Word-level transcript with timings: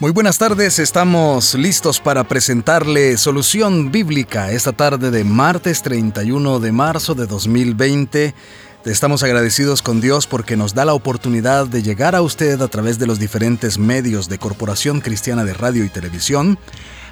Muy 0.00 0.12
buenas 0.12 0.38
tardes, 0.38 0.78
estamos 0.78 1.56
listos 1.56 1.98
para 1.98 2.22
presentarle 2.22 3.16
Solución 3.16 3.90
Bíblica 3.90 4.52
esta 4.52 4.72
tarde 4.72 5.10
de 5.10 5.24
martes 5.24 5.82
31 5.82 6.60
de 6.60 6.70
marzo 6.70 7.16
de 7.16 7.26
2020. 7.26 8.32
Estamos 8.84 9.24
agradecidos 9.24 9.82
con 9.82 10.00
Dios 10.00 10.28
porque 10.28 10.56
nos 10.56 10.72
da 10.72 10.84
la 10.84 10.94
oportunidad 10.94 11.66
de 11.66 11.82
llegar 11.82 12.14
a 12.14 12.22
usted 12.22 12.62
a 12.62 12.68
través 12.68 13.00
de 13.00 13.08
los 13.08 13.18
diferentes 13.18 13.76
medios 13.76 14.28
de 14.28 14.38
Corporación 14.38 15.00
Cristiana 15.00 15.44
de 15.44 15.54
Radio 15.54 15.84
y 15.84 15.88
Televisión, 15.88 16.60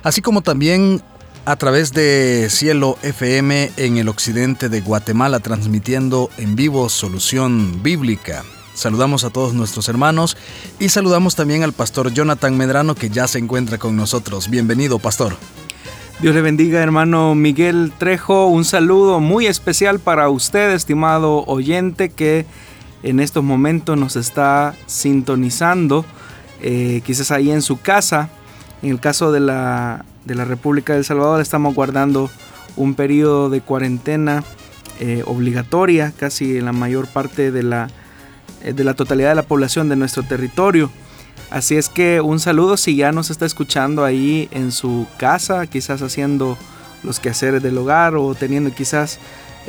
así 0.05 0.23
como 0.23 0.43
también 0.43 1.03
a 1.45 1.57
través 1.57 1.93
de 1.93 2.47
Cielo 2.51 2.99
FM 3.03 3.73
en 3.79 3.97
el 3.97 4.09
occidente 4.09 4.69
de 4.69 4.81
Guatemala 4.81 5.41
transmitiendo 5.41 6.31
en 6.39 6.55
vivo 6.55 6.89
Solución 6.89 7.83
Bíblica. 7.83 8.45
Saludamos 8.77 9.25
a 9.25 9.31
todos 9.31 9.55
nuestros 9.55 9.89
hermanos 9.89 10.37
y 10.79 10.91
saludamos 10.91 11.35
también 11.35 11.63
al 11.63 11.73
pastor 11.73 12.13
Jonathan 12.13 12.55
Medrano 12.59 12.95
que 12.95 13.09
ya 13.09 13.27
se 13.27 13.39
encuentra 13.39 13.79
con 13.79 13.97
nosotros. 13.97 14.51
Bienvenido, 14.51 14.99
pastor. 14.99 15.35
Dios 16.21 16.35
le 16.35 16.43
bendiga, 16.43 16.83
hermano 16.83 17.35
Miguel 17.35 17.91
Trejo. 17.97 18.49
Un 18.49 18.67
saludo 18.67 19.19
muy 19.19 19.47
especial 19.47 19.99
para 19.99 20.29
usted, 20.29 20.75
estimado 20.75 21.43
oyente, 21.47 22.11
que 22.11 22.45
en 23.03 23.19
estos 23.19 23.43
momentos 23.43 23.97
nos 23.97 24.15
está 24.15 24.75
sintonizando, 24.85 26.05
eh, 26.61 27.01
quizás 27.07 27.31
ahí 27.31 27.51
en 27.51 27.63
su 27.63 27.81
casa. 27.81 28.29
En 28.83 28.91
el 28.91 29.01
caso 29.01 29.33
de 29.33 29.41
la, 29.41 30.05
de 30.27 30.35
la 30.35 30.45
República 30.45 30.93
de 30.93 30.99
El 30.99 31.05
Salvador, 31.07 31.41
estamos 31.41 31.75
guardando 31.75 32.29
un 32.77 32.95
periodo 32.95 33.49
de 33.49 33.63
cuarentena 33.63 34.45
eh, 35.01 35.23
obligatoria, 35.25 36.13
casi 36.15 36.59
en 36.59 36.67
la 36.67 36.73
mayor 36.73 37.07
parte 37.07 37.51
de 37.51 37.63
la 37.63 37.89
de 38.63 38.85
la 38.85 38.95
totalidad 38.95 39.31
de 39.31 39.35
la 39.37 39.43
población 39.43 39.89
de 39.89 39.97
nuestro 39.97 40.23
territorio. 40.23 40.91
Así 41.51 41.77
es 41.77 41.89
que 41.89 42.21
un 42.21 42.41
saludo 42.41 42.77
si 42.77 42.97
ya 42.97 43.13
nos 43.13 43.31
está 43.31 43.47
escuchando 43.47 44.05
ahí 44.05 44.49
en 44.51 44.73
su 44.73 45.07
casa, 45.19 45.67
quizás 45.67 46.03
haciendo 46.03 46.59
los 47.03 47.21
quehaceres 47.21 47.63
del 47.63 47.79
hogar 47.79 48.17
o 48.17 48.35
teniendo 48.35 48.75
quizás 48.75 49.19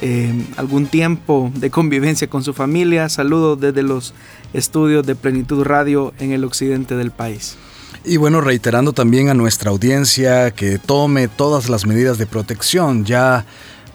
eh, 0.02 0.34
algún 0.58 0.88
tiempo 0.88 1.52
de 1.56 1.70
convivencia 1.70 2.28
con 2.28 2.44
su 2.44 2.54
familia. 2.54 3.10
Saludos 3.10 3.60
desde 3.60 3.84
los 3.84 4.14
estudios 4.54 5.06
de 5.06 5.16
Plenitud 5.16 5.64
Radio 5.64 6.14
en 6.20 6.32
el 6.32 6.44
occidente 6.44 6.96
del 6.96 7.12
país. 7.12 7.58
Y 8.04 8.18
bueno, 8.18 8.42
reiterando 8.42 8.94
también 8.94 9.30
a 9.30 9.34
nuestra 9.34 9.70
audiencia 9.70 10.52
que 10.52 10.80
tome 10.80 11.28
todas 11.28 11.70
las 11.70 11.86
medidas 11.86 12.18
de 12.18 12.26
protección. 12.26 13.06
Ya 13.06 13.46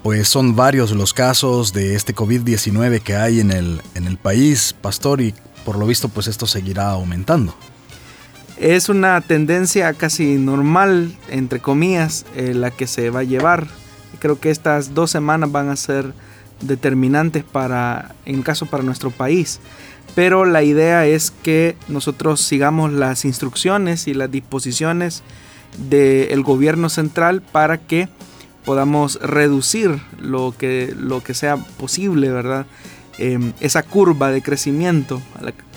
pues 0.03 0.29
son 0.29 0.57
varios 0.57 0.91
los 0.93 1.15
casos 1.15 1.73
de 1.73 1.95
este 1.95 2.15
COVID-19 2.15 3.01
que 3.01 3.15
hay 3.15 3.41
en 3.41 3.53
el, 3.53 3.81
en 3.95 4.07
el 4.07 4.17
país, 4.17 4.75
pastor, 4.81 5.21
y 5.21 5.35
por 5.65 5.79
lo 5.79 5.87
visto 5.87 6.09
pues 6.09 6.27
esto 6.27 6.47
seguirá 6.47 6.91
aumentando. 6.91 7.55
Es 8.57 8.89
una 8.89 9.21
tendencia 9.21 9.93
casi 9.95 10.37
normal, 10.37 11.17
entre 11.29 11.61
comillas, 11.61 12.27
eh, 12.37 12.55
la 12.55 12.71
que 12.71 12.87
se 12.87 13.11
va 13.11 13.21
a 13.21 13.25
llevar. 13.25 13.67
Creo 14.19 14.39
que 14.39 14.51
estas 14.51 14.95
dos 14.95 15.11
semanas 15.11 15.51
van 15.51 15.69
a 15.69 15.77
ser 15.77 16.13
determinantes 16.61 17.45
para, 17.45 18.15
en 18.25 18.43
caso 18.43 18.67
para 18.67 18.83
nuestro 18.83 19.11
país. 19.11 19.61
Pero 20.15 20.45
la 20.45 20.63
idea 20.63 21.07
es 21.07 21.31
que 21.31 21.77
nosotros 21.89 22.41
sigamos 22.41 22.93
las 22.93 23.25
instrucciones 23.25 24.07
y 24.07 24.15
las 24.15 24.31
disposiciones 24.31 25.23
del 25.89 26.43
gobierno 26.43 26.89
central 26.89 27.41
para 27.41 27.79
que 27.79 28.09
podamos 28.65 29.21
reducir 29.21 30.01
lo 30.21 30.55
que, 30.57 30.95
lo 30.99 31.23
que 31.23 31.35
sea 31.35 31.57
posible, 31.57 32.31
¿verdad? 32.31 32.67
Em, 33.19 33.53
esa 33.61 33.83
curva 33.83 34.31
de 34.31 34.43
crecimiento, 34.43 35.21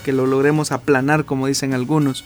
que 0.03 0.13
lo 0.13 0.25
logremos 0.25 0.71
aplanar, 0.71 1.25
como 1.25 1.47
dicen 1.47 1.73
algunos. 1.73 2.23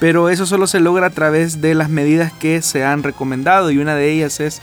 Pero 0.00 0.28
eso 0.28 0.46
solo 0.46 0.66
se 0.66 0.80
logra 0.80 1.06
a 1.06 1.10
través 1.10 1.60
de 1.60 1.74
las 1.74 1.90
medidas 1.90 2.32
que 2.32 2.62
se 2.62 2.84
han 2.84 3.02
recomendado 3.02 3.70
y 3.70 3.78
una 3.78 3.94
de 3.94 4.12
ellas 4.12 4.40
es, 4.40 4.62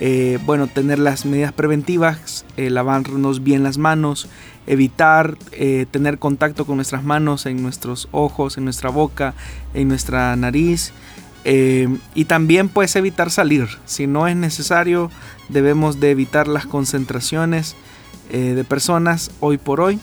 eh, 0.00 0.38
bueno, 0.44 0.66
tener 0.66 0.98
las 0.98 1.24
medidas 1.24 1.52
preventivas, 1.52 2.44
eh, 2.56 2.68
lavarnos 2.68 3.42
bien 3.42 3.62
las 3.62 3.78
manos, 3.78 4.28
evitar 4.66 5.36
eh, 5.52 5.86
tener 5.90 6.18
contacto 6.18 6.66
con 6.66 6.76
nuestras 6.76 7.02
manos 7.02 7.46
en 7.46 7.62
nuestros 7.62 8.08
ojos, 8.12 8.58
en 8.58 8.64
nuestra 8.64 8.90
boca, 8.90 9.34
en 9.72 9.88
nuestra 9.88 10.36
nariz, 10.36 10.92
eh, 11.44 11.88
y 12.14 12.24
también 12.24 12.68
puedes 12.68 12.96
evitar 12.96 13.30
salir. 13.30 13.68
Si 13.84 14.06
no 14.06 14.26
es 14.26 14.36
necesario, 14.36 15.10
debemos 15.48 16.00
de 16.00 16.10
evitar 16.10 16.48
las 16.48 16.66
concentraciones 16.66 17.76
eh, 18.30 18.54
de 18.54 18.64
personas 18.64 19.30
hoy 19.40 19.58
por 19.58 19.80
hoy. 19.80 20.00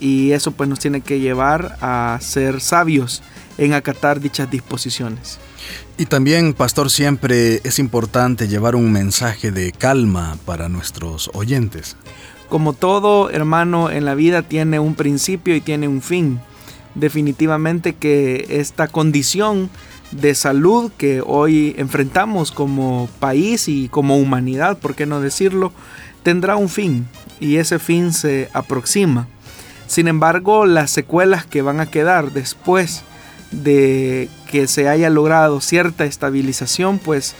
Y 0.00 0.32
eso 0.32 0.52
pues 0.52 0.68
nos 0.68 0.78
tiene 0.78 1.00
que 1.00 1.20
llevar 1.20 1.76
a 1.80 2.18
ser 2.22 2.60
sabios 2.60 3.22
en 3.58 3.74
acatar 3.74 4.20
dichas 4.20 4.50
disposiciones. 4.50 5.38
Y 5.98 6.06
también, 6.06 6.54
pastor, 6.54 6.90
siempre 6.90 7.60
es 7.64 7.80
importante 7.80 8.46
llevar 8.46 8.76
un 8.76 8.92
mensaje 8.92 9.50
de 9.50 9.72
calma 9.72 10.38
para 10.44 10.68
nuestros 10.68 11.30
oyentes. 11.34 11.96
Como 12.48 12.72
todo 12.72 13.30
hermano 13.30 13.90
en 13.90 14.04
la 14.04 14.14
vida 14.14 14.42
tiene 14.42 14.78
un 14.78 14.94
principio 14.94 15.54
y 15.56 15.60
tiene 15.60 15.88
un 15.88 16.00
fin. 16.00 16.40
Definitivamente 16.94 17.94
que 17.94 18.46
esta 18.48 18.88
condición 18.88 19.68
de 20.10 20.34
salud 20.34 20.90
que 20.96 21.22
hoy 21.24 21.74
enfrentamos 21.78 22.50
como 22.50 23.08
país 23.20 23.68
y 23.68 23.88
como 23.88 24.16
humanidad, 24.16 24.78
por 24.78 24.94
qué 24.94 25.06
no 25.06 25.20
decirlo, 25.20 25.72
tendrá 26.22 26.56
un 26.56 26.68
fin 26.68 27.06
y 27.40 27.56
ese 27.56 27.78
fin 27.78 28.12
se 28.12 28.48
aproxima. 28.52 29.28
Sin 29.86 30.08
embargo, 30.08 30.66
las 30.66 30.90
secuelas 30.90 31.46
que 31.46 31.62
van 31.62 31.80
a 31.80 31.86
quedar 31.86 32.32
después 32.32 33.02
de 33.50 34.28
que 34.50 34.66
se 34.66 34.88
haya 34.88 35.08
logrado 35.08 35.60
cierta 35.60 36.04
estabilización, 36.04 36.98
pues 36.98 37.34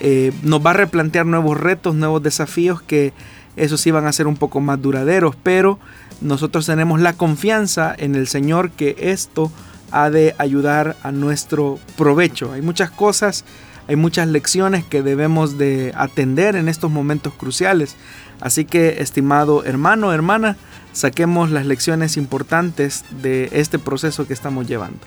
eh, 0.00 0.32
nos 0.42 0.64
va 0.64 0.70
a 0.70 0.74
replantear 0.74 1.26
nuevos 1.26 1.60
retos, 1.60 1.94
nuevos 1.94 2.22
desafíos 2.22 2.82
que 2.82 3.12
esos 3.54 3.80
sí 3.80 3.90
van 3.90 4.06
a 4.06 4.12
ser 4.12 4.26
un 4.26 4.36
poco 4.36 4.60
más 4.60 4.80
duraderos, 4.80 5.36
pero 5.42 5.78
nosotros 6.20 6.66
tenemos 6.66 7.00
la 7.00 7.12
confianza 7.12 7.94
en 7.96 8.14
el 8.14 8.26
Señor 8.26 8.70
que 8.70 8.96
esto 8.98 9.52
ha 9.92 10.10
de 10.10 10.34
ayudar 10.38 10.96
a 11.02 11.12
nuestro 11.12 11.78
provecho. 11.96 12.52
Hay 12.52 12.62
muchas 12.62 12.90
cosas, 12.90 13.44
hay 13.86 13.96
muchas 13.96 14.28
lecciones 14.28 14.84
que 14.84 15.02
debemos 15.02 15.58
de 15.58 15.92
atender 15.96 16.56
en 16.56 16.68
estos 16.68 16.90
momentos 16.90 17.34
cruciales. 17.34 17.96
Así 18.40 18.64
que, 18.64 19.02
estimado 19.02 19.64
hermano, 19.64 20.12
hermana, 20.12 20.56
saquemos 20.92 21.50
las 21.50 21.66
lecciones 21.66 22.16
importantes 22.16 23.04
de 23.22 23.48
este 23.52 23.78
proceso 23.78 24.26
que 24.26 24.32
estamos 24.32 24.66
llevando. 24.66 25.00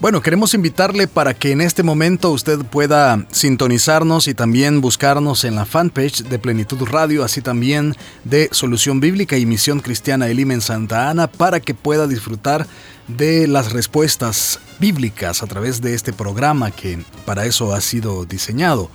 Bueno, 0.00 0.22
queremos 0.22 0.54
invitarle 0.54 1.06
para 1.08 1.34
que 1.34 1.52
en 1.52 1.60
este 1.60 1.82
momento 1.82 2.30
usted 2.30 2.60
pueda 2.60 3.26
sintonizarnos 3.32 4.28
y 4.28 4.34
también 4.34 4.80
buscarnos 4.80 5.44
en 5.44 5.56
la 5.56 5.66
fanpage 5.66 6.22
de 6.22 6.38
Plenitud 6.38 6.88
Radio, 6.88 7.22
así 7.22 7.42
también 7.42 7.94
de 8.24 8.48
Solución 8.50 9.00
Bíblica 9.00 9.36
y 9.36 9.44
Misión 9.44 9.80
Cristiana 9.80 10.28
Elim 10.28 10.52
en 10.52 10.62
Santa 10.62 11.10
Ana, 11.10 11.26
para 11.26 11.60
que 11.60 11.74
pueda 11.74 12.06
disfrutar 12.06 12.66
de 13.08 13.46
las 13.46 13.72
respuestas 13.72 14.58
bíblicas 14.78 15.42
a 15.42 15.46
través 15.46 15.82
de 15.82 15.92
este 15.92 16.14
programa 16.14 16.70
que 16.70 17.04
para 17.26 17.44
eso 17.44 17.74
ha 17.74 17.82
sido 17.82 18.24
diseñado. 18.24 18.90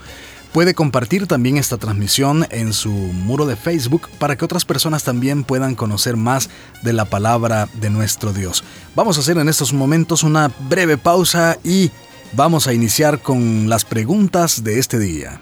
Puede 0.56 0.74
compartir 0.74 1.28
también 1.28 1.58
esta 1.58 1.78
transmisión 1.78 2.48
en 2.50 2.72
su 2.72 2.90
muro 2.90 3.46
de 3.46 3.58
Facebook 3.58 4.08
para 4.20 4.38
que 4.38 4.46
otras 4.46 4.64
personas 4.64 5.04
también 5.04 5.44
puedan 5.44 5.76
conocer 5.76 6.16
más 6.16 6.50
de 6.82 6.94
la 6.94 7.04
palabra 7.04 7.68
de 7.74 7.90
nuestro 7.90 8.32
Dios. 8.32 8.64
Vamos 8.96 9.18
a 9.18 9.20
hacer 9.20 9.38
en 9.38 9.50
estos 9.50 9.74
momentos 9.74 10.24
una 10.24 10.50
breve 10.70 10.98
pausa 10.98 11.58
y 11.62 11.92
vamos 12.32 12.68
a 12.68 12.74
iniciar 12.74 13.22
con 13.22 13.68
las 13.68 13.84
preguntas 13.84 14.64
de 14.64 14.80
este 14.80 14.98
día. 14.98 15.42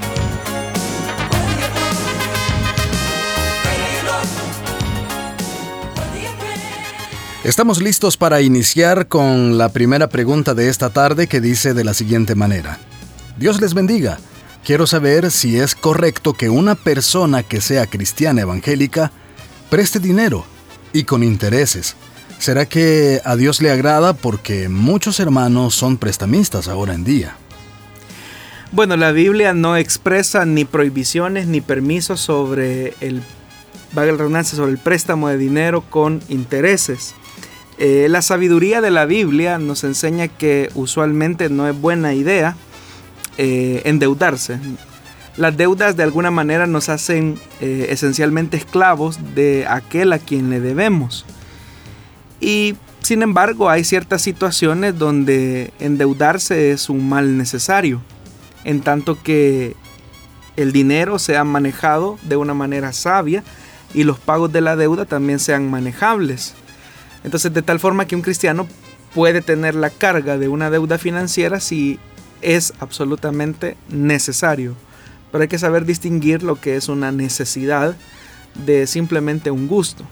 Estamos 7.43 7.81
listos 7.81 8.17
para 8.17 8.41
iniciar 8.41 9.07
con 9.07 9.57
la 9.57 9.69
primera 9.69 10.09
pregunta 10.09 10.53
de 10.53 10.69
esta 10.69 10.91
tarde 10.91 11.25
que 11.25 11.41
dice 11.41 11.73
de 11.73 11.83
la 11.83 11.95
siguiente 11.95 12.35
manera. 12.35 12.77
Dios 13.35 13.59
les 13.59 13.73
bendiga. 13.73 14.19
Quiero 14.63 14.85
saber 14.85 15.31
si 15.31 15.57
es 15.57 15.73
correcto 15.73 16.33
que 16.33 16.51
una 16.51 16.75
persona 16.75 17.41
que 17.41 17.59
sea 17.59 17.87
cristiana 17.87 18.41
evangélica 18.41 19.11
preste 19.71 19.99
dinero 19.99 20.45
y 20.93 21.05
con 21.05 21.23
intereses. 21.23 21.95
¿Será 22.37 22.67
que 22.67 23.21
a 23.25 23.35
Dios 23.35 23.59
le 23.59 23.71
agrada 23.71 24.13
porque 24.13 24.69
muchos 24.69 25.19
hermanos 25.19 25.73
son 25.73 25.97
prestamistas 25.97 26.67
ahora 26.67 26.93
en 26.93 27.03
día? 27.03 27.35
Bueno, 28.71 28.95
la 28.97 29.11
Biblia 29.11 29.55
no 29.55 29.77
expresa 29.77 30.45
ni 30.45 30.63
prohibiciones 30.63 31.47
ni 31.47 31.59
permisos 31.59 32.21
sobre 32.21 32.93
el, 33.01 33.23
sobre 34.43 34.71
el 34.71 34.77
préstamo 34.77 35.27
de 35.27 35.39
dinero 35.39 35.81
con 35.89 36.21
intereses. 36.29 37.15
Eh, 37.83 38.09
la 38.09 38.21
sabiduría 38.21 38.79
de 38.79 38.91
la 38.91 39.05
Biblia 39.05 39.57
nos 39.57 39.83
enseña 39.83 40.27
que 40.27 40.69
usualmente 40.75 41.49
no 41.49 41.67
es 41.67 41.75
buena 41.75 42.13
idea 42.13 42.55
eh, 43.39 43.81
endeudarse. 43.85 44.59
Las 45.35 45.57
deudas 45.57 45.97
de 45.97 46.03
alguna 46.03 46.29
manera 46.29 46.67
nos 46.67 46.89
hacen 46.89 47.39
eh, 47.59 47.87
esencialmente 47.89 48.55
esclavos 48.55 49.17
de 49.33 49.65
aquel 49.67 50.13
a 50.13 50.19
quien 50.19 50.51
le 50.51 50.59
debemos. 50.59 51.25
Y 52.39 52.75
sin 52.99 53.23
embargo 53.23 53.67
hay 53.67 53.83
ciertas 53.83 54.21
situaciones 54.21 54.99
donde 54.99 55.73
endeudarse 55.79 56.73
es 56.73 56.87
un 56.87 57.09
mal 57.09 57.35
necesario, 57.35 57.99
en 58.63 58.81
tanto 58.81 59.23
que 59.23 59.75
el 60.55 60.71
dinero 60.71 61.17
sea 61.17 61.43
manejado 61.43 62.19
de 62.21 62.37
una 62.37 62.53
manera 62.53 62.93
sabia 62.93 63.43
y 63.91 64.03
los 64.03 64.19
pagos 64.19 64.51
de 64.51 64.61
la 64.61 64.75
deuda 64.75 65.05
también 65.05 65.39
sean 65.39 65.67
manejables. 65.67 66.53
Entonces, 67.23 67.53
de 67.53 67.61
tal 67.61 67.79
forma 67.79 68.05
que 68.05 68.15
un 68.15 68.21
cristiano 68.21 68.67
puede 69.13 69.41
tener 69.41 69.75
la 69.75 69.89
carga 69.89 70.37
de 70.37 70.47
una 70.47 70.69
deuda 70.69 70.97
financiera 70.97 71.59
si 71.59 71.99
es 72.41 72.73
absolutamente 72.79 73.77
necesario. 73.89 74.75
Pero 75.31 75.43
hay 75.43 75.47
que 75.47 75.59
saber 75.59 75.85
distinguir 75.85 76.43
lo 76.43 76.59
que 76.59 76.75
es 76.75 76.89
una 76.89 77.11
necesidad 77.11 77.95
de 78.65 78.87
simplemente 78.87 79.51
un 79.51 79.67
gusto. 79.67 80.03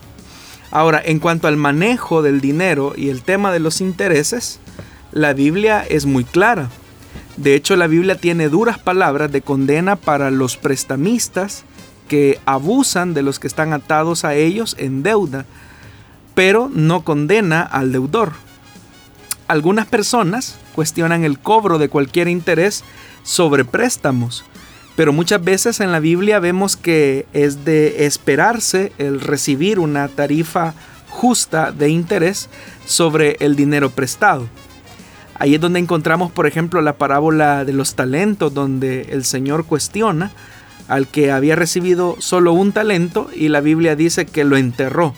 Ahora, 0.72 1.02
en 1.04 1.20
cuanto 1.20 1.48
al 1.48 1.58
manejo 1.58 2.22
del 2.22 2.42
dinero 2.42 2.94
y 2.96 3.10
el 3.10 3.24
tema 3.24 3.52
de 3.52 3.60
los 3.60 3.82
intereses, 3.82 4.60
la 5.12 5.34
Biblia 5.34 5.84
es 5.90 6.06
muy 6.06 6.24
clara. 6.24 6.70
De 7.38 7.56
hecho, 7.56 7.76
la 7.76 7.88
Biblia 7.88 8.16
tiene 8.16 8.50
duras 8.50 8.78
palabras 8.78 9.32
de 9.32 9.42
condena 9.42 9.96
para 9.96 10.30
los 10.30 10.58
prestamistas 10.58 11.64
que 12.08 12.40
abusan 12.46 13.14
de 13.14 13.24
los 13.24 13.40
que 13.40 13.48
están 13.48 13.74
atados 13.74 14.26
a 14.26 14.36
ellos 14.36 14.76
en 14.78 15.04
deuda 15.04 15.46
pero 16.40 16.72
no 16.74 17.04
condena 17.04 17.64
al 17.64 17.92
deudor. 17.92 18.32
Algunas 19.50 19.88
personas 19.88 20.58
cuestionan 20.74 21.26
el 21.26 21.38
cobro 21.38 21.80
de 21.80 21.90
cualquier 21.90 22.30
interés 22.30 22.86
sobre 23.24 23.66
préstamos, 23.66 24.46
pero 24.96 25.12
muchas 25.12 25.44
veces 25.44 25.82
en 25.82 25.92
la 25.92 26.00
Biblia 26.00 26.40
vemos 26.40 26.78
que 26.78 27.26
es 27.34 27.66
de 27.66 28.06
esperarse 28.06 28.94
el 29.00 29.20
recibir 29.20 29.80
una 29.80 30.08
tarifa 30.08 30.76
justa 31.10 31.74
de 31.74 31.90
interés 31.90 32.48
sobre 32.86 33.36
el 33.42 33.58
dinero 33.58 33.90
prestado. 33.90 34.48
Ahí 35.36 35.56
es 35.56 35.60
donde 35.60 35.80
encontramos, 35.80 36.32
por 36.32 36.48
ejemplo, 36.48 36.82
la 36.82 36.94
parábola 36.94 37.66
de 37.66 37.74
los 37.74 37.96
talentos, 37.96 38.54
donde 38.54 39.10
el 39.12 39.26
Señor 39.26 39.66
cuestiona 39.66 40.32
al 40.88 41.10
que 41.10 41.34
había 41.34 41.58
recibido 41.58 42.16
solo 42.20 42.54
un 42.54 42.72
talento 42.72 43.30
y 43.36 43.50
la 43.50 43.60
Biblia 43.60 43.98
dice 43.98 44.26
que 44.26 44.46
lo 44.46 44.56
enterró 44.56 45.14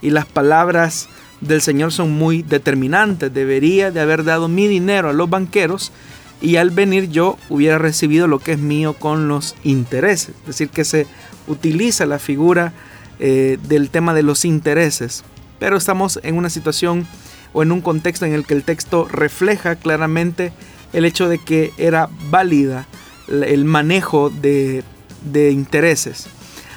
y 0.00 0.10
las 0.10 0.26
palabras 0.26 1.08
del 1.40 1.60
Señor 1.60 1.92
son 1.92 2.12
muy 2.12 2.42
determinantes. 2.42 3.32
Debería 3.32 3.90
de 3.90 4.00
haber 4.00 4.24
dado 4.24 4.48
mi 4.48 4.66
dinero 4.66 5.10
a 5.10 5.12
los 5.12 5.30
banqueros 5.30 5.92
y 6.40 6.56
al 6.56 6.70
venir 6.70 7.10
yo 7.10 7.36
hubiera 7.48 7.78
recibido 7.78 8.26
lo 8.26 8.38
que 8.38 8.52
es 8.52 8.58
mío 8.58 8.94
con 8.94 9.28
los 9.28 9.54
intereses. 9.64 10.34
Es 10.40 10.46
decir, 10.46 10.68
que 10.70 10.84
se 10.84 11.06
utiliza 11.46 12.06
la 12.06 12.18
figura 12.18 12.72
eh, 13.18 13.58
del 13.68 13.90
tema 13.90 14.14
de 14.14 14.22
los 14.22 14.44
intereses. 14.44 15.24
Pero 15.58 15.76
estamos 15.76 16.20
en 16.22 16.36
una 16.36 16.50
situación 16.50 17.06
o 17.52 17.62
en 17.62 17.72
un 17.72 17.80
contexto 17.80 18.26
en 18.26 18.34
el 18.34 18.44
que 18.44 18.54
el 18.54 18.62
texto 18.62 19.08
refleja 19.10 19.76
claramente 19.76 20.52
el 20.92 21.04
hecho 21.04 21.28
de 21.28 21.38
que 21.38 21.72
era 21.78 22.08
válida 22.30 22.86
el 23.28 23.64
manejo 23.64 24.30
de, 24.30 24.84
de 25.30 25.50
intereses. 25.50 26.28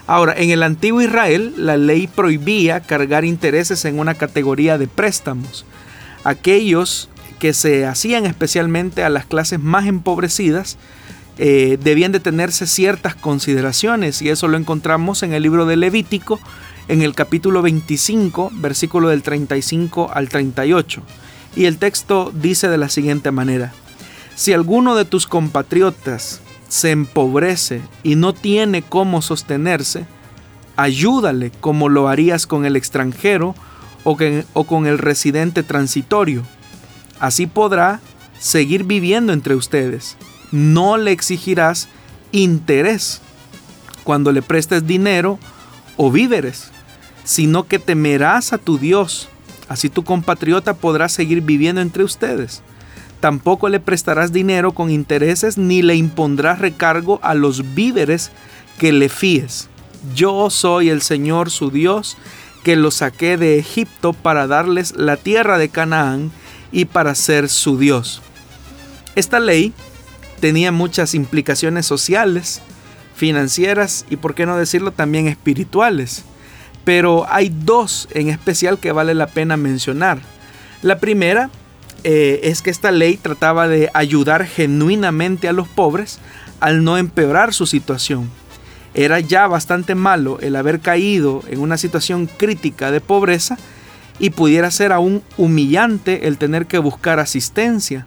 Ahora, 0.08 0.34
en 0.38 0.50
el 0.50 0.64
antiguo 0.64 1.02
Israel, 1.02 1.54
la 1.58 1.78
ley 1.78 2.08
prohibía 2.08 2.82
cargar 2.82 3.26
intereses 3.26 3.86
en 3.86 4.00
una 4.00 4.16
categoría 4.16 4.78
de 4.78 4.88
préstamos. 4.88 5.66
Aquellos 6.24 7.10
que 7.40 7.54
se 7.54 7.88
hacían 7.88 8.26
especialmente 8.28 9.04
a 9.04 9.10
las 9.10 9.26
clases 9.26 9.60
más 9.60 9.88
empobrecidas 9.88 10.78
eh, 11.38 11.80
debían 11.82 12.12
de 12.12 12.20
tenerse 12.20 12.68
ciertas 12.68 13.16
consideraciones 13.16 14.22
y 14.22 14.30
eso 14.30 14.48
lo 14.48 14.58
encontramos 14.58 15.24
en 15.24 15.34
el 15.34 15.42
libro 15.42 15.66
de 15.66 15.76
Levítico 15.76 16.40
en 16.88 17.02
el 17.02 17.16
capítulo 17.16 17.64
25 17.64 18.52
versículo 18.54 19.10
del 19.10 19.24
35 19.24 20.12
al 20.14 20.30
38 20.30 21.02
y 21.56 21.66
el 21.66 21.78
texto 21.78 22.32
dice 22.36 22.68
de 22.68 22.78
la 22.78 22.90
siguiente 22.90 23.32
manera 23.32 23.74
si 24.36 24.54
alguno 24.54 24.94
de 24.94 25.06
tus 25.06 25.26
compatriotas 25.26 26.41
se 26.72 26.92
empobrece 26.92 27.82
y 28.02 28.16
no 28.16 28.32
tiene 28.32 28.82
cómo 28.82 29.22
sostenerse, 29.22 30.06
ayúdale 30.78 31.52
como 31.52 31.90
lo 31.90 32.08
harías 32.08 32.48
con 32.48 32.66
el 32.66 32.78
extranjero 32.78 33.56
o, 34.06 34.16
con 34.64 34.88
el 34.88 34.98
residente 34.98 35.64
transitorio. 35.64 36.44
Así 37.20 37.46
podrá 37.46 38.00
seguir 38.40 38.86
viviendo 38.86 39.34
entre 39.34 39.54
ustedes. 39.56 40.16
No 40.54 40.96
le 40.96 41.12
exigirás 41.12 41.90
interés 42.32 43.22
cuando 44.06 44.32
le 44.32 44.42
prestes 44.42 44.88
dinero 44.88 45.40
o 45.98 46.10
víveres, 46.10 46.72
sino 47.26 47.68
que 47.68 47.80
temerás 47.80 48.54
a 48.54 48.58
tu 48.58 48.78
Dios. 48.78 49.28
Así 49.68 49.90
tu 49.90 50.06
compatriota 50.06 50.74
podrá 50.74 51.10
seguir 51.10 51.42
viviendo 51.42 51.82
entre 51.82 52.06
ustedes. 52.06 52.64
Tampoco 53.22 53.70
le 53.70 53.80
prestarás 53.80 54.34
dinero 54.34 54.72
con 54.74 54.90
intereses 54.90 55.58
ni 55.58 55.84
le 55.84 55.96
impondrás 55.96 56.58
recargo 56.58 57.20
a 57.22 57.36
los 57.36 57.76
víveres 57.76 58.32
que 58.80 58.92
le 58.92 59.10
fíes. 59.10 59.70
Yo 60.16 60.50
soy 60.50 60.90
el 60.90 61.04
Señor 61.04 61.52
su 61.52 61.70
Dios, 61.70 62.18
que 62.64 62.76
los 62.76 62.96
saqué 62.96 63.38
de 63.38 63.60
Egipto 63.60 64.14
para 64.14 64.48
darles 64.48 64.96
la 64.96 65.18
tierra 65.18 65.60
de 65.60 65.70
Canaán 65.70 66.32
y 66.72 66.86
para 66.86 67.14
ser 67.14 67.48
su 67.48 67.78
Dios. 67.78 68.24
Esta 69.16 69.40
ley 69.40 69.72
tenía 70.40 70.72
muchas 70.72 71.14
implicaciones 71.14 71.86
sociales, 71.86 72.62
financieras 73.16 74.06
y, 74.10 74.16
por 74.16 74.34
qué 74.34 74.48
no 74.48 74.58
decirlo, 74.58 74.92
también 74.94 75.28
espirituales. 75.28 76.24
Pero 76.84 77.28
hay 77.30 77.50
dos 77.54 78.08
en 78.12 78.30
especial 78.30 78.80
que 78.80 78.92
vale 78.92 79.14
la 79.14 79.28
pena 79.28 79.58
mencionar. 79.58 80.20
La 80.82 80.98
primera 80.98 81.52
eh, 82.04 82.42
es 82.44 82.62
que 82.62 82.70
esta 82.70 82.92
ley 82.92 83.18
trataba 83.18 83.68
de 83.68 83.90
ayudar 83.94 84.46
genuinamente 84.46 85.48
a 85.48 85.54
los 85.54 85.68
pobres 85.68 86.20
al 86.60 86.84
no 86.84 86.98
empeorar 86.98 87.54
su 87.54 87.66
situación. 87.66 88.30
Era 88.94 89.20
ya 89.20 89.48
bastante 89.48 89.96
malo 89.96 90.40
el 90.42 90.56
haber 90.56 90.80
caído 90.80 91.44
en 91.48 91.60
una 91.60 91.78
situación 91.78 92.28
crítica 92.28 92.92
de 92.92 93.02
pobreza 93.02 93.58
y 94.20 94.32
pudiera 94.32 94.70
ser 94.70 94.92
aún 94.92 95.24
humillante 95.38 96.28
el 96.28 96.38
tener 96.38 96.68
que 96.68 96.78
buscar 96.78 97.20
asistencia. 97.20 98.06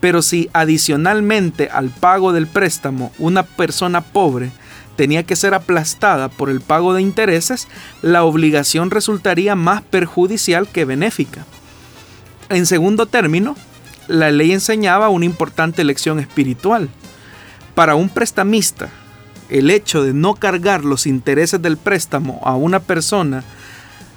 Pero 0.00 0.22
si 0.22 0.48
adicionalmente 0.52 1.68
al 1.70 1.90
pago 1.90 2.32
del 2.32 2.46
préstamo 2.46 3.12
una 3.18 3.42
persona 3.44 4.00
pobre 4.00 4.50
tenía 4.96 5.22
que 5.22 5.36
ser 5.36 5.54
aplastada 5.54 6.28
por 6.28 6.50
el 6.50 6.60
pago 6.60 6.94
de 6.94 7.02
intereses, 7.02 7.68
la 8.02 8.24
obligación 8.24 8.90
resultaría 8.90 9.54
más 9.54 9.82
perjudicial 9.82 10.68
que 10.68 10.84
benéfica. 10.84 11.44
En 12.52 12.66
segundo 12.66 13.06
término, 13.06 13.56
la 14.08 14.30
ley 14.30 14.52
enseñaba 14.52 15.08
una 15.08 15.24
importante 15.24 15.84
lección 15.84 16.20
espiritual. 16.20 16.90
Para 17.74 17.94
un 17.94 18.10
prestamista, 18.10 18.90
el 19.48 19.70
hecho 19.70 20.02
de 20.02 20.12
no 20.12 20.34
cargar 20.34 20.84
los 20.84 21.06
intereses 21.06 21.62
del 21.62 21.78
préstamo 21.78 22.42
a 22.44 22.54
una 22.54 22.80
persona 22.80 23.42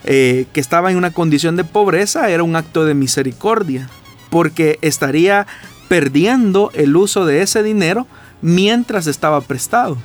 eh, 0.04 0.48
que 0.52 0.60
estaba 0.60 0.92
en 0.92 0.98
una 0.98 1.12
condición 1.12 1.56
de 1.56 1.64
pobreza 1.64 2.30
era 2.30 2.44
un 2.44 2.58
acto 2.58 2.84
de 2.84 2.94
misericordia, 2.94 3.90
porque 4.30 4.80
estaría 4.82 5.48
perdiendo 5.88 6.72
el 6.74 6.98
uso 6.98 7.26
de 7.26 7.42
ese 7.42 7.64
dinero 7.64 8.06
mientras 8.42 9.08
estaba 9.08 9.40
prestado. 9.40 9.98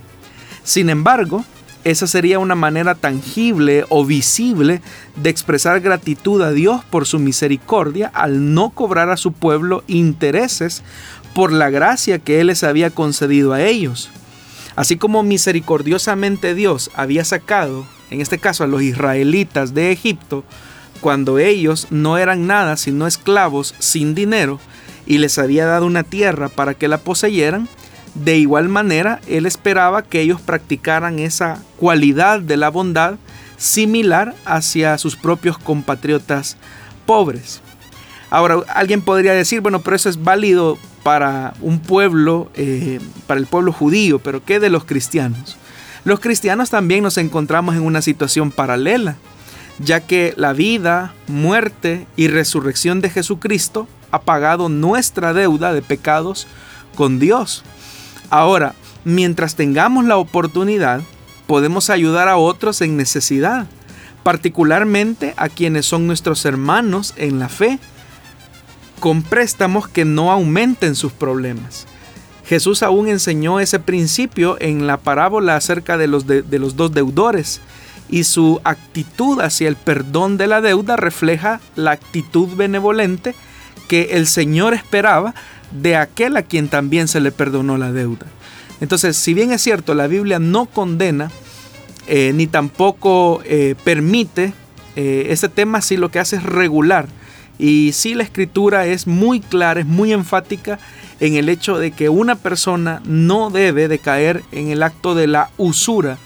Sin 0.62 0.88
embargo, 0.88 1.44
esa 1.84 2.06
sería 2.06 2.38
una 2.38 2.54
manera 2.54 2.94
tangible 2.94 3.84
o 3.88 4.04
visible 4.04 4.82
de 5.16 5.30
expresar 5.30 5.80
gratitud 5.80 6.42
a 6.42 6.52
Dios 6.52 6.84
por 6.84 7.06
su 7.06 7.18
misericordia 7.18 8.10
al 8.12 8.54
no 8.54 8.70
cobrar 8.70 9.10
a 9.10 9.16
su 9.16 9.32
pueblo 9.32 9.82
intereses 9.86 10.82
por 11.34 11.52
la 11.52 11.70
gracia 11.70 12.18
que 12.18 12.40
Él 12.40 12.48
les 12.48 12.64
había 12.64 12.90
concedido 12.90 13.52
a 13.52 13.62
ellos. 13.62 14.10
Así 14.76 14.96
como 14.96 15.22
misericordiosamente 15.22 16.54
Dios 16.54 16.90
había 16.94 17.24
sacado, 17.24 17.86
en 18.10 18.20
este 18.20 18.38
caso 18.38 18.64
a 18.64 18.66
los 18.66 18.82
israelitas 18.82 19.74
de 19.74 19.92
Egipto, 19.92 20.44
cuando 21.00 21.38
ellos 21.38 21.86
no 21.90 22.18
eran 22.18 22.46
nada 22.46 22.76
sino 22.76 23.06
esclavos 23.06 23.74
sin 23.78 24.14
dinero 24.14 24.60
y 25.06 25.18
les 25.18 25.38
había 25.38 25.66
dado 25.66 25.86
una 25.86 26.02
tierra 26.02 26.48
para 26.48 26.74
que 26.74 26.88
la 26.88 26.98
poseyeran, 26.98 27.68
de 28.14 28.38
igual 28.38 28.68
manera 28.68 29.20
Él 29.26 29.46
esperaba 29.46 30.02
que 30.02 30.20
ellos 30.20 30.40
practicaran 30.40 31.18
esa 31.18 31.62
cualidad 31.76 32.40
de 32.40 32.56
la 32.56 32.68
bondad 32.70 33.16
similar 33.56 34.34
hacia 34.44 34.96
sus 34.98 35.16
propios 35.16 35.58
compatriotas 35.58 36.56
pobres. 37.06 37.60
Ahora, 38.30 38.60
alguien 38.74 39.02
podría 39.02 39.32
decir, 39.32 39.60
bueno, 39.60 39.80
pero 39.80 39.96
eso 39.96 40.08
es 40.08 40.22
válido 40.22 40.78
para 41.02 41.54
un 41.60 41.80
pueblo, 41.80 42.50
eh, 42.54 43.00
para 43.26 43.40
el 43.40 43.46
pueblo 43.46 43.72
judío, 43.72 44.18
pero 44.18 44.44
¿qué 44.44 44.60
de 44.60 44.70
los 44.70 44.84
cristianos? 44.84 45.56
Los 46.04 46.20
cristianos 46.20 46.70
también 46.70 47.02
nos 47.02 47.18
encontramos 47.18 47.74
en 47.74 47.82
una 47.82 48.02
situación 48.02 48.50
paralela, 48.50 49.16
ya 49.78 50.00
que 50.00 50.32
la 50.36 50.52
vida, 50.52 51.12
muerte 51.26 52.06
y 52.16 52.28
resurrección 52.28 53.00
de 53.00 53.10
Jesucristo 53.10 53.88
ha 54.10 54.22
pagado 54.22 54.68
nuestra 54.68 55.32
deuda 55.32 55.72
de 55.72 55.82
pecados 55.82 56.46
con 56.94 57.18
Dios. 57.18 57.64
Ahora, 58.30 58.74
mientras 59.04 59.56
tengamos 59.56 60.04
la 60.04 60.16
oportunidad, 60.16 61.02
podemos 61.46 61.90
ayudar 61.90 62.28
a 62.28 62.36
otros 62.36 62.80
en 62.80 62.96
necesidad, 62.96 63.66
particularmente 64.22 65.34
a 65.36 65.48
quienes 65.48 65.86
son 65.86 66.06
nuestros 66.06 66.44
hermanos 66.44 67.12
en 67.16 67.40
la 67.40 67.48
fe, 67.48 67.80
con 69.00 69.22
préstamos 69.22 69.88
que 69.88 70.04
no 70.04 70.30
aumenten 70.30 70.94
sus 70.94 71.12
problemas. 71.12 71.86
Jesús 72.46 72.82
aún 72.82 73.08
enseñó 73.08 73.60
ese 73.60 73.80
principio 73.80 74.56
en 74.60 74.86
la 74.86 74.98
parábola 74.98 75.56
acerca 75.56 75.96
de 75.96 76.06
los, 76.06 76.26
de, 76.26 76.58
los 76.58 76.76
dos 76.76 76.92
deudores 76.92 77.60
y 78.08 78.24
su 78.24 78.60
actitud 78.64 79.40
hacia 79.40 79.68
el 79.68 79.76
perdón 79.76 80.36
de 80.36 80.48
la 80.48 80.60
deuda 80.60 80.96
refleja 80.96 81.60
la 81.76 81.92
actitud 81.92 82.48
benevolente 82.56 83.34
que 83.90 84.10
el 84.12 84.28
Señor 84.28 84.72
esperaba 84.72 85.34
de 85.72 85.96
aquel 85.96 86.36
a 86.36 86.44
quien 86.44 86.68
también 86.68 87.08
se 87.08 87.18
le 87.18 87.32
perdonó 87.32 87.76
la 87.76 87.90
deuda. 87.90 88.24
Entonces, 88.80 89.16
si 89.16 89.34
bien 89.34 89.50
es 89.50 89.62
cierto, 89.62 89.96
la 89.96 90.06
Biblia 90.06 90.38
no 90.38 90.66
condena 90.66 91.28
eh, 92.06 92.30
ni 92.32 92.46
tampoco 92.46 93.42
eh, 93.44 93.74
permite 93.82 94.52
eh, 94.94 95.26
ese 95.30 95.48
tema, 95.48 95.80
sí 95.80 95.96
lo 95.96 96.08
que 96.08 96.20
hace 96.20 96.36
es 96.36 96.44
regular. 96.44 97.08
Y 97.58 97.90
sí 97.92 98.14
la 98.14 98.22
escritura 98.22 98.86
es 98.86 99.08
muy 99.08 99.40
clara, 99.40 99.80
es 99.80 99.86
muy 99.86 100.12
enfática 100.12 100.78
en 101.18 101.34
el 101.34 101.48
hecho 101.48 101.76
de 101.76 101.90
que 101.90 102.08
una 102.08 102.36
persona 102.36 103.02
no 103.04 103.50
debe 103.50 103.88
de 103.88 103.98
caer 103.98 104.44
en 104.52 104.68
el 104.68 104.84
acto 104.84 105.16
de 105.16 105.26
la 105.26 105.50
usura, 105.58 106.16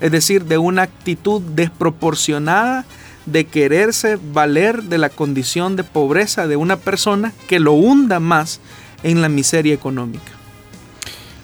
es 0.00 0.10
decir, 0.10 0.46
de 0.46 0.58
una 0.58 0.82
actitud 0.82 1.40
desproporcionada 1.40 2.84
de 3.26 3.44
quererse 3.46 4.18
valer 4.32 4.84
de 4.84 4.98
la 4.98 5.08
condición 5.08 5.76
de 5.76 5.84
pobreza 5.84 6.46
de 6.46 6.56
una 6.56 6.76
persona 6.76 7.32
que 7.48 7.60
lo 7.60 7.72
hunda 7.72 8.20
más 8.20 8.60
en 9.02 9.22
la 9.22 9.28
miseria 9.28 9.74
económica. 9.74 10.32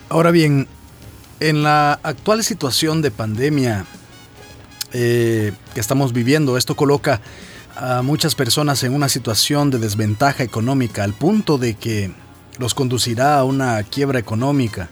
Ahora 0.08 0.30
bien, 0.30 0.66
en 1.40 1.62
la 1.62 2.00
actual 2.02 2.42
situación 2.42 3.02
de 3.02 3.11
pandemia 3.11 3.85
eh, 4.92 5.52
que 5.75 5.80
estamos 5.80 6.12
viviendo, 6.12 6.56
esto 6.56 6.75
coloca 6.75 7.20
a 7.76 8.02
muchas 8.02 8.35
personas 8.35 8.82
en 8.82 8.92
una 8.92 9.08
situación 9.08 9.70
de 9.70 9.78
desventaja 9.78 10.42
económica 10.42 11.04
al 11.04 11.12
punto 11.12 11.58
de 11.58 11.75
que 11.75 12.11
los 12.58 12.75
conducirá 12.75 13.38
a 13.38 13.44
una 13.44 13.82
quiebra 13.85 14.18
económica. 14.18 14.88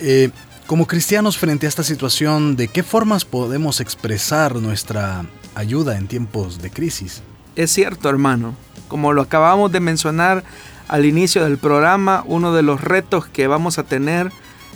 Eh, 0.00 0.30
como 0.66 0.86
cristianos 0.86 1.38
frente 1.38 1.64
a 1.64 1.68
esta 1.70 1.82
situación, 1.82 2.56
¿de 2.56 2.68
qué 2.68 2.82
formas 2.82 3.24
podemos 3.24 3.80
expresar 3.80 4.56
nuestra 4.56 5.24
ayuda 5.58 5.98
en 5.98 6.06
tiempos 6.06 6.62
de 6.62 6.70
crisis? 6.70 7.22
Es 7.56 7.72
cierto, 7.72 8.08
hermano. 8.08 8.54
Como 8.86 9.12
lo 9.12 9.22
acabamos 9.22 9.72
de 9.72 9.80
mencionar 9.80 10.44
al 10.86 11.04
inicio 11.04 11.44
del 11.44 11.58
programa, 11.58 12.22
uno 12.26 12.54
de 12.54 12.62
los 12.62 12.80
retos 12.80 13.26
que 13.26 13.48
vamos 13.48 13.78
a 13.78 13.82
tener 13.82 14.30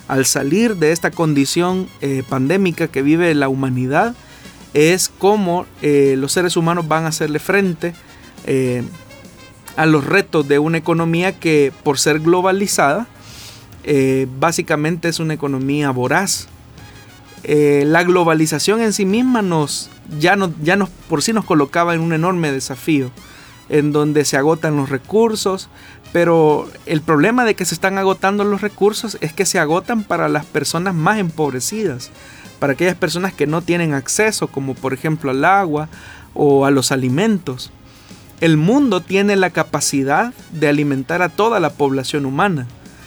al 0.09 0.27
salir 0.27 0.77
de 0.77 0.93
esta 0.93 1.11
condición 1.11 1.89
eh, 2.01 2.25
pandémica 2.29 2.89
que 2.89 3.01
vive 3.01 3.35
la 3.35 3.49
humanidad 3.49 4.15
es 4.75 5.11
cómo 5.19 5.67
eh, 5.81 6.17
los 6.19 6.33
seres 6.33 6.57
humanos 6.57 6.89
van 6.89 7.05
a 7.05 7.09
hacerle 7.09 7.39
frente 7.39 7.95
eh, 8.47 8.83
a 9.77 9.87
los 9.87 10.05
retos 10.05 10.49
de 10.49 10.59
una 10.59 10.79
economía 10.79 11.39
que 11.39 11.73
por 11.83 11.99
ser 11.99 12.21
globalizada, 12.21 13.07
básicamente 14.39 15.09
es 15.09 15.19
una 15.19 15.35
economía 15.35 15.91
voraz. 15.91 16.47
La 17.43 18.05
globalización 18.05 18.83
en 18.83 18.93
sí 18.93 19.07
misma 19.07 19.41
nos 19.41 19.91
ya, 20.19 20.37
no, 20.37 20.53
ya 20.63 20.77
nos, 20.77 20.89
por 20.89 21.23
sí 21.23 21.33
nos 21.33 21.45
colocaba 21.45 21.95
en 21.95 22.01
un 22.01 22.13
enorme 22.13 22.53
desafío, 22.53 23.11
en 23.69 23.93
donde 23.93 24.25
se 24.25 24.37
agotan 24.37 24.77
los 24.77 24.91
recursos, 24.91 25.69
pero 26.13 26.69
el 26.87 27.01
problema 27.01 27.45
de 27.45 27.55
que 27.55 27.65
se 27.65 27.75
están 27.75 27.97
agotando 27.99 28.45
los 28.45 28.61
recursos 28.61 29.17
es 29.21 29.33
que 29.33 29.47
se 29.47 29.59
agotan 29.59 30.05
para 30.05 30.29
las 30.29 30.45
personas 30.45 30.95
más 30.95 31.19
empobrecidas, 31.19 32.11
para 32.59 32.75
aquellas 32.75 32.97
personas 32.97 33.33
que 33.33 33.47
no 33.47 33.63
tienen 33.63 33.95
acceso, 33.95 34.49
como 34.49 34.75
por 34.75 34.93
ejemplo 34.93 35.31
al 35.31 35.45
agua 35.45 35.89
o 36.35 36.67
a 36.67 36.71
los 36.71 36.93
alimentos. 36.93 37.73
El 38.41 38.57
mundo 38.57 39.01
tiene 39.01 39.37
la 39.37 39.51
capacidad 39.51 40.35
de 40.53 40.69
alimentar 40.69 41.23
a 41.23 41.29
toda 41.29 41.61
la 41.61 41.71
población 41.71 42.27
humana. 42.27 42.67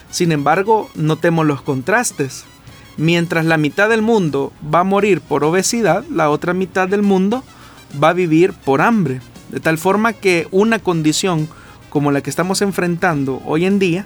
Sin 0.10 0.32
embargo, 0.32 0.90
notemos 0.96 1.46
los 1.46 1.62
contrastes. 1.62 2.46
Mientras 2.98 3.46
la 3.46 3.58
mitad 3.58 3.90
del 3.90 4.02
mundo 4.02 4.54
va 4.74 4.80
a 4.80 4.86
morir 4.86 5.22
por 5.22 5.44
obesidad, 5.44 6.06
la 6.10 6.30
otra 6.30 6.54
mitad 6.54 6.88
del 6.88 7.02
mundo 7.02 7.44
va 8.02 8.10
a 8.10 8.14
vivir 8.14 8.54
por 8.54 8.82
hambre. 8.82 9.20
De 9.50 9.60
tal 9.60 9.78
forma 9.78 10.14
que 10.14 10.48
una 10.52 10.80
condición 10.80 11.50
como 11.90 12.12
la 12.12 12.22
que 12.22 12.30
estamos 12.30 12.62
enfrentando 12.62 13.42
hoy 13.46 13.66
en 13.66 13.80
día 13.80 14.06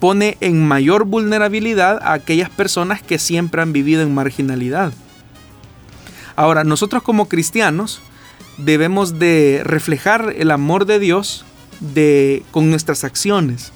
pone 0.00 0.38
en 0.40 0.66
mayor 0.66 1.04
vulnerabilidad 1.04 1.98
a 2.02 2.14
aquellas 2.14 2.48
personas 2.48 3.02
que 3.02 3.18
siempre 3.18 3.60
han 3.60 3.72
vivido 3.72 4.02
en 4.02 4.14
marginalidad. 4.14 4.92
Ahora, 6.36 6.64
nosotros 6.64 7.02
como 7.02 7.28
cristianos 7.28 8.00
debemos 8.56 9.18
de 9.18 9.60
reflejar 9.62 10.34
el 10.38 10.50
amor 10.50 10.86
de 10.86 10.98
Dios 10.98 11.44
con 12.50 12.70
nuestras 12.70 13.04
acciones. 13.04 13.72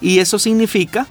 Y 0.00 0.20
eso 0.20 0.38
significa 0.38 1.06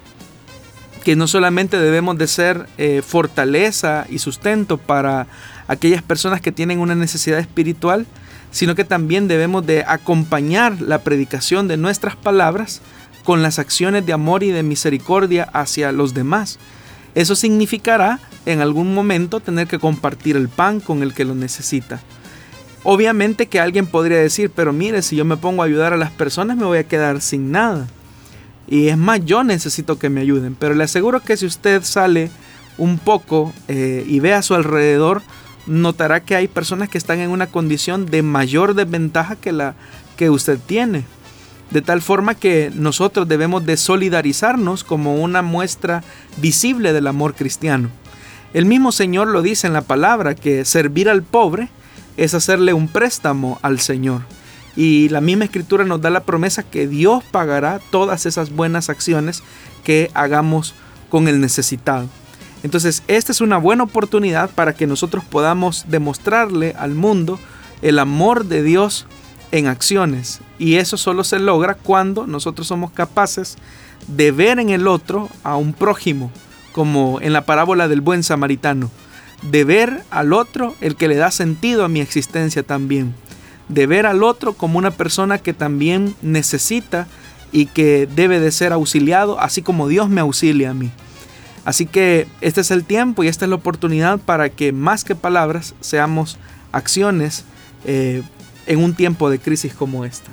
que 1.06 1.16
no 1.16 1.28
solamente 1.28 1.78
debemos 1.78 2.18
de 2.18 2.26
ser 2.26 2.68
eh, 2.80 3.04
fortaleza 3.06 4.08
y 4.10 4.18
sustento 4.18 4.80
para 4.80 5.28
aquellas 5.68 6.02
personas 6.02 6.42
que 6.42 6.52
tienen 6.52 6.80
una 6.80 6.96
necesidad 6.96 7.38
espiritual, 7.38 8.08
sino 8.50 8.74
que 8.74 8.86
también 8.86 9.28
debemos 9.28 9.68
de 9.68 9.84
acompañar 9.88 10.82
la 10.82 11.04
predicación 11.04 11.68
de 11.68 11.78
nuestras 11.78 12.16
palabras 12.16 12.82
con 13.24 13.44
las 13.44 13.60
acciones 13.60 14.04
de 14.08 14.14
amor 14.14 14.42
y 14.42 14.50
de 14.50 14.64
misericordia 14.64 15.44
hacia 15.54 15.92
los 15.92 16.16
demás. 16.16 16.58
Eso 17.14 17.36
significará 17.36 18.20
en 18.48 18.62
algún 18.62 18.96
momento 18.96 19.40
tener 19.42 19.68
que 19.68 19.78
compartir 19.78 20.36
el 20.36 20.50
pan 20.50 20.80
con 20.80 21.04
el 21.04 21.14
que 21.14 21.24
lo 21.24 21.36
necesita. 21.36 22.02
Obviamente 22.84 23.46
que 23.46 23.60
alguien 23.60 23.86
podría 23.86 24.18
decir, 24.18 24.52
pero 24.56 24.74
mire, 24.74 25.04
si 25.04 25.16
yo 25.16 25.24
me 25.24 25.38
pongo 25.38 25.62
a 25.62 25.68
ayudar 25.68 25.94
a 25.94 25.98
las 25.98 26.10
personas 26.10 26.58
me 26.58 26.66
voy 26.66 26.80
a 26.80 26.88
quedar 26.88 27.22
sin 27.22 27.52
nada. 27.52 27.88
Y 28.68 28.88
es 28.88 28.98
más, 28.98 29.24
yo 29.26 29.44
necesito 29.44 30.00
que 30.00 30.10
me 30.10 30.22
ayuden. 30.22 30.56
Pero 30.56 30.74
le 30.74 30.84
aseguro 30.84 31.20
que 31.20 31.38
si 31.38 31.46
usted 31.46 31.84
sale 31.84 32.32
un 32.78 32.98
poco 32.98 33.54
eh, 33.68 34.06
y 34.08 34.20
ve 34.20 34.34
a 34.34 34.42
su 34.42 34.56
alrededor, 34.56 35.22
notará 35.68 36.22
que 36.22 36.36
hay 36.36 36.48
personas 36.48 36.90
que 36.90 36.98
están 36.98 37.20
en 37.20 37.30
una 37.30 37.48
condición 37.48 38.06
de 38.06 38.22
mayor 38.22 38.74
desventaja 38.74 39.36
que 39.36 39.52
la 39.52 39.76
que 40.18 40.30
usted 40.30 40.60
tiene. 40.66 41.04
De 41.72 41.82
tal 41.82 42.02
forma 42.02 42.36
que 42.36 42.72
nosotros 42.74 43.28
debemos 43.28 43.66
de 43.66 43.78
solidarizarnos 43.78 44.84
como 44.84 45.16
una 45.16 45.42
muestra 45.42 46.04
visible 46.38 46.94
del 46.94 47.08
amor 47.08 47.34
cristiano. 47.34 47.90
El 48.54 48.66
mismo 48.66 48.92
Señor 48.92 49.28
lo 49.28 49.42
dice 49.42 49.68
en 49.68 49.74
la 49.74 49.82
palabra, 49.82 50.36
que 50.36 50.64
servir 50.64 51.10
al 51.10 51.24
pobre 51.24 51.70
es 52.18 52.34
hacerle 52.34 52.74
un 52.74 52.88
préstamo 52.88 53.60
al 53.62 53.80
Señor. 53.80 54.22
Y 54.76 55.10
la 55.10 55.22
misma 55.22 55.46
escritura 55.46 55.86
nos 55.86 56.02
da 56.02 56.10
la 56.10 56.24
promesa 56.24 56.64
que 56.64 56.88
Dios 56.88 57.24
pagará 57.32 57.80
todas 57.92 58.26
esas 58.26 58.52
buenas 58.52 58.90
acciones 58.90 59.44
que 59.84 60.12
hagamos 60.14 60.74
con 61.10 61.28
el 61.28 61.40
necesitado. 61.40 62.08
Entonces, 62.64 63.04
esta 63.08 63.32
es 63.32 63.42
una 63.42 63.58
buena 63.58 63.84
oportunidad 63.84 64.50
para 64.50 64.74
que 64.74 64.88
nosotros 64.88 65.24
podamos 65.24 65.86
demostrarle 65.88 66.76
al 66.78 66.96
mundo 66.96 67.40
el 67.82 68.00
amor 68.00 68.46
de 68.46 68.64
Dios 68.64 69.06
en 69.52 69.68
acciones. 69.68 70.42
Y 70.58 70.76
eso 70.76 70.98
solo 70.98 71.24
se 71.24 71.40
logra 71.40 71.76
cuando 71.76 72.28
nosotros 72.28 72.68
somos 72.68 72.92
capaces 72.92 73.58
de 74.08 74.32
ver 74.32 74.60
en 74.60 74.72
el 74.72 74.88
otro 74.88 75.30
a 75.44 75.56
un 75.56 75.74
prójimo, 75.74 76.32
como 76.74 77.22
en 77.22 77.34
la 77.34 77.46
parábola 77.46 77.88
del 77.88 78.02
buen 78.02 78.24
samaritano 78.24 78.90
de 79.52 79.64
ver 79.64 80.04
al 80.10 80.34
otro 80.34 80.76
el 80.82 80.96
que 80.96 81.08
le 81.08 81.16
da 81.16 81.32
sentido 81.32 81.86
a 81.86 81.90
mi 81.90 82.02
existencia 82.02 82.64
también, 82.64 83.14
de 83.70 83.88
ver 83.88 84.06
al 84.06 84.24
otro 84.24 84.54
como 84.54 84.78
una 84.78 84.92
persona 84.92 85.38
que 85.38 85.54
también 85.54 86.16
necesita 86.22 87.08
y 87.52 87.68
que 87.68 88.08
debe 88.08 88.40
de 88.40 88.52
ser 88.52 88.74
auxiliado, 88.74 89.40
así 89.40 89.62
como 89.62 89.88
Dios 89.88 90.10
me 90.10 90.22
auxilia 90.22 90.72
a 90.72 90.74
mí. 90.74 90.92
Así 91.64 91.86
que 91.88 92.28
este 92.42 92.62
es 92.62 92.70
el 92.70 92.84
tiempo 92.84 93.24
y 93.24 93.28
esta 93.28 93.46
es 93.46 93.50
la 93.50 93.56
oportunidad 93.56 94.20
para 94.20 94.50
que 94.50 94.72
más 94.72 95.04
que 95.04 95.16
palabras 95.16 95.74
seamos 95.82 96.38
acciones 96.72 97.44
eh, 97.86 98.22
en 98.68 98.84
un 98.84 98.94
tiempo 98.94 99.30
de 99.30 99.40
crisis 99.40 99.74
como 99.74 100.06
esta. 100.06 100.30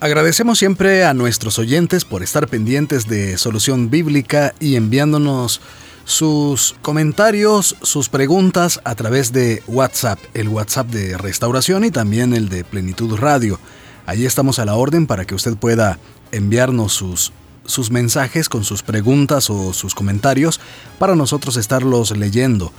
Agradecemos 0.00 0.60
siempre 0.60 1.04
a 1.04 1.12
nuestros 1.12 1.58
oyentes 1.58 2.04
por 2.04 2.22
estar 2.22 2.46
pendientes 2.46 3.08
de 3.08 3.36
Solución 3.36 3.90
Bíblica 3.90 4.54
y 4.60 4.76
enviándonos 4.76 5.60
sus 6.08 6.74
comentarios, 6.80 7.76
sus 7.82 8.08
preguntas 8.08 8.80
a 8.84 8.94
través 8.94 9.30
de 9.30 9.62
WhatsApp, 9.66 10.18
el 10.32 10.48
WhatsApp 10.48 10.88
de 10.88 11.18
Restauración 11.18 11.84
y 11.84 11.90
también 11.90 12.32
el 12.32 12.48
de 12.48 12.64
Plenitud 12.64 13.18
Radio. 13.18 13.60
Allí 14.06 14.24
estamos 14.24 14.58
a 14.58 14.64
la 14.64 14.74
orden 14.74 15.06
para 15.06 15.26
que 15.26 15.34
usted 15.34 15.54
pueda 15.58 15.98
enviarnos 16.32 16.94
sus, 16.94 17.30
sus 17.66 17.90
mensajes 17.90 18.48
con 18.48 18.64
sus 18.64 18.82
preguntas 18.82 19.50
o 19.50 19.74
sus 19.74 19.94
comentarios 19.94 20.60
para 20.98 21.14
nosotros 21.14 21.58
estarlos 21.58 22.16
leyendo. 22.16 22.72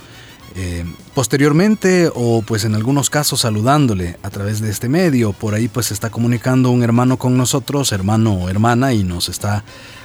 Eh, 0.56 0.84
posteriormente 1.14 2.10
o 2.12 2.42
pues 2.42 2.64
en 2.64 2.74
algunos 2.74 3.10
casos 3.10 3.42
saludándole 3.42 4.18
a 4.24 4.30
través 4.30 4.60
de 4.60 4.70
este 4.70 4.88
medio. 4.88 5.32
Por 5.32 5.54
ahí 5.54 5.68
pues 5.68 5.92
está 5.92 6.10
comunicando 6.10 6.72
un 6.72 6.82
hermano 6.82 7.16
con 7.16 7.36
nosotros, 7.36 7.92
hermano 7.92 8.32
o 8.32 8.48
hermana, 8.48 8.92
y 8.92 9.04
nos 9.04 9.28
está 9.28 9.62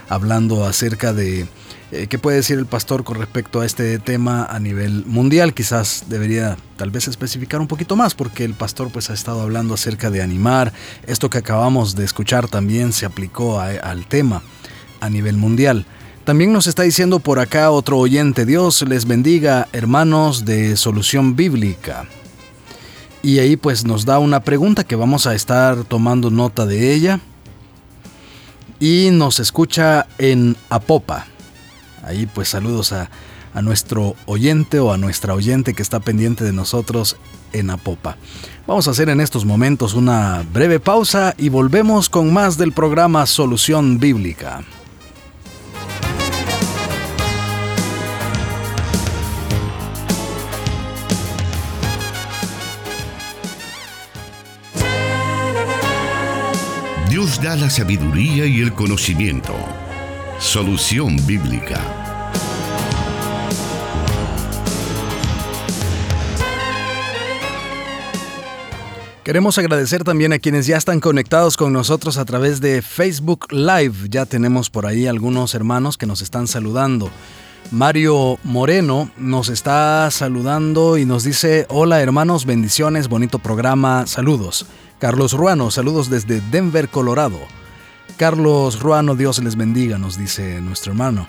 hablando 0.10 0.63
acerca 0.63 1.12
de 1.12 1.48
eh, 1.96 2.08
qué 2.08 2.20
puede 2.20 2.38
decir 2.38 2.60
el 2.60 2.66
pastor 2.66 3.04
con 3.04 3.18
respecto 3.18 3.62
a 3.62 3.66
este 3.66 4.00
tema 4.00 4.46
a 4.46 4.60
nivel 4.60 5.06
mundial. 5.06 5.54
Quizás 5.54 6.06
debería 6.08 6.58
tal 6.78 6.92
vez 6.92 7.08
especificar 7.08 7.62
un 7.62 7.68
poquito 7.68 7.96
más 7.96 8.14
porque 8.14 8.44
el 8.44 8.54
pastor 8.54 8.92
pues 8.92 9.10
ha 9.10 9.14
estado 9.14 9.42
hablando 9.42 9.74
acerca 9.74 10.10
de 10.10 10.22
animar. 10.22 10.74
Esto 11.08 11.30
que 11.30 11.38
acabamos 11.38 11.96
de 11.96 12.04
escuchar 12.04 12.48
también 12.48 12.94
se 12.94 13.06
aplicó 13.06 13.60
al 13.60 14.06
tema 14.08 14.42
a 15.00 15.10
nivel 15.10 15.38
mundial. 15.38 15.86
También 16.25 16.52
nos 16.52 16.68
está 16.68 16.84
diciendo 16.84 17.20
por 17.20 17.40
acá 17.40 17.70
otro 17.70 18.00
oyente, 18.00 18.46
Dios 18.46 18.82
les 18.82 19.06
bendiga 19.06 19.68
hermanos 19.74 20.44
de 20.44 20.75
Solución 20.75 21.36
Bíblica. 21.36 22.08
Y 23.22 23.40
ahí 23.40 23.58
pues 23.58 23.86
nos 23.86 24.06
da 24.06 24.20
una 24.20 24.40
pregunta 24.40 24.84
que 24.84 24.96
vamos 24.96 25.28
a 25.28 25.36
estar 25.36 25.84
tomando 25.84 26.32
nota 26.32 26.66
de 26.66 26.94
ella. 26.94 27.20
Y 28.80 29.10
nos 29.12 29.40
escucha 29.40 30.08
en 30.18 30.56
Apopa. 30.70 31.28
Ahí 32.06 32.28
pues 32.28 32.50
saludos 32.50 32.94
a, 32.94 33.10
a 33.54 33.62
nuestro 33.62 34.16
oyente 34.26 34.80
o 34.80 34.94
a 34.94 34.98
nuestra 34.98 35.34
oyente 35.34 35.74
que 35.74 35.82
está 35.82 36.00
pendiente 36.00 36.44
de 36.44 36.54
nosotros 36.54 37.18
en 37.52 37.70
Apopa. 37.70 38.18
Vamos 38.68 38.88
a 38.88 38.92
hacer 38.92 39.10
en 39.10 39.22
estos 39.22 39.46
momentos 39.46 39.94
una 39.94 40.44
breve 40.54 40.80
pausa 40.80 41.34
y 41.38 41.50
volvemos 41.50 42.10
con 42.10 42.32
más 42.32 42.58
del 42.58 42.74
programa 42.74 43.26
Solución 43.26 44.00
Bíblica. 44.00 44.64
Dios 57.10 57.42
da 57.42 57.56
la 57.56 57.70
sabiduría 57.70 58.46
y 58.46 58.60
el 58.60 58.74
conocimiento. 58.74 59.54
Solución 60.39 61.15
bíblica. 61.25 61.82
Queremos 69.24 69.58
agradecer 69.58 70.04
también 70.04 70.34
a 70.34 70.39
quienes 70.39 70.68
ya 70.68 70.75
están 70.75 71.00
conectados 71.00 71.56
con 71.56 71.72
nosotros 71.72 72.18
a 72.18 72.25
través 72.25 72.60
de 72.60 72.82
Facebook 72.82 73.48
Live. 73.51 74.10
Ya 74.10 74.25
tenemos 74.25 74.70
por 74.70 74.86
ahí 74.86 75.08
algunos 75.08 75.56
hermanos 75.56 75.98
que 75.98 76.06
nos 76.06 76.22
están 76.22 76.48
saludando. 76.48 77.10
Mario 77.72 78.38
Moreno 78.44 79.10
nos 79.18 79.48
está 79.48 80.12
saludando 80.12 80.98
y 80.98 81.06
nos 81.06 81.24
dice, 81.24 81.65
hola 81.70 82.01
hermanos, 82.01 82.46
bendiciones, 82.46 83.08
bonito 83.08 83.39
programa, 83.39 84.06
saludos. 84.06 84.65
Carlos 85.00 85.32
Ruano, 85.32 85.72
saludos 85.72 86.10
desde 86.10 86.41
Denver, 86.52 86.89
Colorado. 86.89 87.39
Carlos 88.17 88.80
Ruano, 88.80 89.15
Dios 89.15 89.39
les 89.39 89.58
bendiga, 89.58 89.97
nos 89.97 90.17
dice 90.17 90.62
nuestro 90.62 90.93
hermano. 90.93 91.28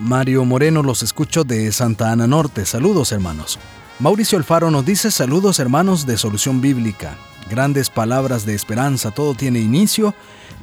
Mario 0.00 0.44
Moreno, 0.46 0.82
los 0.82 1.02
escucho 1.02 1.44
de 1.44 1.70
Santa 1.70 2.10
Ana 2.10 2.26
Norte. 2.26 2.64
Saludos, 2.64 3.12
hermanos. 3.12 3.58
Mauricio 3.98 4.38
Alfaro 4.38 4.70
nos 4.70 4.86
dice 4.86 5.10
saludos, 5.10 5.58
hermanos 5.58 6.06
de 6.06 6.16
Solución 6.16 6.62
Bíblica. 6.62 7.18
Grandes 7.50 7.90
palabras 7.90 8.46
de 8.46 8.54
esperanza, 8.54 9.10
todo 9.10 9.34
tiene 9.34 9.58
inicio 9.58 10.14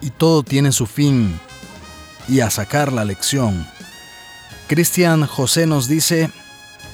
y 0.01 0.09
todo 0.09 0.41
tiene 0.41 0.71
su 0.71 0.87
fin. 0.87 1.39
Y 2.27 2.39
a 2.39 2.49
sacar 2.49 2.91
la 2.91 3.05
lección. 3.05 3.67
Cristian 4.67 5.27
José 5.27 5.67
nos 5.67 5.87
dice, 5.87 6.31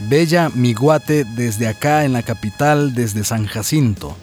Bella 0.09 0.49
Miguate 0.53 1.23
desde 1.23 1.69
acá 1.69 2.03
en 2.03 2.11
la 2.11 2.23
capital, 2.23 2.93
desde 2.95 3.23
San 3.23 3.45
Jacinto. 3.45 4.17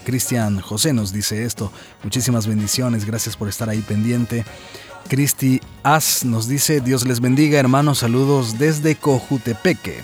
Cristian 0.00 0.60
José 0.60 0.92
nos 0.92 1.12
dice 1.12 1.44
esto. 1.44 1.72
Muchísimas 2.02 2.46
bendiciones, 2.46 3.04
gracias 3.04 3.36
por 3.36 3.48
estar 3.48 3.68
ahí 3.68 3.80
pendiente. 3.80 4.44
Cristi 5.08 5.60
As 5.82 6.24
nos 6.24 6.48
dice, 6.48 6.80
Dios 6.80 7.06
les 7.06 7.20
bendiga 7.20 7.58
hermanos, 7.58 7.98
saludos 7.98 8.58
desde 8.58 8.94
Cojutepeque. 8.96 10.02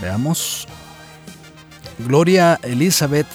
Veamos. 0.00 0.66
Gloria 1.98 2.58
Elizabeth 2.62 3.26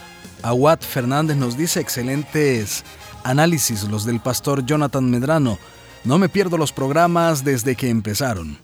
Aguat 0.41 0.83
Fernández 0.83 1.37
nos 1.37 1.57
dice, 1.57 1.79
excelentes 1.79 2.83
análisis 3.23 3.83
los 3.83 4.05
del 4.05 4.19
pastor 4.19 4.65
Jonathan 4.65 5.09
Medrano. 5.09 5.57
No 6.03 6.17
me 6.19 6.29
pierdo 6.29 6.57
los 6.57 6.71
programas 6.71 7.43
desde 7.43 7.75
que 7.75 7.89
empezaron. 7.89 8.57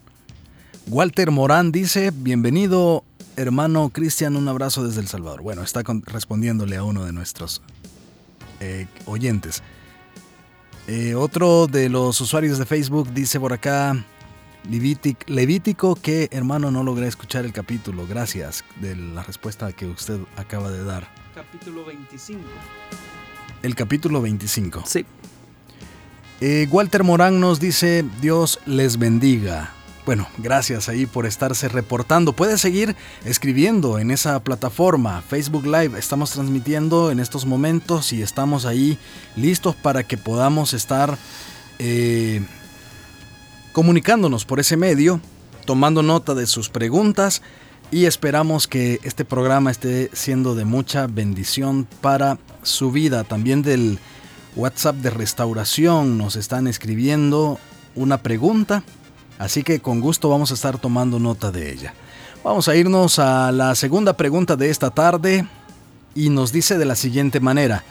Walter 0.88 1.32
Morán 1.32 1.71
dice, 1.71 2.12
bienvenido 2.13 3.04
hermano 3.36 3.89
Cristian, 3.89 4.36
un 4.36 4.48
abrazo 4.48 4.86
desde 4.86 5.02
El 5.02 5.08
Salvador. 5.08 5.41
Bueno, 5.41 5.63
está 5.63 5.84
respondiéndole 6.06 6.76
a 6.78 6.84
uno 6.84 7.06
de 7.06 7.13
nuestros 7.13 7.62
eh, 8.60 8.88
oyentes. 9.06 9.63
Eh, 10.88 11.15
otro 11.15 11.67
de 11.67 11.89
los 11.89 12.20
usuarios 12.22 12.58
de 12.58 12.65
Facebook 12.65 13.13
dice 13.13 13.39
por 13.39 13.54
acá, 13.54 14.04
Levítico, 14.70 15.96
que 15.96 16.30
hermano 16.32 16.70
no 16.70 16.84
logré 16.84 17.08
escuchar 17.08 17.46
el 17.46 17.54
capítulo. 17.54 18.06
Gracias 18.08 18.63
de 18.80 18.96
la 18.96 19.24
respuesta 19.24 19.72
que 19.74 19.88
usted 19.88 20.20
acaba 20.36 20.70
de 20.70 20.84
dar. 20.84 21.08
Capítulo 21.34 21.86
25. 21.86 22.41
El 23.63 23.76
capítulo 23.76 24.22
25. 24.22 24.84
Sí. 24.86 25.06
Eh, 26.41 26.67
Walter 26.72 27.04
Morán 27.04 27.39
nos 27.39 27.60
dice, 27.60 28.04
Dios 28.20 28.60
les 28.65 28.98
bendiga. 28.98 29.74
Bueno, 30.12 30.28
gracias 30.39 30.89
ahí 30.89 31.06
por 31.06 31.26
estarse 31.26 31.69
reportando. 31.69 32.34
Puede 32.34 32.58
seguir 32.58 32.97
escribiendo 33.24 33.97
en 33.97 34.12
esa 34.12 34.43
plataforma 34.43 35.21
Facebook 35.21 35.65
Live. 35.65 35.97
Estamos 35.97 36.32
transmitiendo 36.32 37.12
en 37.12 37.21
estos 37.21 37.45
momentos 37.45 38.12
y 38.12 38.21
estamos 38.21 38.65
ahí 38.65 38.97
listos 39.38 39.74
para 39.74 40.04
que 40.04 40.17
podamos 40.17 40.74
estar 40.74 41.17
eh, 41.80 42.41
comunicándonos 43.71 44.43
por 44.43 44.60
ese 44.60 44.76
medio, 44.76 45.21
tomando 45.63 46.04
nota 46.04 46.36
de 46.36 46.45
sus 46.45 46.67
preguntas 46.67 47.41
y 47.89 48.04
esperamos 48.04 48.67
que 48.67 49.00
este 49.04 49.24
programa 49.24 49.71
esté 49.71 50.10
siendo 50.12 50.56
de 50.56 50.65
mucha 50.65 51.08
bendición 51.08 51.88
para 52.02 52.38
su 52.63 52.91
vida. 52.91 53.24
También 53.24 53.62
del 53.62 53.97
WhatsApp 54.58 54.97
de 54.97 55.10
restauración 55.10 56.17
nos 56.17 56.36
están 56.36 56.67
escribiendo 56.67 57.60
una 57.95 58.17
pregunta 58.17 58.84
Así 59.41 59.63
que 59.63 59.80
con 59.80 60.01
gusto 60.01 60.30
vamos 60.30 60.51
a 60.51 60.54
estar 60.54 60.77
tomando 60.77 61.17
nota 61.17 61.51
de 61.51 61.71
ella. 61.71 61.95
Vamos 62.43 62.67
a 62.67 62.75
irnos 62.75 63.17
a 63.17 63.51
la 63.51 63.73
segunda 63.73 64.15
pregunta 64.15 64.56
de 64.56 64.69
esta 64.69 64.91
tarde 64.91 65.47
y 66.13 66.30
nos 66.30 66.51
dice 66.51 66.77
de 66.77 66.86
la 66.86 66.93
siguiente 66.93 67.39
manera. 67.39 67.84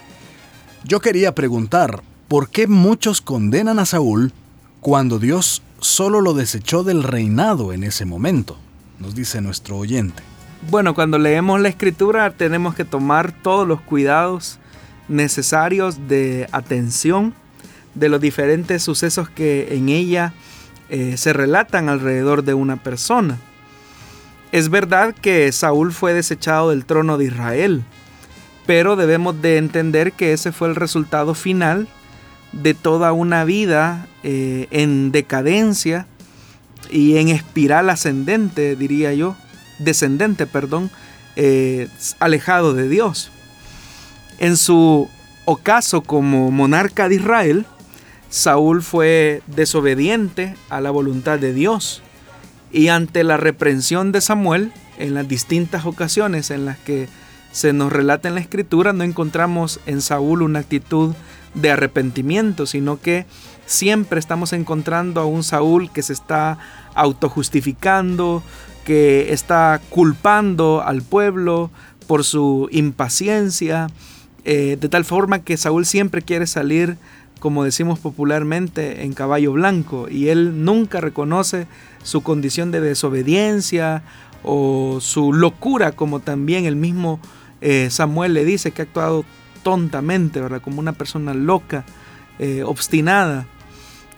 Yo 0.84 1.00
quería 1.00 1.34
preguntar, 1.34 2.04
¿por 2.28 2.50
qué 2.50 2.68
muchos 2.68 3.20
condenan 3.20 3.80
a 3.80 3.84
Saúl 3.84 4.32
cuando 4.80 5.18
Dios 5.18 5.60
solo 5.80 6.20
lo 6.20 6.34
desechó 6.34 6.84
del 6.84 7.02
reinado 7.02 7.72
en 7.72 7.82
ese 7.82 8.04
momento? 8.04 8.56
Nos 9.00 9.16
dice 9.16 9.40
nuestro 9.40 9.76
oyente. 9.76 10.22
Bueno, 10.70 10.94
cuando 10.94 11.18
leemos 11.18 11.60
la 11.60 11.68
escritura 11.68 12.30
tenemos 12.30 12.76
que 12.76 12.84
tomar 12.84 13.32
todos 13.32 13.66
los 13.66 13.80
cuidados 13.80 14.60
necesarios 15.08 16.06
de 16.06 16.48
atención 16.52 17.34
de 17.96 18.08
los 18.08 18.20
diferentes 18.20 18.84
sucesos 18.84 19.28
que 19.28 19.74
en 19.74 19.88
ella 19.88 20.32
eh, 20.90 21.16
se 21.16 21.32
relatan 21.32 21.88
alrededor 21.88 22.44
de 22.44 22.54
una 22.54 22.76
persona. 22.76 23.38
Es 24.52 24.68
verdad 24.68 25.14
que 25.14 25.50
Saúl 25.52 25.92
fue 25.92 26.12
desechado 26.12 26.70
del 26.70 26.84
trono 26.84 27.16
de 27.16 27.26
Israel, 27.26 27.84
pero 28.66 28.96
debemos 28.96 29.40
de 29.40 29.58
entender 29.58 30.12
que 30.12 30.32
ese 30.32 30.50
fue 30.50 30.68
el 30.68 30.74
resultado 30.74 31.34
final 31.34 31.88
de 32.52 32.74
toda 32.74 33.12
una 33.12 33.44
vida 33.44 34.08
eh, 34.24 34.66
en 34.70 35.12
decadencia 35.12 36.06
y 36.90 37.18
en 37.18 37.28
espiral 37.28 37.88
ascendente, 37.90 38.74
diría 38.74 39.14
yo, 39.14 39.36
descendente, 39.78 40.46
perdón, 40.46 40.90
eh, 41.36 41.88
alejado 42.18 42.74
de 42.74 42.88
Dios. 42.88 43.30
En 44.38 44.56
su 44.56 45.08
ocaso 45.44 46.02
como 46.02 46.50
monarca 46.50 47.08
de 47.08 47.16
Israel, 47.16 47.66
Saúl 48.30 48.82
fue 48.82 49.42
desobediente 49.48 50.54
a 50.68 50.80
la 50.80 50.90
voluntad 50.90 51.38
de 51.38 51.52
Dios 51.52 52.00
y 52.72 52.88
ante 52.88 53.24
la 53.24 53.36
reprensión 53.36 54.12
de 54.12 54.20
Samuel 54.20 54.72
en 54.98 55.14
las 55.14 55.26
distintas 55.28 55.84
ocasiones 55.84 56.50
en 56.50 56.64
las 56.64 56.78
que 56.78 57.08
se 57.50 57.72
nos 57.72 57.92
relata 57.92 58.28
en 58.28 58.36
la 58.36 58.40
escritura, 58.40 58.92
no 58.92 59.02
encontramos 59.02 59.80
en 59.86 60.00
Saúl 60.00 60.42
una 60.42 60.60
actitud 60.60 61.14
de 61.54 61.72
arrepentimiento, 61.72 62.66
sino 62.66 63.00
que 63.00 63.26
siempre 63.66 64.20
estamos 64.20 64.52
encontrando 64.52 65.20
a 65.20 65.26
un 65.26 65.42
Saúl 65.42 65.90
que 65.90 66.02
se 66.02 66.12
está 66.12 66.58
autojustificando, 66.94 68.44
que 68.84 69.32
está 69.32 69.80
culpando 69.90 70.82
al 70.84 71.02
pueblo 71.02 71.72
por 72.06 72.22
su 72.22 72.68
impaciencia, 72.70 73.88
eh, 74.44 74.78
de 74.80 74.88
tal 74.88 75.04
forma 75.04 75.40
que 75.40 75.56
Saúl 75.56 75.84
siempre 75.86 76.22
quiere 76.22 76.46
salir, 76.46 76.96
como 77.40 77.64
decimos 77.64 77.98
popularmente, 77.98 79.02
en 79.02 79.14
caballo 79.14 79.52
blanco, 79.52 80.08
y 80.08 80.28
él 80.28 80.64
nunca 80.64 81.00
reconoce 81.00 81.66
su 82.02 82.22
condición 82.22 82.70
de 82.70 82.80
desobediencia 82.80 84.02
o 84.42 84.98
su 85.00 85.32
locura, 85.32 85.92
como 85.92 86.20
también 86.20 86.66
el 86.66 86.76
mismo 86.76 87.18
eh, 87.60 87.88
Samuel 87.90 88.34
le 88.34 88.44
dice 88.44 88.70
que 88.70 88.82
ha 88.82 88.84
actuado 88.84 89.24
tontamente, 89.62 90.40
¿verdad? 90.40 90.62
Como 90.62 90.80
una 90.80 90.92
persona 90.92 91.34
loca, 91.34 91.84
eh, 92.38 92.62
obstinada. 92.62 93.46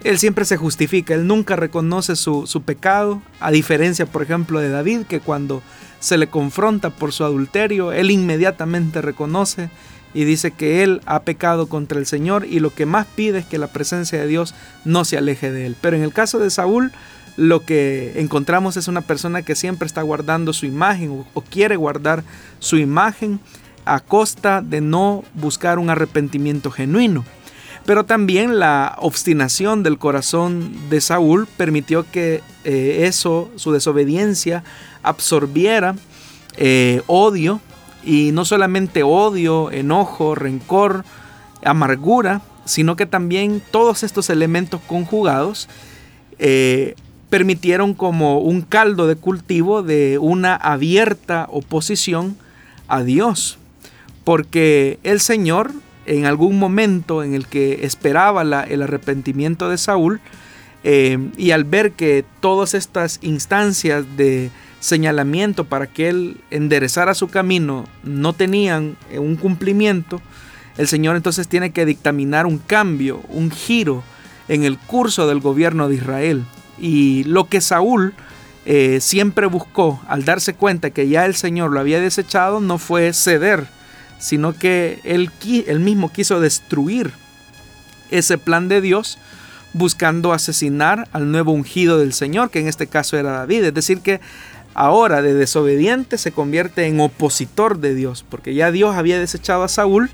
Él 0.05 0.19
siempre 0.19 0.45
se 0.45 0.57
justifica, 0.57 1.15
él 1.15 1.27
nunca 1.27 1.55
reconoce 1.55 2.17
su, 2.17 2.49
su, 2.49 2.63
pecado, 2.63 3.23
a 3.39 3.53
diferencia, 3.53 4.05
por 4.05 4.23
ejemplo, 4.23 4.59
de 4.59 4.69
David, 4.69 5.03
que 5.03 5.21
cuando 5.21 5.63
se 6.01 6.19
le 6.19 6.27
confronta 6.27 6.91
por 6.91 7.13
su 7.13 7.23
adulterio, 7.23 7.93
él 7.93 8.11
inmediatamente 8.11 9.01
reconoce 9.01 9.71
y 10.14 10.25
dice 10.25 10.51
que 10.51 10.83
él 10.83 11.01
ha 11.07 11.22
pecado 11.22 11.66
contra 11.66 11.98
el 11.98 12.07
Señor 12.07 12.46
y 12.46 12.61
lo 12.61 12.75
que 12.75 12.87
más 12.87 13.07
pide 13.07 13.40
es 13.40 13.46
que 13.46 13.59
la 13.59 13.68
presencia 13.68 14.20
de 14.20 14.27
Dios 14.27 14.55
no 14.85 15.05
se 15.05 15.16
aleje 15.16 15.51
de 15.51 15.66
él. 15.66 15.77
Pero 15.81 15.96
en 15.96 16.03
el 16.03 16.12
caso 16.12 16.38
de 16.38 16.51
Saúl, 16.51 16.92
lo 17.37 17.64
que 17.64 18.20
encontramos 18.20 18.77
es 18.77 18.88
una 18.88 19.01
persona 19.01 19.42
que 19.42 19.55
siempre 19.55 19.87
está 19.87 20.03
guardando 20.03 20.53
su 20.53 20.66
imagen 20.66 21.25
o, 21.33 21.40
quiere 21.42 21.77
guardar 21.77 22.25
su 22.59 22.77
imagen 22.77 23.40
a 23.85 24.01
costa 24.01 24.62
de 24.62 24.81
no 24.81 25.25
buscar 25.35 25.79
un 25.79 25.90
arrepentimiento 25.90 26.70
genuino. 26.70 27.25
Pero 27.85 28.05
también 28.05 28.61
la 28.61 28.94
obstinación 28.98 29.83
del 29.83 29.98
corazón 29.98 30.72
de 30.88 31.01
Saúl 31.01 31.48
permitió 31.57 32.09
que 32.09 32.40
eh, 32.64 33.07
eso, 33.07 33.51
su 33.57 33.72
desobediencia, 33.72 34.62
absorbiera 35.03 35.96
eh, 36.57 37.03
odio 37.09 37.61
y 38.05 38.33
no 38.33 38.45
solamente 38.45 39.03
odio, 39.03 39.71
enojo, 39.71 40.35
rencor, 40.35 41.05
amargura, 41.65 42.43
sino 42.65 42.97
que 42.97 43.07
también 43.07 43.62
todos 43.71 44.03
estos 44.03 44.31
elementos 44.31 44.81
conjugados 44.87 45.69
eh, 46.38 46.95
permitieron 47.31 47.95
como 47.95 48.41
un 48.41 48.62
caldo 48.62 49.07
de 49.07 49.17
cultivo 49.17 49.83
de 49.83 50.19
una 50.19 50.55
abierta 50.55 51.47
oposición 51.51 52.37
a 52.88 53.03
Dios. 53.03 53.59
Porque 54.25 54.99
el 55.03 55.21
Señor, 55.21 55.73
en 56.07 56.27
algún 56.27 56.59
momento 56.59 57.23
en 57.23 57.35
el 57.35 57.47
que 57.47 57.85
esperaba 57.85 58.43
el 58.43 58.83
arrepentimiento 58.83 59.69
de 59.69 59.79
Saúl, 59.79 60.21
eh, 60.85 61.31
y 61.37 61.53
al 61.53 61.65
ver 61.65 61.93
que 61.93 62.25
todas 62.41 62.75
estas 62.75 63.19
instancias 63.23 64.05
de 64.17 64.51
señalamiento 64.83 65.64
para 65.64 65.87
que 65.87 66.09
él 66.09 66.37
enderezara 66.51 67.14
su 67.14 67.29
camino 67.29 67.87
no 68.03 68.33
tenían 68.33 68.97
eh, 69.11 69.21
un 69.21 69.37
cumplimiento, 69.37 70.21
el 70.77 70.88
Señor 70.88 71.14
entonces 71.14 71.47
tiene 71.47 71.71
que 71.71 71.87
dictaminar 71.87 72.47
un 72.47 72.59
cambio, 72.59 73.23
un 73.29 73.51
giro 73.51 74.03
en 74.49 74.64
el 74.64 74.79
curso 74.79 75.29
del 75.29 75.38
gobierno 75.38 75.88
de 75.88 75.95
Israel. 75.95 76.45
Y 76.79 77.23
lo 77.25 77.47
que 77.47 77.61
Saúl 77.61 78.14
eh, 78.66 78.99
siempre 79.01 79.47
buscó 79.47 80.03
al 80.09 80.25
darse 80.25 80.55
cuenta 80.55 80.90
que 80.90 81.09
ya 81.09 81.27
el 81.27 81.37
Señor 81.37 81.71
lo 81.71 81.79
había 81.79 82.01
desechado 82.01 82.61
no 82.61 82.79
fue 82.79 83.12
ceder, 83.12 83.68
sino 84.18 84.53
que 84.53 84.99
él, 85.05 85.31
él 85.66 85.79
mismo 85.79 86.11
quiso 86.11 86.40
destruir 86.40 87.12
ese 88.11 88.37
plan 88.37 88.68
de 88.68 88.81
Dios 88.81 89.18
buscando 89.75 90.33
asesinar 90.33 91.09
al 91.12 91.31
nuevo 91.31 91.53
ungido 91.53 91.99
del 91.99 92.12
Señor, 92.12 92.51
que 92.51 92.61
en 92.61 92.68
este 92.68 92.87
caso 92.87 93.16
era 93.16 93.33
David. 93.33 93.64
Es 93.64 93.75
decir, 93.75 94.01
que 94.01 94.21
ahora 94.75 95.23
de 95.23 95.35
desobediente 95.35 96.19
se 96.19 96.33
convierte 96.33 96.87
en 96.87 97.01
opositor 97.01 97.79
de 97.79 97.95
Dios, 97.95 98.25
porque 98.29 98.55
ya 98.55 98.71
Dios 98.71 98.95
había 98.95 99.19
desechado 99.19 99.63
a 99.63 99.69
Saúl, 99.69 100.11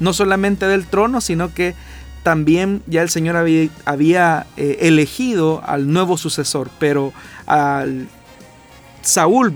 no 0.00 0.12
solamente 0.12 0.66
del 0.66 0.86
trono, 0.86 1.20
sino 1.20 1.52
que 1.52 1.74
también 2.22 2.82
ya 2.86 3.02
el 3.02 3.10
Señor 3.10 3.36
había, 3.36 4.46
eh, 4.56 4.78
elegido 4.80 5.62
al 5.64 5.90
nuevo 5.92 6.18
sucesor, 6.18 6.70
pero 6.78 7.12
al 7.46 8.08
Saúl 9.02 9.54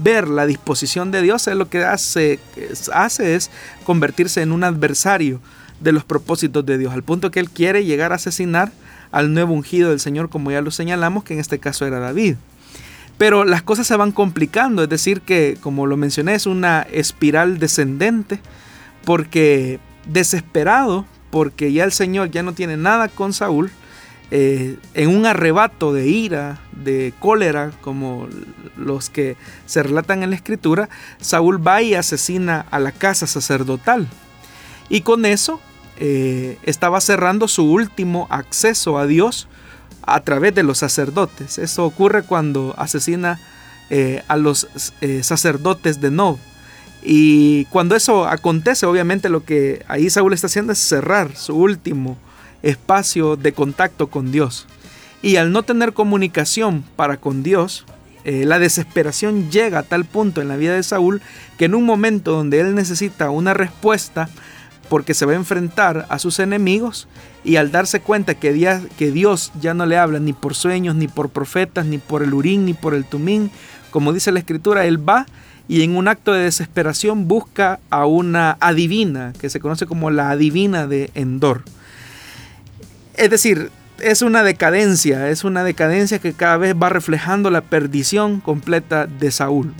ver 0.00 0.28
la 0.28 0.46
disposición 0.46 1.10
de 1.10 1.22
Dios, 1.22 1.46
es 1.46 1.56
lo 1.56 1.68
que 1.68 1.84
hace, 1.84 2.40
hace 2.92 3.36
es 3.36 3.50
convertirse 3.84 4.42
en 4.42 4.52
un 4.52 4.64
adversario 4.64 5.40
de 5.80 5.92
los 5.92 6.04
propósitos 6.04 6.64
de 6.66 6.78
Dios, 6.78 6.92
al 6.92 7.02
punto 7.02 7.30
que 7.30 7.40
él 7.40 7.50
quiere 7.50 7.84
llegar 7.84 8.12
a 8.12 8.16
asesinar 8.16 8.72
al 9.12 9.32
nuevo 9.32 9.54
ungido 9.54 9.90
del 9.90 10.00
Señor, 10.00 10.28
como 10.28 10.50
ya 10.50 10.60
lo 10.60 10.70
señalamos, 10.70 11.24
que 11.24 11.34
en 11.34 11.40
este 11.40 11.58
caso 11.58 11.86
era 11.86 12.00
David. 12.00 12.36
Pero 13.18 13.44
las 13.44 13.62
cosas 13.62 13.86
se 13.86 13.96
van 13.96 14.12
complicando, 14.12 14.82
es 14.82 14.88
decir, 14.88 15.20
que 15.20 15.56
como 15.60 15.86
lo 15.86 15.96
mencioné, 15.96 16.34
es 16.34 16.46
una 16.46 16.82
espiral 16.82 17.58
descendente, 17.58 18.40
porque 19.04 19.78
desesperado, 20.06 21.06
porque 21.30 21.72
ya 21.72 21.84
el 21.84 21.92
Señor 21.92 22.30
ya 22.30 22.42
no 22.42 22.54
tiene 22.54 22.76
nada 22.76 23.08
con 23.08 23.32
Saúl, 23.32 23.70
eh, 24.30 24.78
en 24.94 25.10
un 25.10 25.26
arrebato 25.26 25.92
de 25.92 26.08
ira, 26.08 26.58
de 26.72 27.12
cólera, 27.20 27.70
como 27.82 28.26
los 28.76 29.10
que 29.10 29.36
se 29.66 29.82
relatan 29.82 30.22
en 30.22 30.30
la 30.30 30.36
escritura, 30.36 30.88
Saúl 31.20 31.64
va 31.64 31.82
y 31.82 31.94
asesina 31.94 32.66
a 32.70 32.78
la 32.80 32.90
casa 32.90 33.26
sacerdotal. 33.26 34.08
Y 34.88 35.02
con 35.02 35.24
eso 35.24 35.60
eh, 35.98 36.58
estaba 36.64 37.00
cerrando 37.00 37.46
su 37.46 37.70
último 37.70 38.26
acceso 38.30 38.98
a 38.98 39.06
Dios 39.06 39.46
a 40.06 40.20
través 40.20 40.54
de 40.54 40.62
los 40.62 40.78
sacerdotes. 40.78 41.58
Eso 41.58 41.84
ocurre 41.84 42.22
cuando 42.22 42.74
asesina 42.78 43.40
eh, 43.90 44.22
a 44.28 44.36
los 44.36 44.68
eh, 45.00 45.22
sacerdotes 45.22 46.00
de 46.00 46.10
Nob. 46.10 46.38
Y 47.02 47.66
cuando 47.66 47.96
eso 47.96 48.26
acontece, 48.26 48.86
obviamente 48.86 49.28
lo 49.28 49.44
que 49.44 49.84
ahí 49.88 50.08
Saúl 50.08 50.32
está 50.32 50.46
haciendo 50.46 50.72
es 50.72 50.78
cerrar 50.78 51.36
su 51.36 51.54
último 51.54 52.16
espacio 52.62 53.36
de 53.36 53.52
contacto 53.52 54.08
con 54.08 54.32
Dios. 54.32 54.66
Y 55.20 55.36
al 55.36 55.52
no 55.52 55.62
tener 55.62 55.92
comunicación 55.92 56.84
para 56.96 57.18
con 57.18 57.42
Dios, 57.42 57.84
eh, 58.24 58.46
la 58.46 58.58
desesperación 58.58 59.50
llega 59.50 59.80
a 59.80 59.82
tal 59.82 60.06
punto 60.06 60.40
en 60.40 60.48
la 60.48 60.56
vida 60.56 60.74
de 60.74 60.82
Saúl 60.82 61.20
que 61.58 61.66
en 61.66 61.74
un 61.74 61.84
momento 61.84 62.32
donde 62.32 62.60
él 62.60 62.74
necesita 62.74 63.28
una 63.28 63.52
respuesta, 63.52 64.30
porque 64.88 65.14
se 65.14 65.26
va 65.26 65.32
a 65.32 65.36
enfrentar 65.36 66.06
a 66.08 66.18
sus 66.18 66.38
enemigos 66.38 67.08
y 67.44 67.56
al 67.56 67.70
darse 67.70 68.00
cuenta 68.00 68.34
que 68.34 68.54
que 68.96 69.10
Dios 69.10 69.52
ya 69.60 69.74
no 69.74 69.86
le 69.86 69.98
habla 69.98 70.18
ni 70.18 70.32
por 70.32 70.54
sueños, 70.54 70.94
ni 70.94 71.08
por 71.08 71.30
profetas, 71.30 71.86
ni 71.86 71.98
por 71.98 72.22
el 72.22 72.34
urín, 72.34 72.64
ni 72.64 72.74
por 72.74 72.94
el 72.94 73.04
tumín, 73.04 73.50
como 73.90 74.12
dice 74.12 74.32
la 74.32 74.40
escritura, 74.40 74.86
él 74.86 75.08
va 75.08 75.26
y 75.68 75.82
en 75.82 75.96
un 75.96 76.08
acto 76.08 76.32
de 76.32 76.44
desesperación 76.44 77.26
busca 77.26 77.80
a 77.90 78.06
una 78.06 78.56
adivina, 78.60 79.32
que 79.40 79.48
se 79.48 79.60
conoce 79.60 79.86
como 79.86 80.10
la 80.10 80.30
adivina 80.30 80.86
de 80.86 81.10
Endor. 81.14 81.62
Es 83.16 83.30
decir, 83.30 83.70
es 84.00 84.22
una 84.22 84.42
decadencia, 84.42 85.30
es 85.30 85.44
una 85.44 85.64
decadencia 85.64 86.18
que 86.18 86.32
cada 86.32 86.56
vez 86.56 86.74
va 86.74 86.88
reflejando 86.88 87.50
la 87.50 87.62
perdición 87.62 88.40
completa 88.40 89.06
de 89.06 89.30
Saúl. 89.30 89.72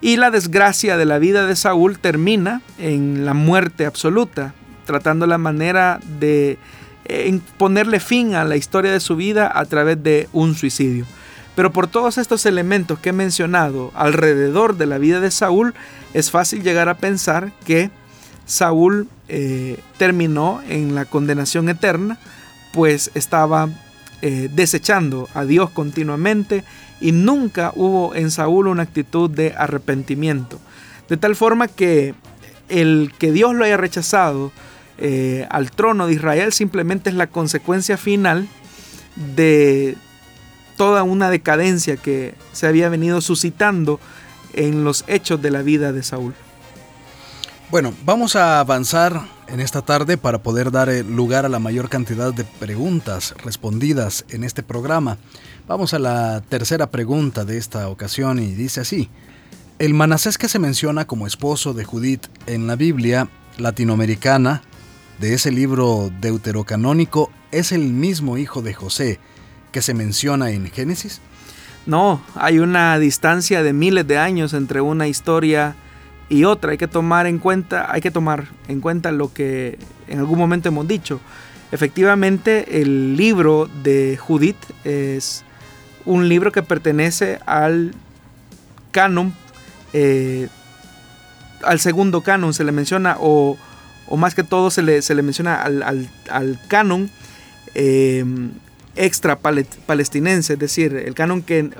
Y 0.00 0.16
la 0.16 0.30
desgracia 0.30 0.96
de 0.96 1.04
la 1.04 1.18
vida 1.18 1.46
de 1.46 1.56
Saúl 1.56 1.98
termina 1.98 2.60
en 2.78 3.24
la 3.24 3.34
muerte 3.34 3.86
absoluta, 3.86 4.54
tratando 4.84 5.26
la 5.26 5.38
manera 5.38 6.00
de 6.20 6.58
eh, 7.06 7.40
ponerle 7.56 8.00
fin 8.00 8.34
a 8.34 8.44
la 8.44 8.56
historia 8.56 8.92
de 8.92 9.00
su 9.00 9.16
vida 9.16 9.50
a 9.52 9.64
través 9.64 10.02
de 10.02 10.28
un 10.32 10.54
suicidio. 10.54 11.06
Pero 11.54 11.72
por 11.72 11.86
todos 11.86 12.18
estos 12.18 12.44
elementos 12.44 12.98
que 12.98 13.08
he 13.08 13.14
mencionado 13.14 13.90
alrededor 13.94 14.76
de 14.76 14.86
la 14.86 14.98
vida 14.98 15.20
de 15.20 15.30
Saúl, 15.30 15.74
es 16.12 16.30
fácil 16.30 16.62
llegar 16.62 16.88
a 16.90 16.98
pensar 16.98 17.50
que 17.64 17.90
Saúl 18.44 19.08
eh, 19.28 19.80
terminó 19.96 20.60
en 20.68 20.94
la 20.94 21.06
condenación 21.06 21.68
eterna, 21.70 22.18
pues 22.72 23.10
estaba 23.14 23.70
eh, 24.22 24.48
desechando 24.52 25.28
a 25.34 25.44
Dios 25.44 25.70
continuamente 25.70 26.64
y 27.00 27.12
nunca 27.12 27.72
hubo 27.74 28.14
en 28.14 28.30
Saúl 28.30 28.68
una 28.68 28.82
actitud 28.82 29.30
de 29.30 29.54
arrepentimiento. 29.56 30.58
De 31.08 31.16
tal 31.16 31.36
forma 31.36 31.68
que 31.68 32.14
el 32.68 33.12
que 33.18 33.32
Dios 33.32 33.54
lo 33.54 33.64
haya 33.64 33.76
rechazado 33.76 34.52
eh, 34.98 35.46
al 35.50 35.70
trono 35.70 36.06
de 36.06 36.14
Israel 36.14 36.52
simplemente 36.52 37.10
es 37.10 37.16
la 37.16 37.26
consecuencia 37.26 37.96
final 37.96 38.48
de 39.36 39.96
toda 40.76 41.02
una 41.02 41.30
decadencia 41.30 41.96
que 41.96 42.34
se 42.52 42.66
había 42.66 42.88
venido 42.88 43.20
suscitando 43.20 44.00
en 44.52 44.84
los 44.84 45.04
hechos 45.06 45.40
de 45.40 45.50
la 45.50 45.62
vida 45.62 45.92
de 45.92 46.02
Saúl. 46.02 46.34
Bueno, 47.68 47.92
vamos 48.04 48.36
a 48.36 48.60
avanzar 48.60 49.20
en 49.48 49.58
esta 49.58 49.82
tarde 49.82 50.16
para 50.16 50.38
poder 50.38 50.70
dar 50.70 50.88
eh, 50.88 51.02
lugar 51.02 51.44
a 51.44 51.48
la 51.48 51.58
mayor 51.58 51.88
cantidad 51.88 52.32
de 52.32 52.44
preguntas 52.44 53.34
respondidas 53.42 54.24
en 54.28 54.44
este 54.44 54.62
programa. 54.62 55.18
Vamos 55.66 55.92
a 55.92 55.98
la 55.98 56.42
tercera 56.48 56.92
pregunta 56.92 57.44
de 57.44 57.58
esta 57.58 57.88
ocasión 57.88 58.38
y 58.38 58.54
dice 58.54 58.82
así. 58.82 59.10
El 59.80 59.94
Manasés 59.94 60.38
que 60.38 60.48
se 60.48 60.60
menciona 60.60 61.08
como 61.08 61.26
esposo 61.26 61.74
de 61.74 61.84
Judith 61.84 62.28
en 62.46 62.68
la 62.68 62.76
Biblia 62.76 63.28
latinoamericana 63.58 64.62
de 65.18 65.34
ese 65.34 65.50
libro 65.50 66.10
deuterocanónico 66.20 67.32
es 67.50 67.72
el 67.72 67.82
mismo 67.82 68.38
hijo 68.38 68.62
de 68.62 68.74
José 68.74 69.18
que 69.72 69.82
se 69.82 69.92
menciona 69.92 70.50
en 70.50 70.70
Génesis? 70.70 71.20
No, 71.84 72.22
hay 72.36 72.60
una 72.60 72.98
distancia 73.00 73.64
de 73.64 73.72
miles 73.72 74.06
de 74.06 74.18
años 74.18 74.54
entre 74.54 74.80
una 74.80 75.08
historia 75.08 75.74
y 76.28 76.44
otra. 76.44 76.72
Hay 76.72 76.78
que 76.78 76.88
tomar 76.88 77.26
en 77.26 77.38
cuenta, 77.38 77.92
hay 77.92 78.00
que 78.00 78.10
tomar 78.10 78.48
en 78.68 78.80
cuenta 78.80 79.12
lo 79.12 79.32
que 79.32 79.78
en 80.08 80.18
algún 80.18 80.38
momento 80.38 80.68
hemos 80.68 80.86
dicho. 80.86 81.20
Efectivamente, 81.72 82.80
el 82.80 83.16
libro 83.16 83.68
de 83.82 84.16
Judith 84.16 84.56
es 84.84 85.44
un 86.04 86.28
libro 86.28 86.52
que 86.52 86.62
pertenece 86.62 87.40
al 87.46 87.92
canon, 88.92 89.34
eh, 89.92 90.48
al 91.62 91.80
segundo 91.80 92.22
canon 92.22 92.54
se 92.54 92.62
le 92.62 92.70
menciona, 92.70 93.16
o, 93.18 93.58
más 94.16 94.36
que 94.36 94.44
todo 94.44 94.70
se 94.70 94.82
le, 94.82 95.02
se 95.02 95.16
le 95.16 95.22
menciona 95.22 95.60
al, 95.60 96.08
canon 96.68 97.10
eh, 97.74 98.24
extra 98.94 99.36
palestinense, 99.40 100.52
es 100.52 100.58
decir, 100.58 100.94
el 100.94 101.14
canon, 101.14 101.42
que, 101.42 101.70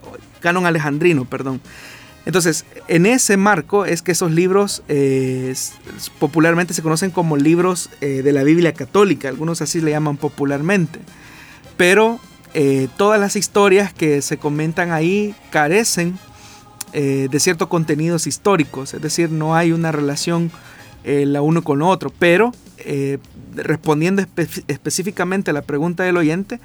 canon 0.40 0.66
alejandrino, 0.66 1.24
perdón. 1.24 1.60
Entonces, 2.26 2.64
en 2.88 3.06
ese 3.06 3.36
marco 3.36 3.84
es 3.84 4.02
que 4.02 4.10
esos 4.10 4.32
libros 4.32 4.82
eh, 4.88 5.54
popularmente 6.18 6.74
se 6.74 6.82
conocen 6.82 7.12
como 7.12 7.36
libros 7.36 7.88
eh, 8.00 8.22
de 8.22 8.32
la 8.32 8.42
Biblia 8.42 8.74
católica, 8.74 9.28
algunos 9.28 9.62
así 9.62 9.80
le 9.80 9.92
llaman 9.92 10.16
popularmente. 10.16 10.98
Pero 11.76 12.18
eh, 12.52 12.88
todas 12.96 13.20
las 13.20 13.36
historias 13.36 13.94
que 13.94 14.22
se 14.22 14.38
comentan 14.38 14.90
ahí 14.90 15.34
carecen 15.50 16.18
de 16.92 17.40
ciertos 17.40 17.68
contenidos 17.68 18.26
históricos, 18.26 18.94
es 18.94 19.02
decir, 19.02 19.30
no 19.30 19.54
hay 19.54 19.70
una 19.70 19.92
relación 19.92 20.50
la 21.04 21.42
uno 21.42 21.60
con 21.62 21.82
otro. 21.82 22.10
Pero, 22.18 22.54
respondiendo 23.54 24.24
específicamente 24.66 25.50
a 25.50 25.52
la 25.52 25.60
pregunta 25.60 26.04
del 26.04 26.16
oyente, 26.16 26.58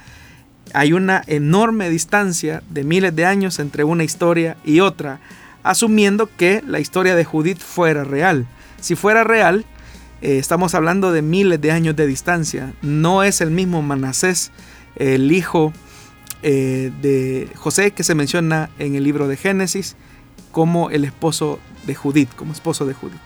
hay 0.74 0.93
una 0.93 1.21
enorme 1.28 1.89
distancia 1.89 2.63
de 2.69 2.86
miles 2.86 3.13
de 3.13 3.26
años 3.26 3.60
entre 3.60 3.84
una 3.84 4.06
historia 4.06 4.56
y 4.63 4.80
otra, 4.80 5.19
asumiendo 5.63 6.30
que 6.38 6.63
la 6.65 6.80
historia 6.80 7.15
de 7.15 7.26
Judith 7.26 7.60
fuera 7.60 8.04
real. 8.04 8.47
Si 8.80 8.95
fuera 8.95 9.24
real, 9.24 9.65
eh, 10.21 10.38
estamos 10.38 10.76
hablando 10.76 11.12
de 11.12 11.21
miles 11.21 11.62
de 11.62 11.71
años 11.71 11.95
de 11.95 12.08
distancia. 12.08 12.74
No 12.82 13.24
es 13.24 13.41
el 13.41 13.52
mismo 13.52 13.82
Manasés, 13.82 14.52
el 14.95 15.32
hijo 15.32 15.74
eh, 16.43 16.91
de 17.02 17.50
José 17.56 17.91
que 17.91 18.04
se 18.04 18.15
menciona 18.15 18.69
en 18.80 18.95
el 18.95 19.04
libro 19.04 19.28
de 19.28 19.38
Génesis, 19.38 19.95
como 20.52 20.89
el 20.89 21.06
esposo 21.06 21.60
de 21.86 21.95
Judith, 21.95 22.30
como 22.36 22.54
esposo 22.54 22.86
de 22.86 22.93
Judith. 22.93 23.21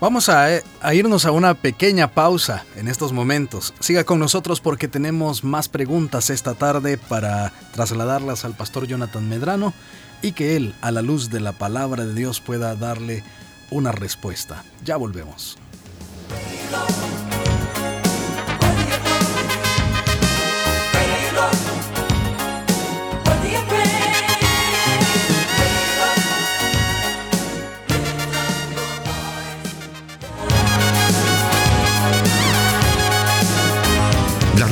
Vamos 0.00 0.28
a, 0.28 0.60
irnos 0.92 1.24
a 1.24 1.30
una 1.30 1.54
pequeña 1.54 2.08
pausa 2.08 2.64
en 2.76 2.88
estos 2.88 3.12
momentos. 3.12 3.72
Siga 3.80 4.04
con 4.04 4.18
nosotros 4.18 4.60
porque 4.60 4.88
tenemos 4.88 5.44
más 5.44 5.68
preguntas 5.68 6.30
esta 6.30 6.54
tarde 6.54 6.98
para 6.98 7.52
trasladarlas 7.72 8.44
al 8.44 8.54
pastor 8.54 8.86
Jonathan 8.86 9.26
Medrano 9.28 9.72
y 10.24 10.32
que 10.32 10.56
él, 10.56 10.74
a 10.80 10.90
la 10.90 11.02
luz 11.02 11.28
de 11.28 11.38
la 11.38 11.52
palabra 11.52 12.06
de 12.06 12.14
Dios, 12.14 12.40
pueda 12.40 12.74
darle 12.74 13.22
una 13.70 13.92
respuesta. 13.92 14.64
Ya 14.82 14.96
volvemos. 14.96 15.58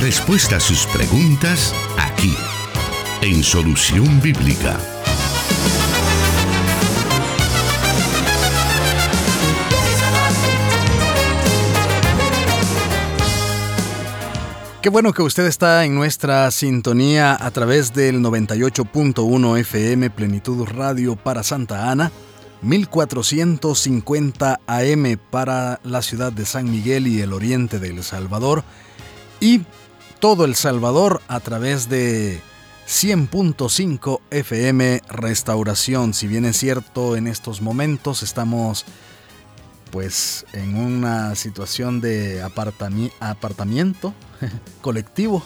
respuesta 0.03 0.57
a 0.57 0.59
sus 0.59 0.85
preguntas 0.87 1.73
aquí, 1.97 2.35
en 3.21 3.41
Solución 3.41 4.21
Bíblica. 4.21 4.92
Qué 14.83 14.89
bueno 14.89 15.13
que 15.13 15.21
usted 15.21 15.45
está 15.45 15.85
en 15.85 15.95
nuestra 15.95 16.51
sintonía 16.51 17.37
a 17.39 17.51
través 17.51 17.93
del 17.93 18.19
98.1 18.19 19.57
FM 19.59 20.09
Plenitud 20.09 20.67
Radio 20.67 21.15
para 21.15 21.41
Santa 21.41 21.89
Ana, 21.89 22.11
1450 22.63 24.59
AM 24.67 25.17
para 25.31 25.79
la 25.85 26.01
ciudad 26.01 26.33
de 26.33 26.45
San 26.45 26.69
Miguel 26.69 27.07
y 27.07 27.21
el 27.21 27.31
oriente 27.31 27.79
de 27.79 27.91
El 27.91 28.03
Salvador 28.03 28.65
y 29.39 29.61
todo 30.19 30.43
El 30.43 30.53
Salvador 30.55 31.21
a 31.29 31.39
través 31.39 31.87
de 31.87 32.41
100.5 32.85 34.19
FM 34.31 35.01
Restauración. 35.07 36.13
Si 36.13 36.27
bien 36.27 36.43
es 36.43 36.57
cierto, 36.57 37.15
en 37.15 37.27
estos 37.27 37.61
momentos 37.61 38.21
estamos 38.21 38.83
pues 39.93 40.47
en 40.53 40.75
una 40.75 41.35
situación 41.35 42.01
de 42.01 42.41
apartamiento 42.41 44.15
colectivo. 44.81 45.45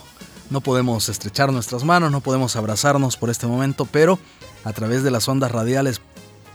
No 0.49 0.61
podemos 0.61 1.09
estrechar 1.09 1.51
nuestras 1.51 1.83
manos, 1.83 2.13
no 2.13 2.21
podemos 2.21 2.55
abrazarnos 2.55 3.17
por 3.17 3.29
este 3.29 3.45
momento, 3.45 3.83
pero 3.83 4.17
a 4.63 4.71
través 4.71 5.03
de 5.03 5.11
las 5.11 5.27
ondas 5.27 5.51
radiales, 5.51 5.99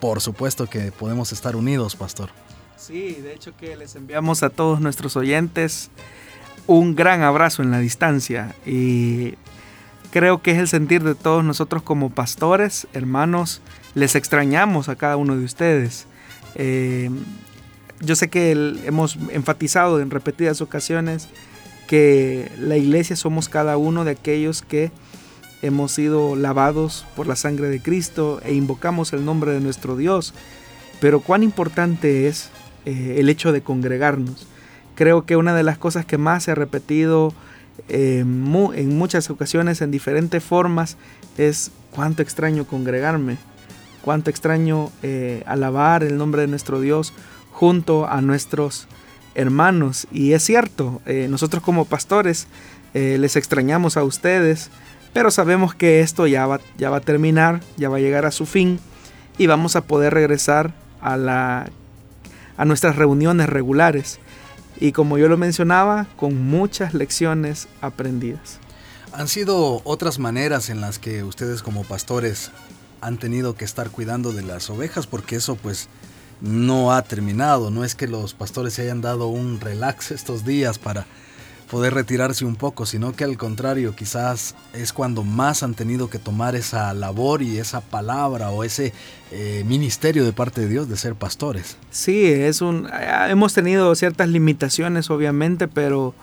por 0.01 0.23
supuesto 0.23 0.71
que 0.71 0.91
podemos 0.91 1.33
estar 1.33 1.55
unidos, 1.55 1.95
pastor. 1.95 2.31
Sí, 2.79 3.19
de 3.23 3.35
hecho 3.35 3.55
que 3.59 3.77
les 3.77 3.95
enviamos 3.95 4.43
a 4.43 4.49
todos 4.49 4.81
nuestros 4.81 5.15
oyentes 5.15 5.91
un 6.67 6.97
gran 6.97 7.21
abrazo 7.21 7.63
en 7.63 7.71
la 7.71 7.79
distancia 7.79 8.57
y 8.65 9.35
creo 10.13 10.41
que 10.41 10.53
es 10.53 10.59
el 10.59 10.69
sentir 10.69 11.03
de 11.03 11.15
todos 11.15 11.45
nosotros 11.45 11.83
como 11.83 12.09
pastores, 12.09 12.87
hermanos, 12.95 13.61
les 13.95 14.17
extrañamos 14.17 14.89
a 14.89 14.97
cada 14.97 15.19
uno 15.19 15.37
de 15.37 15.45
ustedes. 15.45 16.07
Eh, 16.55 17.11
yo 18.03 18.17
sé 18.17 18.29
que 18.29 18.53
hemos 18.85 19.17
enfatizado 19.31 20.01
en 20.01 20.11
repetidas 20.11 20.61
ocasiones 20.61 21.29
que 21.87 22.51
la 22.59 22.77
iglesia 22.77 23.17
somos 23.17 23.49
cada 23.49 23.77
uno 23.77 24.05
de 24.05 24.13
aquellos 24.13 24.63
que 24.63 24.91
hemos 25.63 25.93
sido 25.93 26.37
lavados 26.37 27.07
por 27.17 27.27
la 27.27 27.37
sangre 27.37 27.69
de 27.69 27.81
Cristo 27.81 28.41
e 28.45 28.55
invocamos 28.55 29.13
el 29.13 29.25
nombre 29.25 29.53
de 29.53 29.61
nuestro 29.61 29.97
Dios. 29.97 30.35
Pero 31.01 31.21
cuán 31.21 31.43
importante 31.43 32.29
es 32.29 32.51
eh, 32.85 33.17
el 33.19 33.29
hecho 33.29 33.53
de 33.53 33.63
congregarnos 33.63 34.47
creo 34.95 35.25
que 35.25 35.37
una 35.37 35.55
de 35.55 35.63
las 35.63 35.79
cosas 35.79 36.05
que 36.05 36.19
más 36.19 36.45
se 36.45 36.53
ha 36.53 36.55
repetido 36.55 37.33
eh, 37.89 38.21
en 38.21 38.99
muchas 38.99 39.31
ocasiones 39.31 39.81
en 39.81 39.91
diferentes 39.91 40.43
formas 40.43 40.97
es 41.39 41.71
cuánto 41.91 42.23
extraño 42.23 42.67
congregarme, 42.67 43.39
cuánto 44.03 44.31
extraño 44.31 44.91
eh, 45.03 45.43
alabar 45.47 46.05
el 46.05 46.19
nombre 46.19 46.43
de 46.43 46.49
nuestro 46.49 46.81
Dios 46.81 47.13
junto 47.53 48.09
a 48.09 48.21
nuestros 48.21 48.89
hermanos. 49.35 50.07
Y 50.11 50.33
es 50.33 50.43
cierto, 50.43 51.01
eh, 51.07 51.29
nosotros 51.31 51.63
como 51.63 51.85
pastores 51.85 52.47
les 52.95 53.37
extrañamos 53.37 53.97
a 53.97 54.05
ustedes, 54.05 54.69
pero 55.15 55.31
sabemos 55.31 55.75
que 55.75 56.01
esto 56.01 56.27
ya 56.27 56.47
va, 56.47 56.61
ya 56.77 56.91
va 56.91 56.99
a 56.99 57.01
terminar, 57.01 57.63
ya 57.79 57.89
va 57.89 57.97
a 57.97 58.01
llegar 58.01 58.27
a 58.27 58.31
su 58.31 58.45
fin 58.45 58.81
y 59.39 59.47
vamos 59.47 59.77
a 59.77 59.85
poder 59.85 60.13
regresar 60.13 60.75
a, 61.01 61.17
la, 61.17 61.71
a 62.59 62.65
nuestras 62.67 62.97
reuniones 62.97 63.49
regulares 63.49 64.21
y 64.83 64.93
como 64.93 65.17
yo 65.17 65.29
lo 65.29 65.37
mencionaba, 65.37 66.07
con 66.17 66.45
muchas 66.45 66.93
lecciones 66.93 67.69
aprendidas. 67.81 68.59
¿Han 69.13 69.29
sido 69.29 69.81
otras 69.85 70.19
maneras 70.19 70.71
en 70.71 70.81
las 70.81 70.99
que 70.99 71.23
ustedes 71.23 71.63
como 71.63 71.85
pastores 71.85 72.51
han 73.01 73.19
tenido 73.19 73.55
que 73.55 73.65
estar 73.65 73.91
cuidando 73.91 74.33
de 74.33 74.43
las 74.43 74.71
ovejas? 74.71 75.07
Porque 75.07 75.37
eso 75.37 75.55
pues 75.55 75.89
no 76.43 76.93
ha 76.93 77.03
terminado, 77.03 77.71
no 77.71 77.85
es 77.85 77.95
que 77.95 78.09
los 78.09 78.35
pastores 78.35 78.75
se 78.75 78.83
hayan 78.83 79.01
dado 79.01 79.29
un 79.29 79.61
relax 79.61 80.11
estos 80.11 80.45
días 80.45 80.79
para 80.79 81.07
poder 81.71 81.95
retirarse 81.95 82.45
un 82.45 82.57
poco, 82.57 82.85
sino 82.85 83.15
que 83.15 83.25
al 83.25 83.39
contrario, 83.39 83.97
quizás 83.97 84.55
es 84.75 84.93
cuando 84.93 85.25
más 85.25 85.63
han 85.63 85.73
tenido 85.73 86.11
que 86.11 86.19
tomar 86.19 86.55
esa 86.55 86.93
labor 86.93 87.41
y 87.41 87.59
esa 87.59 87.81
palabra 87.81 88.51
o 88.51 88.63
ese 88.63 88.93
eh, 89.31 89.65
ministerio 89.67 90.25
de 90.27 90.35
parte 90.35 90.61
de 90.61 90.69
Dios 90.69 90.89
de 90.89 90.99
ser 90.99 91.15
pastores. 91.15 91.79
Sí, 91.91 92.27
es 92.27 92.61
un 92.61 92.89
eh, 92.93 93.31
hemos 93.31 93.55
tenido 93.55 93.95
ciertas 93.95 94.29
limitaciones 94.29 95.09
obviamente, 95.09 95.67
pero 95.67 96.15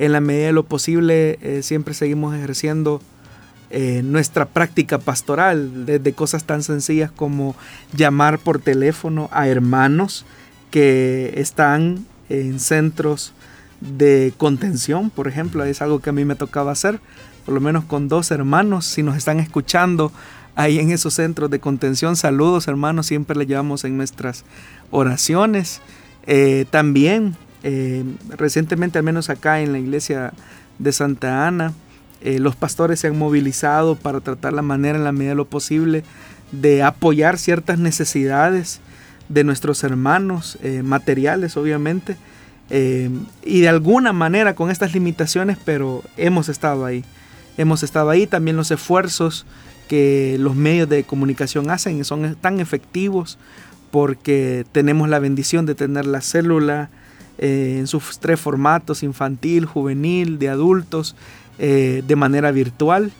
en 0.00 0.10
la 0.10 0.20
medida 0.20 0.46
de 0.46 0.52
lo 0.52 0.64
posible 0.64 1.38
eh, 1.40 1.62
siempre 1.62 1.94
seguimos 1.94 2.34
ejerciendo 2.34 3.00
nuestra 4.04 4.46
práctica 4.46 4.98
pastoral, 4.98 5.86
desde 5.86 6.12
cosas 6.12 6.44
tan 6.44 6.62
sencillas 6.62 7.10
como 7.10 7.56
llamar 7.92 8.38
por 8.38 8.60
teléfono 8.60 9.28
a 9.32 9.48
hermanos 9.48 10.24
que 10.70 11.32
están 11.36 12.06
en 12.28 12.60
centros 12.60 13.32
de 13.80 14.32
contención, 14.36 15.10
por 15.10 15.28
ejemplo, 15.28 15.64
es 15.64 15.82
algo 15.82 16.00
que 16.00 16.10
a 16.10 16.12
mí 16.12 16.24
me 16.24 16.34
tocaba 16.34 16.72
hacer, 16.72 17.00
por 17.44 17.54
lo 17.54 17.60
menos 17.60 17.84
con 17.84 18.08
dos 18.08 18.30
hermanos, 18.30 18.86
si 18.86 19.02
nos 19.02 19.16
están 19.16 19.40
escuchando, 19.40 20.12
ahí 20.56 20.78
en 20.78 20.90
esos 20.90 21.14
centros 21.14 21.50
de 21.50 21.60
contención. 21.60 22.16
Saludos 22.16 22.66
hermanos, 22.66 23.06
siempre 23.06 23.36
le 23.36 23.46
llevamos 23.46 23.84
en 23.84 23.96
nuestras 23.96 24.44
oraciones. 24.90 25.80
Eh, 26.26 26.64
también 26.70 27.36
eh, 27.62 28.04
recientemente, 28.30 28.98
al 28.98 29.04
menos 29.04 29.30
acá 29.30 29.60
en 29.60 29.72
la 29.72 29.78
iglesia 29.78 30.32
de 30.78 30.92
Santa 30.92 31.46
Ana, 31.46 31.72
eh, 32.20 32.38
los 32.38 32.56
pastores 32.56 33.00
se 33.00 33.08
han 33.08 33.18
movilizado 33.18 33.94
para 33.94 34.20
tratar 34.20 34.52
la 34.52 34.62
manera 34.62 34.98
en 34.98 35.04
la 35.04 35.12
medida 35.12 35.30
de 35.30 35.36
lo 35.36 35.46
posible 35.46 36.04
de 36.52 36.82
apoyar 36.82 37.38
ciertas 37.38 37.78
necesidades 37.78 38.80
de 39.28 39.42
nuestros 39.42 39.82
hermanos, 39.82 40.56
materiales 40.84 41.56
obviamente, 41.56 42.16
y 42.70 43.60
de 43.60 43.68
alguna 43.68 44.12
manera 44.12 44.54
con 44.54 44.70
estas 44.70 44.94
limitaciones, 44.94 45.58
pero 45.64 46.04
hemos 46.16 46.48
estado 46.48 46.84
ahí. 46.84 47.04
Hemos 47.58 47.82
estado 47.82 48.10
ahí 48.10 48.28
también 48.28 48.56
los 48.56 48.70
esfuerzos 48.70 49.44
que 49.88 50.36
los 50.38 50.54
medios 50.54 50.88
de 50.88 51.04
comunicación 51.04 51.70
hacen 51.70 52.04
son 52.04 52.36
tan 52.36 52.60
efectivos 52.60 53.38
porque 53.90 54.66
tenemos 54.72 55.08
la 55.08 55.18
bendición 55.18 55.64
de 55.64 55.74
tener 55.74 56.06
la 56.06 56.20
célula 56.20 56.90
eh, 57.38 57.76
en 57.78 57.86
sus 57.86 58.18
tres 58.18 58.40
formatos, 58.40 59.02
infantil, 59.02 59.64
juvenil, 59.64 60.38
de 60.38 60.48
adultos, 60.48 61.16
eh, 61.58 62.02
de 62.06 62.16
manera 62.16 62.50
virtual. 62.50 63.12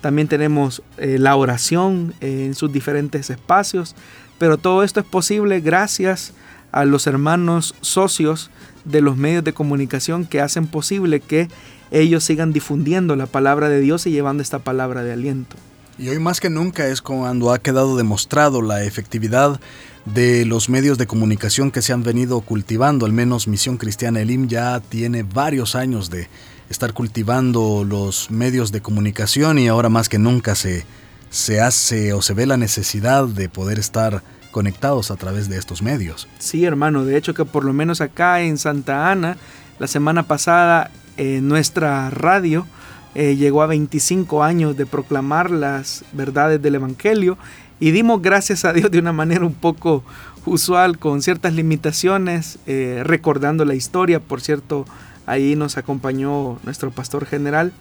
También 0.00 0.28
tenemos 0.28 0.82
eh, 0.98 1.18
la 1.18 1.36
oración 1.36 2.14
en 2.20 2.54
sus 2.54 2.72
diferentes 2.72 3.30
espacios, 3.30 3.94
pero 4.38 4.58
todo 4.58 4.82
esto 4.82 5.00
es 5.00 5.06
posible 5.06 5.60
gracias 5.60 6.32
a 6.72 6.84
los 6.84 7.06
hermanos 7.06 7.74
socios 7.80 8.50
de 8.84 9.00
los 9.00 9.16
medios 9.16 9.44
de 9.44 9.52
comunicación 9.52 10.24
que 10.26 10.40
hacen 10.40 10.66
posible 10.66 11.20
que 11.20 11.48
ellos 11.90 12.24
sigan 12.24 12.52
difundiendo 12.52 13.14
la 13.14 13.26
palabra 13.26 13.68
de 13.68 13.80
Dios 13.80 14.06
y 14.06 14.10
llevando 14.10 14.42
esta 14.42 14.58
palabra 14.58 15.04
de 15.04 15.12
aliento. 15.12 15.56
Y 15.98 16.08
hoy 16.08 16.18
más 16.18 16.40
que 16.40 16.50
nunca 16.50 16.88
es 16.88 17.02
cuando 17.02 17.52
ha 17.52 17.58
quedado 17.58 17.96
demostrado 17.96 18.62
la 18.62 18.82
efectividad 18.82 19.60
de 20.06 20.44
los 20.46 20.68
medios 20.68 20.98
de 20.98 21.06
comunicación 21.06 21.70
que 21.70 21.82
se 21.82 21.92
han 21.92 22.02
venido 22.02 22.40
cultivando, 22.40 23.06
al 23.06 23.12
menos 23.12 23.46
Misión 23.46 23.76
Cristiana 23.76 24.20
Elim 24.20 24.48
ya 24.48 24.80
tiene 24.80 25.22
varios 25.22 25.76
años 25.76 26.10
de 26.10 26.28
estar 26.72 26.92
cultivando 26.92 27.84
los 27.84 28.30
medios 28.30 28.72
de 28.72 28.80
comunicación 28.80 29.58
y 29.58 29.68
ahora 29.68 29.88
más 29.88 30.08
que 30.08 30.18
nunca 30.18 30.54
se, 30.56 30.84
se 31.30 31.60
hace 31.60 32.12
o 32.12 32.22
se 32.22 32.34
ve 32.34 32.46
la 32.46 32.56
necesidad 32.56 33.28
de 33.28 33.48
poder 33.48 33.78
estar 33.78 34.22
conectados 34.50 35.10
a 35.10 35.16
través 35.16 35.48
de 35.48 35.58
estos 35.58 35.82
medios. 35.82 36.28
Sí, 36.38 36.64
hermano, 36.64 37.04
de 37.04 37.16
hecho 37.16 37.34
que 37.34 37.44
por 37.44 37.64
lo 37.64 37.72
menos 37.72 38.00
acá 38.00 38.40
en 38.40 38.58
Santa 38.58 39.10
Ana, 39.10 39.36
la 39.78 39.86
semana 39.86 40.24
pasada, 40.24 40.90
en 41.16 41.46
nuestra 41.46 42.10
radio, 42.10 42.66
eh, 43.14 43.36
llegó 43.36 43.62
a 43.62 43.66
25 43.66 44.42
años 44.42 44.76
de 44.76 44.86
proclamar 44.86 45.50
las 45.50 46.04
verdades 46.12 46.62
del 46.62 46.76
Evangelio 46.76 47.36
y 47.80 47.90
dimos 47.90 48.22
gracias 48.22 48.64
a 48.64 48.72
Dios 48.72 48.90
de 48.90 48.98
una 48.98 49.12
manera 49.12 49.44
un 49.44 49.54
poco 49.54 50.02
usual, 50.46 50.98
con 50.98 51.22
ciertas 51.22 51.52
limitaciones, 51.54 52.58
eh, 52.66 53.02
recordando 53.04 53.64
la 53.64 53.74
historia. 53.74 54.20
Por 54.20 54.40
cierto, 54.40 54.86
ahí 55.26 55.56
nos 55.56 55.76
acompañó 55.76 56.58
nuestro 56.64 56.90
pastor 56.90 57.26
general 57.26 57.72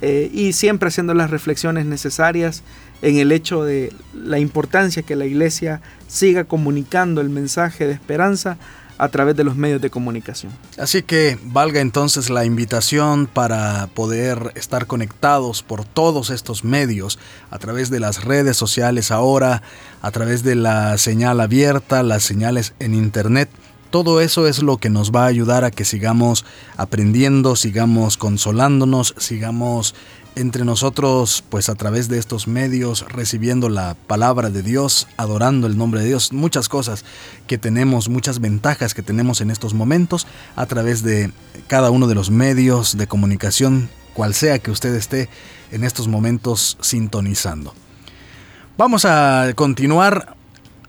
eh, 0.00 0.30
y 0.32 0.52
siempre 0.52 0.88
haciendo 0.88 1.14
las 1.14 1.30
reflexiones 1.30 1.86
necesarias 1.86 2.62
en 3.02 3.16
el 3.16 3.32
hecho 3.32 3.64
de 3.64 3.92
la 4.14 4.38
importancia 4.38 5.02
que 5.02 5.16
la 5.16 5.24
iglesia 5.24 5.80
siga 6.08 6.44
comunicando 6.44 7.20
el 7.20 7.30
mensaje 7.30 7.86
de 7.86 7.92
esperanza 7.92 8.58
a 8.98 9.08
través 9.08 9.36
de 9.36 9.44
los 9.44 9.56
medios 9.56 9.80
de 9.80 9.90
comunicación. 9.90 10.52
Así 10.78 11.02
que 11.02 11.38
valga 11.42 11.80
entonces 11.80 12.30
la 12.30 12.44
invitación 12.44 13.26
para 13.26 13.88
poder 13.88 14.52
estar 14.54 14.86
conectados 14.86 15.62
por 15.62 15.84
todos 15.84 16.30
estos 16.30 16.64
medios, 16.64 17.18
a 17.50 17.58
través 17.58 17.90
de 17.90 18.00
las 18.00 18.24
redes 18.24 18.56
sociales 18.56 19.10
ahora, 19.10 19.62
a 20.02 20.10
través 20.10 20.42
de 20.42 20.54
la 20.54 20.96
señal 20.98 21.40
abierta, 21.40 22.02
las 22.02 22.22
señales 22.22 22.74
en 22.78 22.94
Internet. 22.94 23.50
Todo 23.90 24.20
eso 24.20 24.46
es 24.46 24.62
lo 24.62 24.78
que 24.78 24.90
nos 24.90 25.12
va 25.12 25.24
a 25.24 25.28
ayudar 25.28 25.64
a 25.64 25.70
que 25.70 25.84
sigamos 25.84 26.44
aprendiendo, 26.76 27.56
sigamos 27.56 28.16
consolándonos, 28.16 29.14
sigamos 29.18 29.94
entre 30.36 30.66
nosotros, 30.66 31.42
pues 31.48 31.70
a 31.70 31.74
través 31.74 32.08
de 32.08 32.18
estos 32.18 32.46
medios, 32.46 33.06
recibiendo 33.08 33.70
la 33.70 33.94
palabra 33.94 34.50
de 34.50 34.62
Dios, 34.62 35.08
adorando 35.16 35.66
el 35.66 35.78
nombre 35.78 36.00
de 36.00 36.08
Dios, 36.08 36.32
muchas 36.32 36.68
cosas 36.68 37.06
que 37.46 37.56
tenemos, 37.56 38.10
muchas 38.10 38.38
ventajas 38.38 38.92
que 38.92 39.02
tenemos 39.02 39.40
en 39.40 39.50
estos 39.50 39.72
momentos 39.72 40.26
a 40.54 40.66
través 40.66 41.02
de 41.02 41.32
cada 41.68 41.90
uno 41.90 42.06
de 42.06 42.14
los 42.14 42.30
medios 42.30 42.98
de 42.98 43.06
comunicación, 43.06 43.88
cual 44.12 44.34
sea 44.34 44.58
que 44.58 44.70
usted 44.70 44.94
esté 44.94 45.30
en 45.72 45.84
estos 45.84 46.06
momentos 46.06 46.76
sintonizando. 46.82 47.72
Vamos 48.76 49.06
a 49.06 49.52
continuar 49.54 50.35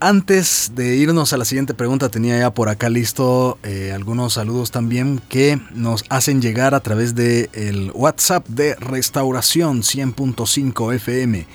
antes 0.00 0.72
de 0.74 0.96
irnos 0.96 1.32
a 1.32 1.36
la 1.36 1.44
siguiente 1.44 1.74
pregunta, 1.74 2.08
tenía 2.08 2.38
ya 2.38 2.52
por 2.52 2.68
acá 2.68 2.88
listo 2.88 3.58
eh, 3.62 3.92
algunos 3.94 4.34
saludos 4.34 4.70
también 4.70 5.20
que 5.28 5.60
nos 5.74 6.04
hacen 6.08 6.40
llegar 6.40 6.74
a 6.74 6.80
través 6.80 7.14
del 7.14 7.48
el 7.52 7.90
WhatsApp 7.94 8.46
de 8.48 8.74
Restauración 8.76 9.82
100.5 9.82 10.94
FM. 10.94 11.46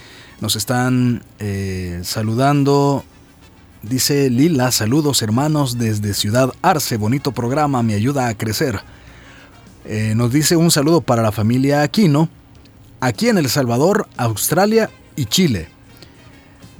Nos 0.41 0.55
están 0.55 1.23
eh, 1.39 2.01
saludando. 2.03 3.03
Dice 3.81 4.29
Lila, 4.29 4.71
saludos 4.71 5.21
hermanos 5.21 5.77
desde 5.77 6.13
Ciudad 6.13 6.51
Arce, 6.61 6.97
bonito 6.97 7.31
programa, 7.33 7.83
me 7.83 7.93
ayuda 7.93 8.27
a 8.27 8.37
crecer. 8.37 8.79
Eh, 9.85 10.13
nos 10.15 10.31
dice 10.31 10.55
un 10.55 10.71
saludo 10.71 11.01
para 11.01 11.21
la 11.21 11.33
familia 11.33 11.81
Aquino, 11.81 12.29
aquí 13.01 13.27
en 13.27 13.37
El 13.37 13.49
Salvador, 13.49 14.07
Australia 14.15 14.89
y 15.17 15.25
Chile. 15.25 15.72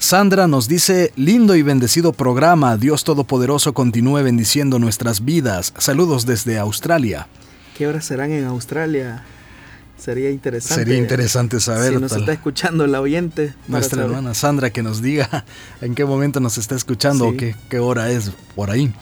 Sandra 0.03 0.47
nos 0.49 0.67
dice, 0.67 1.13
lindo 1.15 1.55
y 1.55 1.61
bendecido 1.61 2.11
programa, 2.11 2.75
Dios 2.75 3.05
Todopoderoso 3.05 3.73
continúe 3.73 4.21
bendiciendo 4.21 4.77
nuestras 4.77 5.23
vidas. 5.23 5.73
Saludos 5.77 6.25
desde 6.25 6.59
Australia. 6.59 7.29
¿Qué 7.77 7.87
horas 7.87 8.03
serán 8.03 8.33
en 8.33 8.43
Australia? 8.43 9.23
Sería 9.97 10.29
interesante. 10.29 10.83
Sería 10.83 10.97
interesante 10.97 11.61
saber. 11.61 11.93
Si 11.93 11.99
nos 12.01 12.11
está 12.11 12.33
escuchando 12.33 12.85
la 12.85 12.99
oyente. 12.99 13.53
Nuestra 13.69 14.03
hermana 14.03 14.33
Sandra 14.33 14.71
que 14.71 14.83
nos 14.83 15.01
diga 15.01 15.45
en 15.81 15.95
qué 15.95 16.03
momento 16.03 16.41
nos 16.41 16.57
está 16.57 16.75
escuchando 16.75 17.29
o 17.29 17.37
qué, 17.37 17.55
qué, 17.69 17.79
hora 17.79 18.11
es 18.11 18.29
por 18.55 18.71
ahí. 18.71 18.93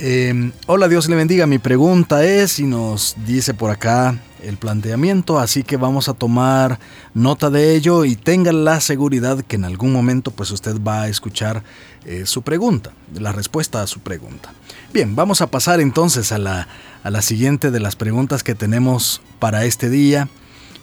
Em, 0.00 0.50
hola, 0.66 0.88
Dios 0.88 1.08
le 1.08 1.14
bendiga. 1.14 1.46
Mi 1.46 1.58
pregunta 1.58 2.24
es, 2.24 2.58
y 2.58 2.64
nos 2.64 3.14
dice 3.24 3.54
por 3.54 3.70
acá 3.70 4.18
el 4.48 4.56
planteamiento, 4.56 5.38
así 5.38 5.62
que 5.62 5.76
vamos 5.76 6.08
a 6.08 6.14
tomar 6.14 6.78
nota 7.14 7.50
de 7.50 7.74
ello 7.74 8.04
y 8.04 8.16
tenga 8.16 8.52
la 8.52 8.80
seguridad 8.80 9.42
que 9.42 9.56
en 9.56 9.64
algún 9.64 9.92
momento 9.92 10.30
pues 10.30 10.50
usted 10.50 10.80
va 10.80 11.02
a 11.02 11.08
escuchar 11.08 11.62
eh, 12.04 12.24
su 12.26 12.42
pregunta, 12.42 12.92
la 13.14 13.32
respuesta 13.32 13.82
a 13.82 13.86
su 13.86 14.00
pregunta. 14.00 14.52
Bien, 14.92 15.16
vamos 15.16 15.40
a 15.40 15.48
pasar 15.48 15.80
entonces 15.80 16.32
a 16.32 16.38
la, 16.38 16.68
a 17.02 17.10
la 17.10 17.22
siguiente 17.22 17.70
de 17.70 17.80
las 17.80 17.96
preguntas 17.96 18.42
que 18.42 18.54
tenemos 18.54 19.20
para 19.38 19.64
este 19.64 19.90
día 19.90 20.28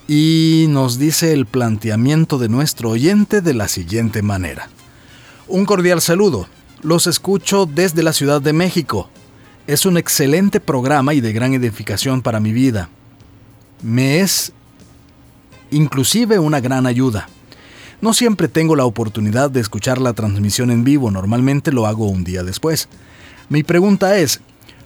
y 0.08 0.66
nos 0.70 0.98
dice 0.98 1.34
el 1.34 1.46
planteamiento 1.46 2.38
de 2.38 2.50
nuestro 2.50 2.90
oyente 2.90 3.42
de 3.42 3.54
la 3.54 3.68
siguiente 3.68 4.22
manera. 4.22 4.70
Un 5.48 5.66
cordial 5.66 6.02
saludo, 6.02 6.48
los 6.82 7.08
escucho 7.08 7.66
desde 7.66 8.04
la 8.04 8.14
Ciudad 8.14 8.42
de 8.42 8.54
México. 8.54 9.10
Es 9.68 9.86
un 9.86 9.98
excelente 9.98 10.60
programa 10.60 11.14
y 11.14 11.22
de 11.22 11.34
gran 11.34 11.54
edificación 11.54 12.22
para 12.22 12.40
mi 12.40 12.52
vida 12.52 12.90
me 13.82 14.20
es 14.20 14.54
inclusive 15.72 16.40
una 16.40 16.60
gran 16.60 16.86
ayuda. 16.86 17.28
No 18.02 18.14
siempre 18.14 18.48
tengo 18.48 18.76
la 18.76 18.86
oportunidad 18.86 19.52
de 19.52 19.60
escuchar 19.60 20.02
la 20.02 20.14
transmisión 20.14 20.72
en 20.72 20.84
vivo, 20.84 21.12
normalmente 21.12 21.72
lo 21.72 21.86
hago 21.86 22.08
un 22.08 22.24
día 22.24 22.44
después. 22.44 22.90
Mi 23.50 23.64
pregunta 23.64 24.18
es, 24.18 24.42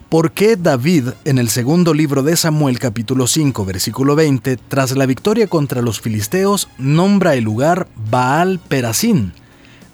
¿por 0.10 0.32
qué 0.32 0.58
David 0.58 1.10
en 1.24 1.38
el 1.38 1.50
segundo 1.50 1.94
libro 1.94 2.24
de 2.24 2.36
Samuel 2.36 2.78
capítulo 2.78 3.28
5 3.28 3.66
versículo 3.66 4.16
20, 4.16 4.58
tras 4.58 4.92
la 4.98 5.06
victoria 5.06 5.48
contra 5.48 5.82
los 5.82 6.02
filisteos, 6.02 6.68
nombra 6.78 7.36
el 7.36 7.44
lugar 7.44 7.88
Baal 8.10 8.60
Perasín? 8.60 9.34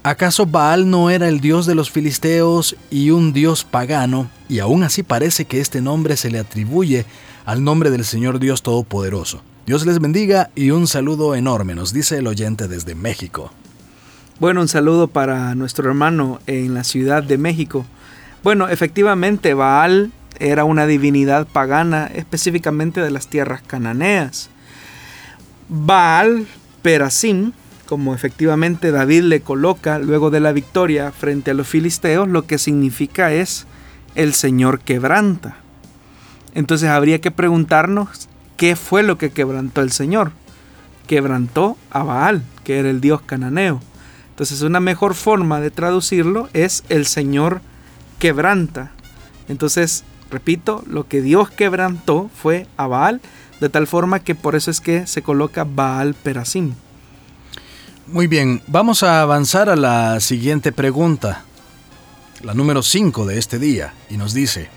¿Acaso 0.04 0.48
Baal 0.48 0.90
no 0.90 1.12
era 1.12 1.30
el 1.30 1.42
dios 1.42 1.68
de 1.68 1.76
los 1.76 1.92
filisteos 1.92 2.76
y 2.90 3.12
un 3.12 3.34
dios 3.34 3.64
pagano, 3.64 4.32
y 4.50 4.58
aún 4.58 4.82
así 4.82 5.04
parece 5.04 5.46
que 5.46 5.62
este 5.62 5.80
nombre 5.80 6.18
se 6.18 6.32
le 6.32 6.40
atribuye 6.40 7.06
al 7.52 7.66
nombre 7.66 7.90
del 7.90 8.06
Señor 8.06 8.40
Dios 8.40 8.64
Todopoderoso. 8.64 9.42
Dios 9.66 9.86
les 9.86 10.00
bendiga 10.00 10.52
y 10.56 10.72
un 10.72 10.88
saludo 10.88 11.36
enorme, 11.36 11.76
nos 11.76 11.92
dice 11.92 12.18
el 12.18 12.28
oyente 12.28 12.70
desde 12.70 12.96
México. 12.96 13.52
Bueno, 14.40 14.62
un 14.62 14.70
saludo 14.70 15.10
para 15.10 15.54
nuestro 15.54 15.90
hermano 15.90 16.40
en 16.48 16.74
la 16.74 16.86
Ciudad 16.86 17.24
de 17.24 17.38
México. 17.38 17.86
Bueno, 18.42 18.70
efectivamente, 18.70 19.54
Baal 19.54 20.14
era 20.40 20.64
una 20.64 20.88
divinidad 20.88 21.46
pagana, 21.46 22.10
específicamente 22.16 23.02
de 23.02 23.12
las 23.12 23.28
tierras 23.28 23.62
cananeas. 23.62 24.50
Baal 25.68 26.48
Perasim, 26.82 27.52
como 27.86 28.16
efectivamente 28.16 28.92
David 28.92 29.24
le 29.24 29.42
coloca 29.42 30.00
luego 30.00 30.30
de 30.30 30.40
la 30.40 30.54
victoria 30.54 31.12
frente 31.12 31.52
a 31.52 31.54
los 31.54 31.68
filisteos, 31.68 32.30
lo 32.30 32.48
que 32.48 32.58
significa 32.58 33.34
es 33.34 33.68
el 34.16 34.36
Señor 34.36 34.80
quebranta. 34.80 35.61
Entonces 36.54 36.90
habría 36.90 37.22
que 37.22 37.32
preguntarnos 37.32 38.28
qué 38.58 38.76
fue 38.76 39.04
lo 39.04 39.18
que 39.18 39.32
quebrantó 39.32 39.82
el 39.82 39.92
Señor. 39.92 40.32
Quebrantó 41.08 41.78
a 41.90 42.04
Baal, 42.04 42.44
que 42.64 42.80
era 42.80 42.90
el 42.90 43.02
dios 43.02 43.22
cananeo. 43.22 43.82
Entonces 44.30 44.62
una 44.62 44.80
mejor 44.80 45.14
forma 45.14 45.60
de 45.60 45.72
traducirlo 45.72 46.50
es 46.54 46.84
el 46.90 47.06
Señor 47.06 47.62
quebranta. 48.20 48.92
Entonces, 49.48 50.04
repito, 50.30 50.84
lo 50.88 51.08
que 51.08 51.22
Dios 51.22 51.50
quebrantó 51.50 52.30
fue 52.34 52.68
a 52.78 52.88
Baal, 52.88 53.22
de 53.60 53.70
tal 53.70 53.88
forma 53.88 54.20
que 54.20 54.36
por 54.36 54.56
eso 54.56 54.72
es 54.72 54.80
que 54.80 55.08
se 55.08 55.22
coloca 55.22 55.64
Baal 55.64 56.14
Perasim. 56.14 56.74
Muy 58.08 58.28
bien, 58.28 58.62
vamos 58.68 59.04
a 59.04 59.22
avanzar 59.22 59.70
a 59.70 59.76
la 59.76 60.20
siguiente 60.20 60.72
pregunta, 60.72 61.44
la 62.42 62.54
número 62.54 62.82
5 62.82 63.26
de 63.26 63.38
este 63.38 63.60
día, 63.60 63.94
y 64.10 64.18
nos 64.18 64.34
dice, 64.34 64.70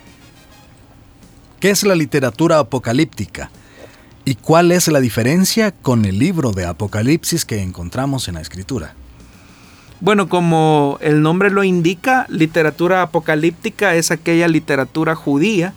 ¿qué 1.64 1.70
es 1.70 1.82
la 1.82 1.94
literatura 1.94 2.58
apocalíptica? 2.58 3.50
¿Y 4.26 4.34
cuál 4.34 4.70
es 4.70 4.86
la 4.88 5.00
diferencia 5.00 5.72
con 5.72 6.04
el 6.04 6.18
libro 6.18 6.52
de 6.52 6.66
Apocalipsis 6.66 7.46
que 7.46 7.62
encontramos 7.62 8.28
en 8.28 8.34
la 8.34 8.42
escritura? 8.42 8.92
Bueno, 10.00 10.28
como 10.28 10.98
el 11.00 11.22
nombre 11.22 11.48
lo 11.48 11.64
indica, 11.64 12.26
literatura 12.28 13.00
apocalíptica 13.00 13.94
es 13.94 14.10
aquella 14.10 14.46
literatura 14.46 15.14
judía 15.14 15.72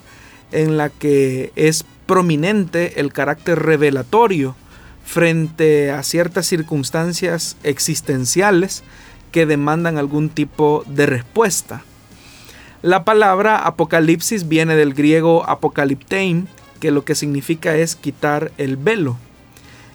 en 0.52 0.76
la 0.76 0.90
que 0.90 1.52
es 1.56 1.86
prominente 2.04 3.00
el 3.00 3.10
carácter 3.10 3.58
revelatorio 3.58 4.56
frente 5.06 5.90
a 5.90 6.02
ciertas 6.02 6.44
circunstancias 6.44 7.56
existenciales 7.62 8.82
que 9.32 9.46
demandan 9.46 9.96
algún 9.96 10.28
tipo 10.28 10.84
de 10.86 11.06
respuesta. 11.06 11.82
La 12.82 13.04
palabra 13.04 13.58
apocalipsis 13.58 14.48
viene 14.48 14.76
del 14.76 14.94
griego 14.94 15.48
apocalyptein, 15.48 16.46
que 16.78 16.92
lo 16.92 17.04
que 17.04 17.16
significa 17.16 17.74
es 17.76 17.96
quitar 17.96 18.52
el 18.56 18.76
velo. 18.76 19.16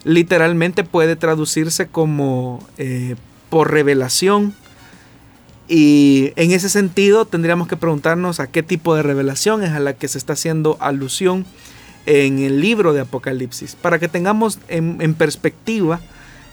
Literalmente 0.04 0.84
puede 0.84 1.16
traducirse 1.16 1.88
como 1.88 2.66
eh, 2.78 3.16
por 3.50 3.72
revelación. 3.72 4.54
Y 5.70 6.34
en 6.36 6.52
ese 6.52 6.68
sentido 6.68 7.24
tendríamos 7.24 7.70
que 7.70 7.78
preguntarnos 7.78 8.42
a 8.42 8.48
qué 8.48 8.64
tipo 8.64 8.96
de 8.96 9.04
revelación 9.04 9.64
es 9.64 9.72
a 9.72 9.80
la 9.80 9.94
que 9.94 10.10
se 10.10 10.18
está 10.18 10.34
haciendo 10.34 10.76
alusión 10.82 11.46
en 12.06 12.40
el 12.40 12.60
libro 12.60 12.92
de 12.92 13.00
Apocalipsis, 13.00 13.76
para 13.76 13.98
que 13.98 14.10
tengamos 14.10 14.60
en, 14.68 15.14
perspectiva 15.14 16.02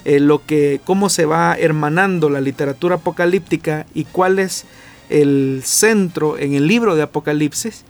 eh, 0.04 0.20
lo 0.20 0.46
que, 0.46 0.80
cómo 0.84 1.08
se 1.08 1.26
va 1.26 1.56
hermanando 1.58 2.30
la 2.30 2.40
literatura 2.40 2.96
apocalíptica 2.96 3.84
y 3.94 4.04
cuál 4.04 4.38
es 4.38 4.64
el 5.10 5.62
centro 5.64 6.38
en 6.38 6.54
el 6.54 6.66
libro 6.66 6.96
de 6.96 7.02
Apocalipsis, 7.02 7.84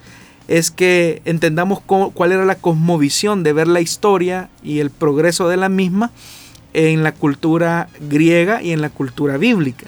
es 0.49 0.73
que 0.73 1.23
entendamos 1.25 1.81
cuál 1.81 2.33
era 2.33 2.45
la 2.45 2.57
cosmovisión 2.57 3.45
de 3.45 3.53
ver 3.53 3.69
la 3.69 3.81
historia 3.81 4.49
y 4.65 4.81
el 4.81 4.91
progreso 4.91 5.49
de 5.49 5.57
la 5.57 5.69
misma 5.69 6.11
en 6.73 7.05
la 7.05 7.13
cultura 7.13 7.89
griega 8.01 8.61
y 8.63 8.73
en 8.73 8.81
la 8.81 8.91
cultura 8.91 9.37
bíblica. 9.37 9.87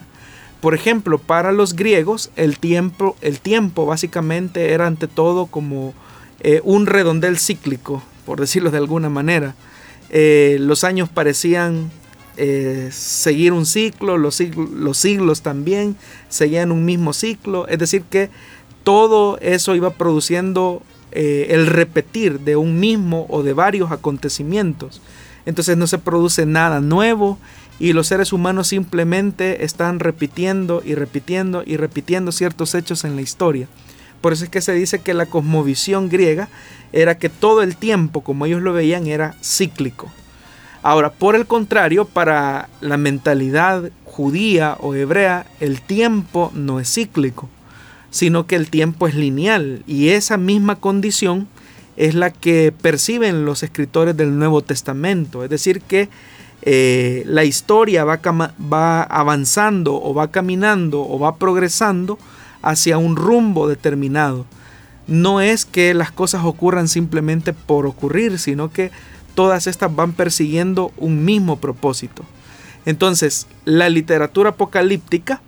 Por 0.61 0.75
ejemplo, 0.75 1.19
para 1.19 1.51
los 1.51 1.75
griegos 1.75 2.31
el 2.37 2.59
tiempo, 2.59 3.17
el 3.21 3.41
tiempo 3.41 3.87
básicamente 3.87 4.73
era 4.73 4.87
ante 4.87 5.09
todo 5.09 5.47
como 5.47 5.95
eh, 6.41 6.61
un 6.63 6.87
redondel 6.87 7.39
cíclico, 7.39 8.01
por 8.25 8.39
decirlo 8.39 8.71
de 8.71 8.79
alguna 8.79 9.09
manera. 9.09 9.57
Eh, 10.11 10.59
los 10.61 10.85
años 10.85 11.09
parecían 11.09 11.91
eh, 12.37 12.89
seguir 12.93 13.53
un 13.53 13.67
ciclo, 13.67 14.19
los 14.19 14.41
los 14.41 14.99
siglos 14.99 15.43
también 15.43 15.97
seguían 16.29 16.73
un 16.73 16.85
mismo 16.85 17.13
ciclo, 17.13 17.67
es 17.69 17.79
decir 17.79 18.03
que 18.03 18.31
todo 18.85 19.39
eso 19.41 19.75
iba 19.77 19.91
produciendo 19.91 20.83
el 21.15 21.67
repetir 21.67 22.41
de 22.41 22.57
un 22.57 22.81
mismo 22.81 23.27
o 23.29 23.43
de 23.43 23.53
varios 23.53 23.93
acontecimientos. 23.93 25.03
Entonces 25.45 25.77
no 25.77 25.87
se 25.87 25.99
produce 25.99 26.47
nada 26.47 26.81
nuevo 26.81 27.39
y 27.79 27.93
los 27.93 28.07
seres 28.07 28.33
humanos 28.33 28.69
simplemente 28.69 29.65
están 29.65 29.99
repitiendo 29.99 30.83
y 30.85 30.95
repitiendo 30.95 31.63
y 31.67 31.77
repitiendo 31.77 32.33
ciertos 32.33 32.75
hechos 32.75 33.05
en 33.05 33.17
la 33.17 33.23
historia. 33.23 33.67
Por 34.21 34.33
eso 34.33 34.45
es 34.45 34.51
que 34.51 34.61
se 34.61 34.73
dice 34.73 35.01
que 35.01 35.15
la 35.15 35.27
cosmovisión 35.27 36.09
griega 36.09 36.49
era 36.93 37.19
que 37.19 37.29
todo 37.29 37.63
el 37.63 37.77
tiempo, 37.77 38.21
como 38.21 38.47
ellos 38.47 38.63
lo 38.63 38.73
veían, 38.73 39.09
era 39.09 39.35
cíclico. 39.43 40.13
Ahora, 40.83 41.13
por 41.13 41.37
el 41.37 41.47
contrario, 41.47 42.05
para 42.07 42.69
la 42.81 42.97
mentalidad 42.97 43.91
judía 44.05 44.77
o 44.81 44.95
hebrea, 44.95 45.47
el 45.61 45.81
tiempo 45.81 46.51
no 46.55 46.81
es 46.81 46.93
cíclico, 46.93 47.49
sino 48.11 48.47
que 48.47 48.57
el 48.57 48.69
tiempo 48.69 49.07
es 49.07 49.15
lineal 49.15 49.85
y 49.87 50.09
esa 50.09 50.37
misma 50.37 50.77
condición 50.77 51.49
es 51.97 52.15
la 52.15 52.31
que 52.31 52.73
perciben 52.73 53.45
los 53.45 53.63
escritores 53.63 54.17
del 54.17 54.37
Nuevo 54.39 54.63
Testamento. 54.63 55.45
Es 55.45 55.51
decir, 55.51 55.83
que 55.83 56.09
eh, 56.63 57.23
la 57.27 57.45
historia 57.45 58.05
va, 58.05 58.21
va 58.73 59.03
avanzando 59.03 60.03
o 60.03 60.15
va 60.15 60.31
caminando 60.31 61.01
o 61.01 61.19
va 61.19 61.37
progresando 61.37 62.19
hacia 62.61 62.99
un 62.99 63.17
rumbo 63.17 63.69
determinado. 63.69 64.47
No 65.07 65.41
es 65.41 65.65
que 65.65 65.95
las 65.95 66.13
cosas 66.13 66.45
ocurran 66.45 66.89
simplemente 66.89 67.53
por 67.53 67.87
ocurrir, 67.87 68.39
sino 68.39 68.71
que 68.73 68.91
todas 69.35 69.67
estas 69.67 69.95
van 69.95 70.13
persiguiendo 70.13 70.93
un 70.97 71.25
mismo 71.25 71.59
propósito. 71.59 72.25
Entonces, 72.85 73.47
la 73.65 73.89
literatura 73.89 74.51
apocalíptica, 74.51 75.41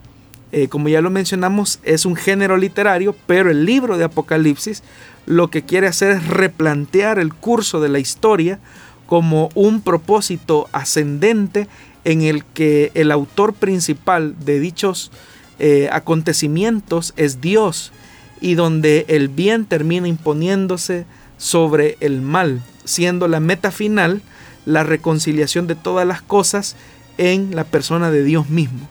eh, 0.53 0.69
como 0.69 0.89
ya 0.89 1.01
lo 1.01 1.11
mencionamos, 1.11 1.81
es 1.83 2.07
un 2.07 2.17
género 2.17 2.57
literario, 2.57 3.15
pero 3.27 3.51
el 3.51 3.65
libro 3.65 3.99
de 3.99 4.05
Apocalipsis 4.05 4.83
lo 5.27 5.49
que 5.49 5.63
quiere 5.63 5.87
hacer 5.87 6.13
es 6.13 6.29
replantear 6.29 7.19
el 7.19 7.35
curso 7.35 7.81
de 7.81 7.89
la 7.89 7.99
historia 7.99 8.59
como 9.07 9.51
un 9.55 9.81
propósito 9.81 10.69
ascendente 10.73 11.67
en 12.05 12.23
el 12.23 12.45
que 12.45 12.93
el 12.95 13.11
autor 13.11 13.55
principal 13.55 14.35
de 14.45 14.61
dichos 14.61 15.11
eh, 15.59 15.89
acontecimientos 15.93 17.15
es 17.17 17.41
Dios 17.41 17.93
y 18.41 18.55
donde 18.55 19.07
el 19.09 19.29
bien 19.29 19.65
termina 19.65 20.09
imponiéndose 20.09 21.07
sobre 21.39 21.97
el 22.01 22.21
mal, 22.21 22.63
siendo 22.85 23.29
la 23.29 23.41
meta 23.41 23.71
final 23.71 24.23
la 24.67 24.83
reconciliación 24.83 25.67
de 25.67 25.75
todas 25.75 26.07
las 26.07 26.23
cosas 26.23 26.77
en 27.19 27.55
la 27.55 27.65
persona 27.65 28.11
de 28.11 28.25
Dios 28.25 28.49
mismo. 28.49 28.89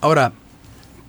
Ahora, 0.00 0.32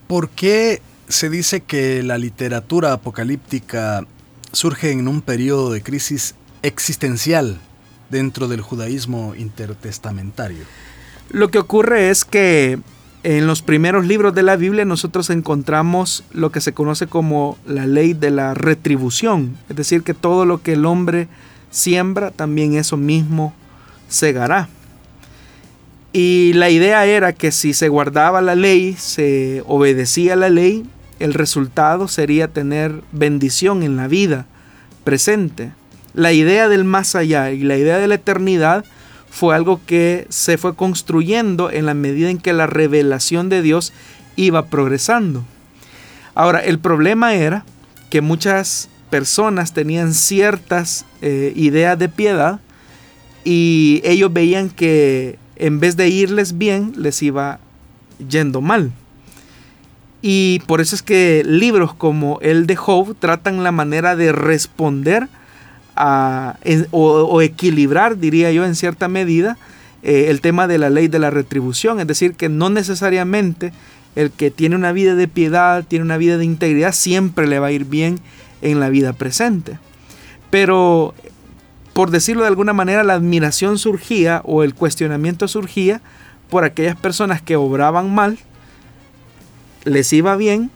¿por 0.08 0.30
qué 0.30 0.82
se 1.08 1.30
dice 1.30 1.62
que 1.62 2.04
la 2.04 2.18
literatura 2.18 2.94
apocalíptica 2.94 4.06
surge 4.52 4.92
en 4.92 5.08
un 5.08 5.22
periodo 5.22 5.72
de 5.72 5.82
crisis 5.82 6.36
existencial 6.62 7.60
dentro 8.10 8.48
del 8.48 8.62
judaísmo 8.62 9.36
intertestamentario. 9.36 10.64
Lo 11.30 11.50
que 11.50 11.60
ocurre 11.60 12.10
es 12.10 12.26
que 12.26 12.80
en 13.24 13.48
los 13.48 13.62
primeros 13.62 14.06
libros 14.06 14.36
de 14.36 14.44
la 14.44 14.58
Biblia 14.58 14.84
nosotros 14.84 15.30
encontramos 15.30 16.24
lo 16.34 16.52
que 16.52 16.62
se 16.62 16.74
conoce 16.74 17.08
como 17.08 17.58
la 17.66 17.88
ley 17.88 18.14
de 18.14 18.32
la 18.32 18.54
retribución, 18.54 19.58
es 19.70 19.76
decir, 19.78 20.04
que 20.04 20.14
todo 20.14 20.46
lo 20.46 20.62
que 20.62 20.74
el 20.74 20.86
hombre 20.86 21.30
siembra, 21.72 22.32
también 22.32 22.76
eso 22.76 22.98
mismo 22.98 23.54
segará. 24.10 24.68
Y 26.12 26.54
la 26.54 26.70
idea 26.70 27.06
era 27.06 27.34
que 27.34 27.52
si 27.52 27.74
se 27.74 27.90
guardaba 27.90 28.42
la 28.42 28.56
ley, 28.56 28.94
se 28.94 29.64
obedecía 29.66 30.36
la 30.36 30.50
ley, 30.50 30.86
el 31.20 31.34
resultado 31.34 32.08
sería 32.08 32.50
tener 32.50 33.02
bendición 33.12 33.82
en 33.82 33.96
la 33.96 34.08
vida 34.08 34.46
presente. 35.04 35.72
La 36.14 36.34
idea 36.34 36.68
del 36.68 36.84
más 36.84 37.16
allá 37.16 37.52
y 37.52 37.64
la 37.64 37.78
idea 37.78 37.98
de 37.98 38.08
la 38.08 38.16
eternidad 38.16 38.86
fue 39.34 39.56
algo 39.56 39.82
que 39.88 40.28
se 40.30 40.60
fue 40.60 40.76
construyendo 40.76 41.72
en 41.72 41.88
la 41.88 41.96
medida 41.96 42.30
en 42.30 42.38
que 42.38 42.54
la 42.54 42.68
revelación 42.68 43.50
de 43.50 43.64
Dios 43.64 43.92
iba 44.36 44.68
progresando. 44.68 45.44
Ahora, 46.36 46.60
el 46.60 46.78
problema 46.78 47.34
era 47.34 47.66
que 48.12 48.22
muchas 48.22 48.90
personas 49.10 49.74
tenían 49.74 50.14
ciertas 50.14 51.08
eh, 51.24 51.52
ideas 51.56 51.98
de 51.98 52.10
piedad 52.10 52.60
y 53.44 54.02
ellos 54.04 54.32
veían 54.32 54.70
que 54.70 55.40
en 55.56 55.80
vez 55.80 55.98
de 55.98 56.10
irles 56.10 56.60
bien, 56.60 56.94
les 56.96 57.24
iba 57.24 57.60
yendo 58.30 58.62
mal. 58.62 58.92
Y 60.22 60.62
por 60.68 60.80
eso 60.80 60.96
es 60.96 61.02
que 61.02 61.42
libros 61.44 61.96
como 61.96 62.38
el 62.42 62.68
de 62.68 62.76
Job 62.76 63.16
tratan 63.18 63.64
la 63.64 63.72
manera 63.72 64.16
de 64.16 64.32
responder 64.32 65.28
o, 65.96 67.42
equilibrar, 67.42 68.18
diría 68.18 68.52
yo, 68.52 68.66
en 68.66 68.76
cierta 68.76 69.08
medida, 69.08 69.58
eh, 70.02 70.28
el 70.30 70.42
tema 70.42 70.68
de 70.68 70.78
la 70.78 70.90
ley 70.90 71.08
de 71.08 71.20
la 71.20 71.30
retribución. 71.30 72.00
Es 72.00 72.08
decir, 72.08 72.34
que 72.36 72.50
no 72.50 72.70
necesariamente 72.70 73.74
el 74.16 74.32
que 74.32 74.52
tiene 74.52 74.76
una 74.76 74.92
vida 74.92 75.16
de 75.16 75.28
piedad, 75.28 75.84
tiene 75.88 76.06
una 76.06 76.18
vida 76.18 76.38
de 76.38 76.46
integridad, 76.46 76.94
siempre 76.94 77.48
le 77.48 77.60
va 77.60 77.68
a 77.68 77.72
ir 77.72 77.86
bien 77.86 78.20
en 78.62 78.80
la 78.80 78.90
vida 78.90 79.14
presente. 79.14 79.80
Pero, 80.50 81.14
por 81.94 82.12
decirlo 82.12 82.44
de 82.44 82.50
alguna 82.50 82.74
manera, 82.74 83.04
la 83.04 83.14
admiración 83.14 83.78
surgía 83.78 84.42
o 84.46 84.64
el 84.64 84.76
cuestionamiento 84.76 85.48
surgía 85.48 86.02
por 86.50 86.64
aquellas 86.64 86.96
personas 86.96 87.42
que 87.42 87.56
obraban 87.56 88.14
mal, 88.14 88.38
les 89.84 90.14
iba 90.14 90.36
bien 90.36 90.70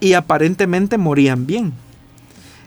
y 0.00 0.14
aparentemente 0.14 0.98
morían 0.98 1.46
bien. 1.46 1.72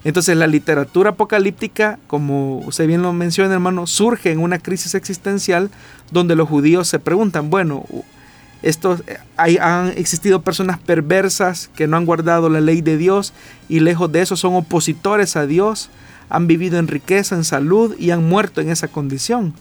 Entonces 0.03 0.35
la 0.35 0.47
literatura 0.47 1.11
apocalíptica, 1.11 1.97
como 2.07 2.59
usted 2.59 2.87
bien 2.87 3.01
lo 3.01 3.13
menciona 3.13 3.53
hermano, 3.53 3.87
surge 3.87 4.31
en 4.31 4.39
una 4.39 4.59
crisis 4.59 4.95
existencial 4.95 5.69
donde 6.11 6.35
los 6.35 6.49
judíos 6.49 6.87
se 6.87 6.99
preguntan, 6.99 7.49
bueno, 7.49 7.85
estos, 8.61 9.03
hay, 9.37 9.57
han 9.57 9.89
existido 9.97 10.41
personas 10.41 10.79
perversas 10.79 11.69
que 11.75 11.87
no 11.87 11.97
han 11.97 12.05
guardado 12.05 12.49
la 12.49 12.61
ley 12.61 12.81
de 12.81 12.97
Dios 12.97 13.33
y 13.69 13.79
lejos 13.79 14.11
de 14.11 14.21
eso 14.21 14.35
son 14.35 14.55
opositores 14.55 15.35
a 15.35 15.45
Dios, 15.45 15.89
han 16.29 16.47
vivido 16.47 16.79
en 16.79 16.87
riqueza, 16.87 17.35
en 17.35 17.43
salud 17.43 17.95
y 17.97 18.11
han 18.11 18.27
muerto 18.27 18.61
en 18.61 18.69
esa 18.69 18.87
condición. 18.87 19.53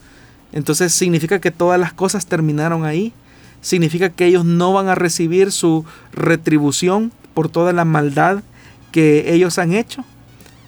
Entonces 0.52 0.92
significa 0.92 1.40
que 1.40 1.50
todas 1.50 1.80
las 1.80 1.92
cosas 1.92 2.26
terminaron 2.26 2.84
ahí. 2.84 3.12
Significa 3.60 4.10
que 4.10 4.26
ellos 4.26 4.44
no 4.44 4.72
van 4.72 4.88
a 4.88 4.94
recibir 4.94 5.52
su 5.52 5.84
retribución 6.12 7.12
por 7.34 7.48
toda 7.48 7.72
la 7.72 7.84
maldad 7.84 8.42
que 8.90 9.32
ellos 9.32 9.58
han 9.58 9.72
hecho. 9.72 10.04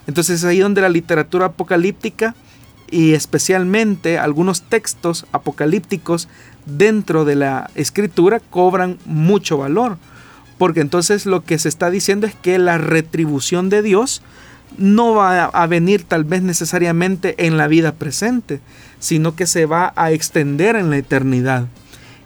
Entonces 0.07 0.41
es 0.41 0.45
ahí 0.45 0.59
donde 0.59 0.81
la 0.81 0.89
literatura 0.89 1.47
apocalíptica 1.47 2.35
y 2.91 3.15
especialmente 3.15 4.19
algunos 4.19 4.63
textos 4.63 5.27
apocalípticos 5.33 6.29
dentro 6.67 7.25
de 7.25 7.37
la 7.37 7.71
escritura 7.75 8.41
cobran 8.41 8.99
mucho 9.07 9.59
valor. 9.59 9.99
Porque 10.59 10.81
entonces 10.81 11.27
lo 11.27 11.43
que 11.43 11.59
se 11.59 11.69
está 11.69 11.91
diciendo 11.91 12.27
es 12.27 12.35
que 12.35 12.59
la 12.59 12.79
retribución 12.79 13.69
de 13.71 13.83
Dios 13.83 14.23
no 14.79 15.15
va 15.15 15.45
a 15.45 15.67
venir 15.67 16.05
tal 16.05 16.25
vez 16.25 16.43
necesariamente 16.43 17.47
en 17.47 17.57
la 17.57 17.69
vida 17.69 17.93
presente, 17.95 18.61
sino 18.99 19.37
que 19.37 19.47
se 19.47 19.67
va 19.67 19.93
a 19.97 20.13
extender 20.13 20.77
en 20.77 20.91
la 20.91 20.97
eternidad. 20.97 21.67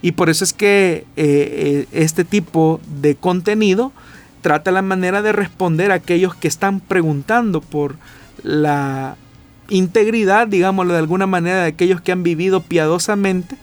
Y 0.03 0.13
por 0.13 0.31
eso 0.31 0.45
es 0.45 0.53
que 0.53 1.05
eh, 1.05 1.07
eh, 1.17 1.87
este 1.93 2.25
tipo 2.25 2.81
de 3.01 3.17
contenido 3.17 3.93
trata 4.41 4.71
la 4.71 4.83
manera 4.83 5.23
de 5.23 5.33
responder 5.33 5.91
a 5.91 5.97
aquellos 5.97 6.35
que 6.35 6.49
están 6.49 6.81
preguntando 6.81 7.61
por 7.61 7.97
la 8.43 9.17
integridad, 9.69 10.47
digámoslo 10.47 10.93
de 10.95 10.99
alguna 10.99 11.27
manera, 11.27 11.63
de 11.63 11.69
aquellos 11.69 12.01
que 12.01 12.13
han 12.13 12.23
vivido 12.23 12.63
piadosamente 12.63 13.57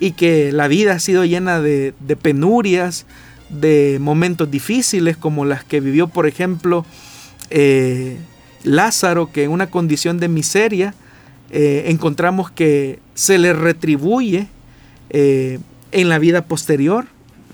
y 0.00 0.12
que 0.12 0.52
la 0.52 0.68
vida 0.68 0.92
ha 0.92 1.00
sido 1.00 1.24
llena 1.24 1.60
de, 1.60 1.92
penurias, 2.20 3.06
de 3.48 3.98
momentos 4.00 4.50
difíciles 4.50 5.16
como 5.16 5.44
las 5.44 5.64
que 5.64 5.80
vivió, 5.80 6.08
por 6.08 6.26
ejemplo, 6.26 6.84
eh, 7.50 8.18
Lázaro, 8.62 9.32
que 9.32 9.44
en 9.44 9.50
una 9.50 9.68
condición 9.68 10.20
de 10.20 10.28
miseria 10.28 10.94
eh, 11.50 11.84
encontramos 11.86 12.50
que 12.50 13.00
se 13.14 13.38
le 13.38 13.52
retribuye 13.52 14.48
eh, 15.10 15.58
en 15.92 16.08
la 16.08 16.18
vida 16.18 16.42
posterior, 16.42 17.06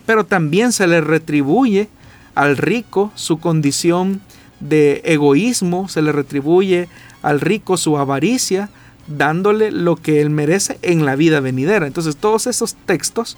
pero 0.05 0.27
también 0.27 0.72
se 0.72 0.87
le 0.87 1.01
retribuye 1.01 1.89
al 2.35 2.57
rico 2.57 3.12
su 3.14 3.39
condición 3.39 4.20
de 4.61 5.03
egoísmo, 5.05 5.89
se 5.89 6.03
le 6.03 6.12
retribuye 6.12 6.89
al 7.22 7.41
rico 7.41 7.76
su 7.76 7.99
avaricia, 7.99 8.70
dándole 9.07 9.70
lo 9.70 9.97
que 9.97 10.20
él 10.20 10.30
merece 10.30 10.78
en 10.82 11.05
la 11.05 11.16
vida 11.16 11.41
venidera. 11.41 11.87
Entonces 11.87 12.16
todos 12.16 12.47
esos 12.47 12.74
textos 12.87 13.37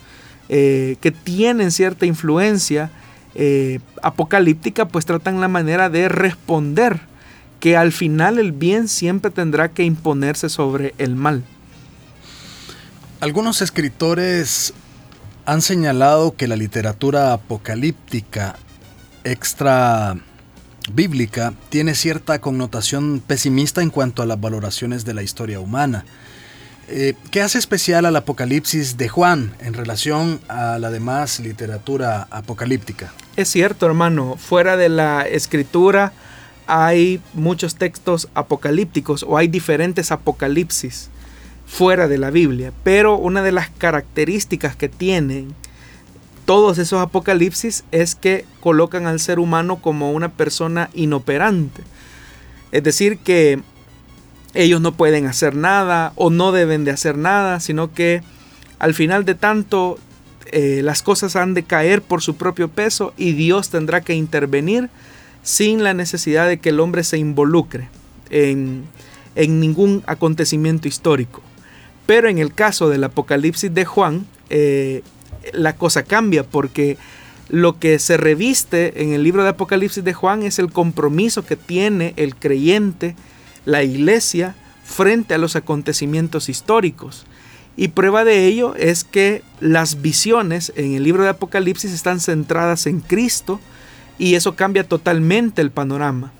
eh, 0.48 0.96
que 1.00 1.10
tienen 1.10 1.72
cierta 1.72 2.06
influencia 2.06 2.90
eh, 3.34 3.80
apocalíptica, 4.02 4.86
pues 4.86 5.04
tratan 5.06 5.40
la 5.40 5.48
manera 5.48 5.90
de 5.90 6.08
responder 6.08 7.00
que 7.60 7.76
al 7.76 7.92
final 7.92 8.38
el 8.38 8.52
bien 8.52 8.86
siempre 8.88 9.30
tendrá 9.30 9.70
que 9.70 9.84
imponerse 9.84 10.48
sobre 10.48 10.94
el 10.98 11.16
mal. 11.16 11.42
Algunos 13.20 13.62
escritores 13.62 14.72
han 15.46 15.62
señalado 15.62 16.36
que 16.36 16.48
la 16.48 16.56
literatura 16.56 17.32
apocalíptica 17.32 18.56
extra 19.26 20.16
bíblica 20.92 21.52
tiene 21.68 21.94
cierta 21.94 22.40
connotación 22.40 23.20
pesimista 23.26 23.82
en 23.82 23.90
cuanto 23.90 24.22
a 24.22 24.26
las 24.26 24.40
valoraciones 24.40 25.04
de 25.04 25.14
la 25.14 25.22
historia 25.22 25.58
humana. 25.58 26.04
Eh, 26.88 27.14
¿Qué 27.32 27.42
hace 27.42 27.58
especial 27.58 28.06
al 28.06 28.14
Apocalipsis 28.14 28.96
de 28.96 29.08
Juan 29.08 29.54
en 29.58 29.74
relación 29.74 30.40
a 30.46 30.78
la 30.78 30.90
demás 30.90 31.40
literatura 31.40 32.28
apocalíptica? 32.30 33.12
Es 33.34 33.48
cierto, 33.48 33.86
hermano, 33.86 34.36
fuera 34.38 34.76
de 34.76 34.88
la 34.88 35.22
escritura 35.22 36.12
hay 36.68 37.20
muchos 37.34 37.74
textos 37.74 38.28
apocalípticos 38.34 39.24
o 39.26 39.36
hay 39.36 39.48
diferentes 39.48 40.12
apocalipsis 40.12 41.10
fuera 41.66 42.06
de 42.06 42.18
la 42.18 42.30
Biblia, 42.30 42.72
pero 42.84 43.16
una 43.16 43.42
de 43.42 43.50
las 43.50 43.70
características 43.70 44.76
que 44.76 44.88
tienen 44.88 45.54
todos 46.46 46.78
esos 46.78 47.00
apocalipsis 47.00 47.84
es 47.90 48.14
que 48.14 48.46
colocan 48.60 49.06
al 49.06 49.20
ser 49.20 49.38
humano 49.38 49.82
como 49.82 50.12
una 50.12 50.30
persona 50.30 50.88
inoperante. 50.94 51.82
Es 52.72 52.84
decir, 52.84 53.18
que 53.18 53.60
ellos 54.54 54.80
no 54.80 54.92
pueden 54.92 55.26
hacer 55.26 55.54
nada 55.54 56.12
o 56.14 56.30
no 56.30 56.52
deben 56.52 56.84
de 56.84 56.92
hacer 56.92 57.18
nada, 57.18 57.60
sino 57.60 57.92
que 57.92 58.22
al 58.78 58.94
final 58.94 59.24
de 59.24 59.34
tanto 59.34 59.98
eh, 60.52 60.80
las 60.82 61.02
cosas 61.02 61.34
han 61.34 61.54
de 61.54 61.64
caer 61.64 62.00
por 62.00 62.22
su 62.22 62.36
propio 62.36 62.68
peso 62.68 63.12
y 63.16 63.32
Dios 63.32 63.68
tendrá 63.68 64.00
que 64.00 64.14
intervenir 64.14 64.88
sin 65.42 65.82
la 65.82 65.94
necesidad 65.94 66.46
de 66.46 66.58
que 66.58 66.68
el 66.68 66.80
hombre 66.80 67.02
se 67.02 67.18
involucre 67.18 67.88
en, 68.30 68.84
ningún 69.36 70.04
acontecimiento 70.06 70.86
histórico. 70.86 71.42
Pero 72.06 72.28
en 72.28 72.38
el 72.38 72.54
caso 72.54 72.88
del 72.88 73.04
Apocalipsis 73.04 73.74
de 73.74 73.84
Juan, 73.84 74.26
eh, 74.48 75.02
la 75.52 75.76
cosa 75.76 76.02
cambia 76.02 76.44
porque 76.44 76.96
lo 77.48 77.78
que 77.78 77.98
se 77.98 78.16
reviste 78.16 79.02
en 79.02 79.12
el 79.12 79.22
libro 79.22 79.42
de 79.42 79.50
Apocalipsis 79.50 80.02
de 80.02 80.14
Juan 80.14 80.42
es 80.42 80.58
el 80.58 80.72
compromiso 80.72 81.44
que 81.44 81.56
tiene 81.56 82.12
el 82.16 82.34
creyente, 82.34 83.14
la 83.64 83.82
iglesia, 83.82 84.56
frente 84.84 85.34
a 85.34 85.38
los 85.38 85.56
acontecimientos 85.56 86.48
históricos. 86.48 87.26
Y 87.76 87.88
prueba 87.88 88.24
de 88.24 88.46
ello 88.46 88.74
es 88.76 89.04
que 89.04 89.42
las 89.60 90.00
visiones 90.00 90.72
en 90.76 90.94
el 90.94 91.02
libro 91.02 91.22
de 91.24 91.30
Apocalipsis 91.30 91.92
están 91.92 92.20
centradas 92.20 92.86
en 92.86 93.00
Cristo 93.00 93.60
y 94.18 94.34
eso 94.34 94.56
cambia 94.56 94.84
totalmente 94.84 95.60
el 95.60 95.70
panorama. 95.70 96.32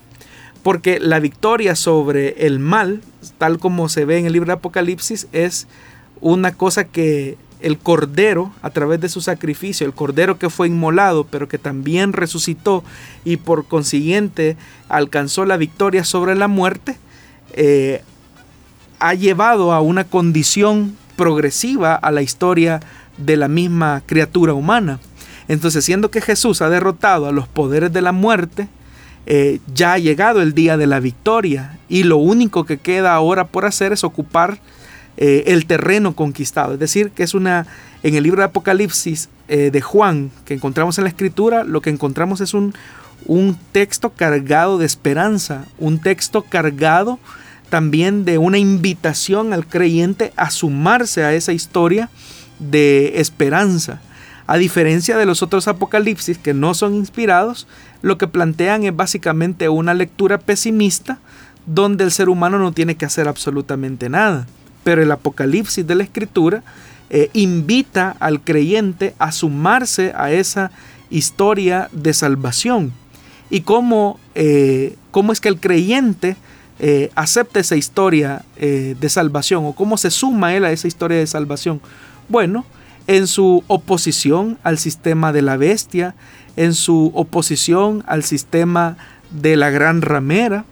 Porque 0.63 0.99
la 0.99 1.19
victoria 1.19 1.75
sobre 1.75 2.47
el 2.47 2.59
mal, 2.59 3.01
tal 3.37 3.59
como 3.59 3.87
se 3.87 4.05
ve 4.05 4.17
en 4.17 4.25
el 4.25 4.33
libro 4.33 4.47
de 4.47 4.53
Apocalipsis, 4.53 5.27
es 5.31 5.67
una 6.19 6.53
cosa 6.53 6.85
que 6.85 7.37
el 7.59 7.77
cordero 7.77 8.51
a 8.61 8.69
través 8.69 8.99
de 9.01 9.09
su 9.09 9.21
sacrificio, 9.21 9.85
el 9.85 9.93
cordero 9.93 10.37
que 10.37 10.49
fue 10.49 10.67
inmolado, 10.67 11.25
pero 11.25 11.47
que 11.47 11.57
también 11.57 12.13
resucitó 12.13 12.83
y 13.25 13.37
por 13.37 13.65
consiguiente 13.65 14.57
alcanzó 14.89 15.45
la 15.45 15.57
victoria 15.57 16.03
sobre 16.03 16.35
la 16.35 16.47
muerte, 16.47 16.97
eh, 17.53 18.01
ha 18.99 19.13
llevado 19.13 19.73
a 19.73 19.81
una 19.81 20.03
condición 20.03 20.95
progresiva 21.15 21.95
a 21.95 22.11
la 22.11 22.21
historia 22.21 22.79
de 23.17 23.37
la 23.37 23.47
misma 23.47 24.03
criatura 24.05 24.53
humana. 24.53 24.99
Entonces, 25.47 25.85
siendo 25.85 26.11
que 26.11 26.21
Jesús 26.21 26.61
ha 26.61 26.69
derrotado 26.69 27.27
a 27.27 27.31
los 27.31 27.47
poderes 27.47 27.93
de 27.93 28.01
la 28.01 28.11
muerte, 28.11 28.67
eh, 29.25 29.59
ya 29.73 29.93
ha 29.93 29.97
llegado 29.97 30.41
el 30.41 30.53
día 30.53 30.77
de 30.77 30.87
la 30.87 30.99
victoria 30.99 31.79
y 31.89 32.03
lo 32.03 32.17
único 32.17 32.65
que 32.65 32.77
queda 32.77 33.13
ahora 33.13 33.47
por 33.47 33.65
hacer 33.65 33.91
es 33.91 34.03
ocupar 34.03 34.59
eh, 35.19 35.45
el 35.47 35.65
terreno 35.65 36.15
conquistado. 36.15 36.73
Es 36.73 36.79
decir, 36.79 37.09
que 37.09 37.23
es 37.23 37.33
una, 37.33 37.65
en 38.03 38.13
el 38.13 38.21
libro 38.23 38.41
de 38.41 38.45
Apocalipsis 38.45 39.29
eh, 39.47 39.71
de 39.71 39.81
Juan 39.81 40.29
que 40.45 40.53
encontramos 40.53 40.99
en 40.99 41.05
la 41.05 41.09
escritura, 41.09 41.63
lo 41.63 41.81
que 41.81 41.89
encontramos 41.89 42.39
es 42.39 42.53
un, 42.53 42.75
un 43.25 43.57
texto 43.71 44.11
cargado 44.11 44.77
de 44.77 44.85
esperanza, 44.85 45.65
un 45.79 45.97
texto 45.97 46.43
cargado 46.43 47.17
también 47.71 48.25
de 48.25 48.37
una 48.37 48.59
invitación 48.59 49.53
al 49.53 49.65
creyente 49.65 50.33
a 50.35 50.51
sumarse 50.51 51.23
a 51.23 51.33
esa 51.33 51.51
historia 51.51 52.11
de 52.59 53.19
esperanza. 53.19 53.99
A 54.45 54.57
diferencia 54.57 55.17
de 55.17 55.25
los 55.25 55.41
otros 55.41 55.67
apocalipsis 55.67 56.37
que 56.37 56.53
no 56.53 56.75
son 56.75 56.93
inspirados, 56.93 57.67
lo 58.03 58.19
que 58.19 58.27
plantean 58.27 58.83
es 58.83 58.95
básicamente 58.95 59.67
una 59.67 59.95
lectura 59.95 60.37
pesimista 60.37 61.17
donde 61.65 62.03
el 62.03 62.11
ser 62.11 62.29
humano 62.29 62.59
no 62.59 62.71
tiene 62.71 62.95
que 62.95 63.05
hacer 63.05 63.27
absolutamente 63.27 64.09
nada 64.09 64.45
pero 64.87 65.03
el 65.03 65.11
Apocalipsis 65.11 65.85
de 65.85 65.95
la 65.95 66.03
Escritura 66.03 66.63
eh, 67.09 67.29
invita 67.33 68.15
al 68.21 68.39
creyente 68.39 69.13
a 69.19 69.33
sumarse 69.33 70.13
a 70.15 70.31
esa 70.31 70.71
historia 71.09 71.89
de 71.91 72.13
salvación. 72.13 72.93
Y 73.49 73.63
cómo, 73.63 74.17
eh, 74.33 74.95
cómo 75.11 75.33
es 75.33 75.41
que 75.41 75.49
el 75.49 75.59
creyente 75.59 76.37
eh, 76.79 77.11
acepta 77.15 77.59
esa 77.59 77.75
historia 77.75 78.45
de 78.55 79.09
salvación 79.09 79.65
o 79.65 79.73
cómo 79.73 79.97
se 79.97 80.09
suma 80.09 80.55
él 80.55 80.63
a 80.63 80.71
esa 80.71 80.87
historia 80.87 81.17
de 81.17 81.27
salvación. 81.27 81.81
Bueno, 82.29 82.65
en 83.07 83.27
su 83.27 83.65
oposición 83.67 84.57
al 84.63 84.77
sistema 84.77 85.33
de 85.33 85.41
la 85.41 85.57
bestia, 85.57 86.15
en 86.55 86.73
su 86.73 87.11
oposición 87.13 88.05
al 88.07 88.23
sistema 88.23 88.95
de 89.31 89.57
la 89.57 89.69
gran 89.69 90.01
ramera, 90.01 90.63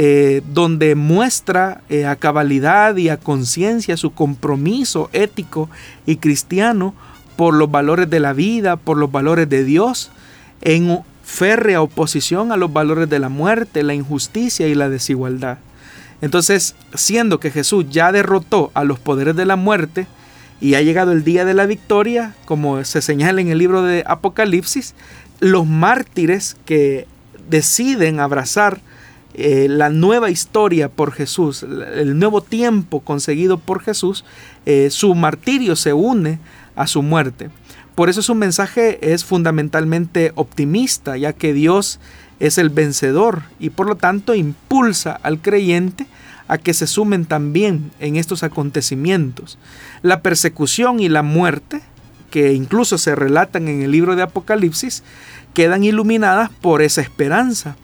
eh, 0.00 0.42
donde 0.54 0.94
muestra 0.94 1.80
eh, 1.88 2.06
a 2.06 2.14
cabalidad 2.14 2.94
y 2.94 3.08
a 3.08 3.16
conciencia 3.16 3.96
su 3.96 4.12
compromiso 4.12 5.10
ético 5.12 5.68
y 6.06 6.18
cristiano 6.18 6.94
por 7.34 7.52
los 7.52 7.68
valores 7.68 8.08
de 8.08 8.20
la 8.20 8.32
vida, 8.32 8.76
por 8.76 8.96
los 8.96 9.10
valores 9.10 9.48
de 9.48 9.64
Dios, 9.64 10.12
en 10.60 11.00
férrea 11.24 11.82
oposición 11.82 12.52
a 12.52 12.56
los 12.56 12.72
valores 12.72 13.10
de 13.10 13.18
la 13.18 13.28
muerte, 13.28 13.82
la 13.82 13.92
injusticia 13.92 14.68
y 14.68 14.76
la 14.76 14.88
desigualdad. 14.88 15.58
Entonces, 16.20 16.76
siendo 16.94 17.40
que 17.40 17.50
Jesús 17.50 17.86
ya 17.90 18.12
derrotó 18.12 18.70
a 18.74 18.84
los 18.84 19.00
poderes 19.00 19.34
de 19.34 19.46
la 19.46 19.56
muerte 19.56 20.06
y 20.60 20.74
ha 20.74 20.80
llegado 20.80 21.10
el 21.10 21.24
día 21.24 21.44
de 21.44 21.54
la 21.54 21.66
victoria, 21.66 22.36
como 22.44 22.84
se 22.84 23.02
señala 23.02 23.40
en 23.40 23.48
el 23.48 23.58
libro 23.58 23.82
de 23.82 24.04
Apocalipsis, 24.06 24.94
los 25.40 25.66
mártires 25.66 26.56
que 26.66 27.08
deciden 27.48 28.20
abrazar 28.20 28.80
eh, 29.40 29.68
la 29.68 29.88
nueva 29.88 30.30
historia 30.30 30.88
por 30.88 31.12
Jesús, 31.12 31.62
el 31.62 32.18
nuevo 32.18 32.40
tiempo 32.40 32.98
conseguido 32.98 33.56
por 33.56 33.80
Jesús, 33.80 34.24
eh, 34.66 34.88
su 34.90 35.14
martirio 35.14 35.76
se 35.76 35.92
une 35.92 36.40
a 36.74 36.88
su 36.88 37.04
muerte. 37.04 37.48
Por 37.94 38.08
eso 38.08 38.20
su 38.20 38.34
mensaje 38.34 39.12
es 39.12 39.24
fundamentalmente 39.24 40.32
optimista, 40.34 41.16
ya 41.16 41.34
que 41.34 41.52
Dios 41.52 42.00
es 42.40 42.58
el 42.58 42.68
vencedor 42.70 43.42
y 43.60 43.70
por 43.70 43.86
lo 43.86 43.94
tanto 43.94 44.34
impulsa 44.34 45.12
al 45.22 45.40
creyente 45.40 46.08
a 46.48 46.58
que 46.58 46.74
se 46.74 46.88
sumen 46.88 47.24
también 47.24 47.92
en 48.00 48.16
estos 48.16 48.42
acontecimientos. 48.42 49.56
La 50.02 50.20
persecución 50.20 50.98
y 50.98 51.08
la 51.08 51.22
muerte, 51.22 51.80
que 52.32 52.54
incluso 52.54 52.98
se 52.98 53.14
relatan 53.14 53.68
en 53.68 53.82
el 53.82 53.92
libro 53.92 54.16
de 54.16 54.22
Apocalipsis, 54.22 55.04
quedan 55.54 55.84
iluminadas 55.84 56.50
por 56.60 56.82
esa 56.82 57.02
esperanza, 57.02 57.76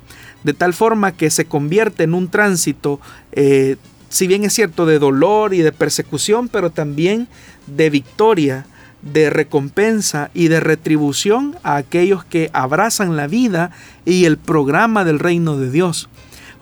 de 0.45 0.55
tal 0.55 0.75
forma 0.75 1.13
que 1.13 1.31
se 1.31 1.47
convierte 1.47 2.05
en 2.05 2.15
un 2.15 2.29
tránsito, 2.29 3.01
eh, 3.33 3.77
si 4.09 4.27
bien 4.27 4.45
es 4.45 4.53
cierto, 4.53 4.87
de 4.87 4.99
dolor 4.99 5.55
y 5.55 5.59
de 5.59 5.73
persecución, 5.73 6.49
pero 6.49 6.71
también 6.71 7.27
de 7.67 7.91
victoria 7.91 8.67
de 9.03 9.29
recompensa 9.29 10.31
y 10.33 10.49
de 10.49 10.61
retribución 10.61 11.57
a 11.63 11.77
aquellos 11.77 12.25
que 12.25 12.51
abrazan 12.53 13.17
la 13.17 13.27
vida 13.27 13.71
y 14.05 14.25
el 14.25 14.39
programa 14.39 15.05
del 15.05 15.19
reino 15.19 15.59
de 15.59 15.71
Dios. 15.71 16.09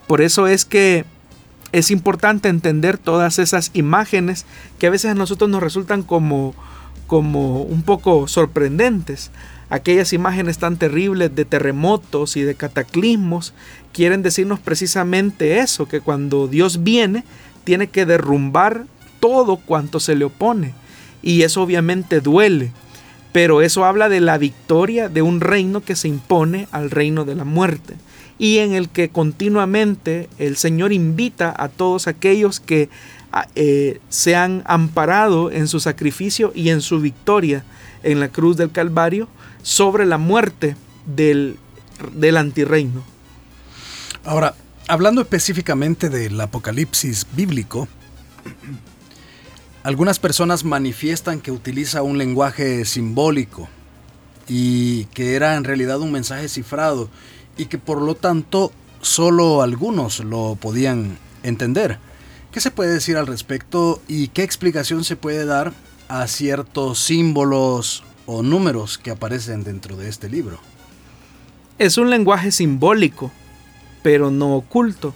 Por 0.07 0.21
eso 0.21 0.47
es 0.47 0.65
que 0.65 1.05
es 1.71 1.89
importante 1.89 2.49
entender 2.49 2.97
todas 2.97 3.39
esas 3.39 3.71
imágenes 3.73 4.45
que 4.77 4.87
a 4.87 4.89
veces 4.89 5.11
a 5.11 5.15
nosotros 5.15 5.49
nos 5.49 5.63
resultan 5.63 6.03
como, 6.03 6.53
como 7.07 7.63
un 7.63 7.81
poco 7.83 8.27
sorprendentes. 8.27 9.31
Aquellas 9.73 10.13
imágenes 10.13 10.59
tan 10.59 10.77
terribles 10.77 11.33
de 11.33 11.45
terremotos 11.45 12.37
y 12.37 12.43
de 12.43 12.53
cataclismos 12.53 13.55
quieren 13.91 14.21
decirnos 14.21 14.59
precisamente 14.59 15.57
eso, 15.57 15.87
que 15.87 15.99
cuando 15.99 16.47
Dios 16.47 16.83
viene 16.83 17.23
tiene 17.63 17.87
que 17.87 18.05
derrumbar 18.05 18.85
todo 19.19 19.57
cuanto 19.57 19.99
se 19.99 20.15
le 20.15 20.25
opone. 20.25 20.75
Y 21.23 21.41
eso 21.41 21.63
obviamente 21.63 22.21
duele, 22.21 22.71
pero 23.31 23.63
eso 23.63 23.83
habla 23.83 24.09
de 24.09 24.21
la 24.21 24.37
victoria 24.37 25.09
de 25.09 25.23
un 25.23 25.41
reino 25.41 25.81
que 25.81 25.95
se 25.95 26.07
impone 26.07 26.67
al 26.69 26.91
reino 26.91 27.25
de 27.25 27.33
la 27.33 27.43
muerte 27.43 27.95
y 28.37 28.59
en 28.59 28.73
el 28.73 28.89
que 28.89 29.09
continuamente 29.09 30.29
el 30.37 30.55
Señor 30.55 30.93
invita 30.93 31.51
a 31.57 31.67
todos 31.67 32.05
aquellos 32.05 32.59
que 32.59 32.89
eh, 33.55 34.01
se 34.09 34.35
han 34.35 34.61
amparado 34.67 35.49
en 35.49 35.67
su 35.67 35.79
sacrificio 35.79 36.51
y 36.53 36.69
en 36.69 36.81
su 36.81 36.99
victoria 36.99 37.63
en 38.03 38.19
la 38.19 38.27
cruz 38.27 38.55
del 38.55 38.69
Calvario 38.69 39.27
sobre 39.63 40.05
la 40.05 40.19
muerte 40.19 40.75
del, 41.07 41.57
del 42.13 42.37
antirreino. 42.37 43.03
Ahora, 44.25 44.55
hablando 44.87 45.21
específicamente 45.21 46.09
del 46.09 46.39
apocalipsis 46.39 47.25
bíblico, 47.35 47.87
algunas 49.83 50.19
personas 50.19 50.63
manifiestan 50.63 51.41
que 51.41 51.51
utiliza 51.51 52.03
un 52.03 52.17
lenguaje 52.17 52.85
simbólico 52.85 53.67
y 54.47 55.05
que 55.05 55.35
era 55.35 55.55
en 55.55 55.63
realidad 55.63 55.99
un 55.99 56.11
mensaje 56.11 56.47
cifrado 56.47 57.09
y 57.57 57.65
que 57.65 57.77
por 57.77 58.01
lo 58.01 58.15
tanto 58.15 58.71
solo 59.01 59.61
algunos 59.61 60.19
lo 60.19 60.57
podían 60.59 61.17
entender. 61.43 61.99
¿Qué 62.51 62.59
se 62.59 62.71
puede 62.71 62.93
decir 62.93 63.17
al 63.17 63.27
respecto 63.27 64.01
y 64.07 64.27
qué 64.27 64.43
explicación 64.43 65.03
se 65.03 65.15
puede 65.15 65.45
dar 65.45 65.73
a 66.07 66.27
ciertos 66.27 66.99
símbolos 66.99 68.03
o 68.25 68.43
números 68.43 68.97
que 68.97 69.11
aparecen 69.11 69.63
dentro 69.63 69.95
de 69.95 70.09
este 70.09 70.29
libro? 70.29 70.59
Es 71.79 71.97
un 71.97 72.09
lenguaje 72.09 72.51
simbólico, 72.51 73.31
pero 74.01 74.31
no 74.31 74.55
oculto. 74.55 75.13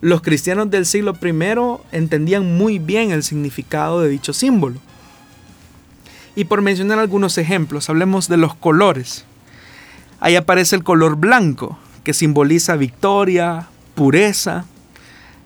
Los 0.00 0.20
cristianos 0.20 0.70
del 0.70 0.84
siglo 0.84 1.16
I 1.22 1.96
entendían 1.96 2.56
muy 2.56 2.78
bien 2.78 3.10
el 3.10 3.22
significado 3.22 4.00
de 4.00 4.08
dicho 4.08 4.32
símbolo. 4.32 4.76
Y 6.34 6.44
por 6.44 6.60
mencionar 6.60 6.98
algunos 6.98 7.38
ejemplos, 7.38 7.88
hablemos 7.88 8.28
de 8.28 8.36
los 8.36 8.54
colores. 8.54 9.24
Ahí 10.20 10.36
aparece 10.36 10.76
el 10.76 10.84
color 10.84 11.16
blanco, 11.16 11.78
que 12.04 12.12
simboliza 12.12 12.76
victoria, 12.76 13.68
pureza. 13.94 14.66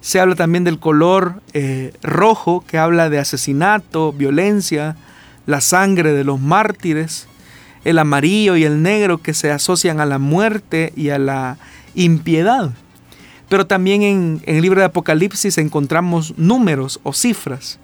Se 0.00 0.18
habla 0.18 0.34
también 0.34 0.64
del 0.64 0.80
color 0.80 1.42
eh, 1.52 1.92
rojo, 2.02 2.64
que 2.66 2.78
habla 2.78 3.08
de 3.08 3.18
asesinato, 3.18 4.12
violencia, 4.12 4.96
la 5.50 5.60
sangre 5.60 6.12
de 6.12 6.24
los 6.24 6.40
mártires. 6.40 7.26
El 7.84 7.98
amarillo 7.98 8.56
y 8.56 8.64
el 8.64 8.82
negro 8.82 9.18
que 9.18 9.34
se 9.34 9.50
asocian 9.50 10.00
a 10.00 10.06
la 10.06 10.18
muerte 10.18 10.92
y 10.96 11.10
a 11.10 11.18
la 11.18 11.58
impiedad. 11.94 12.72
Pero 13.48 13.66
también 13.66 14.02
en, 14.02 14.42
el 14.46 14.62
libro 14.62 14.80
de 14.80 14.86
Apocalipsis 14.86 15.58
encontramos 15.58 16.38
números 16.38 17.00
o 17.02 17.12
cifras. 17.12 17.78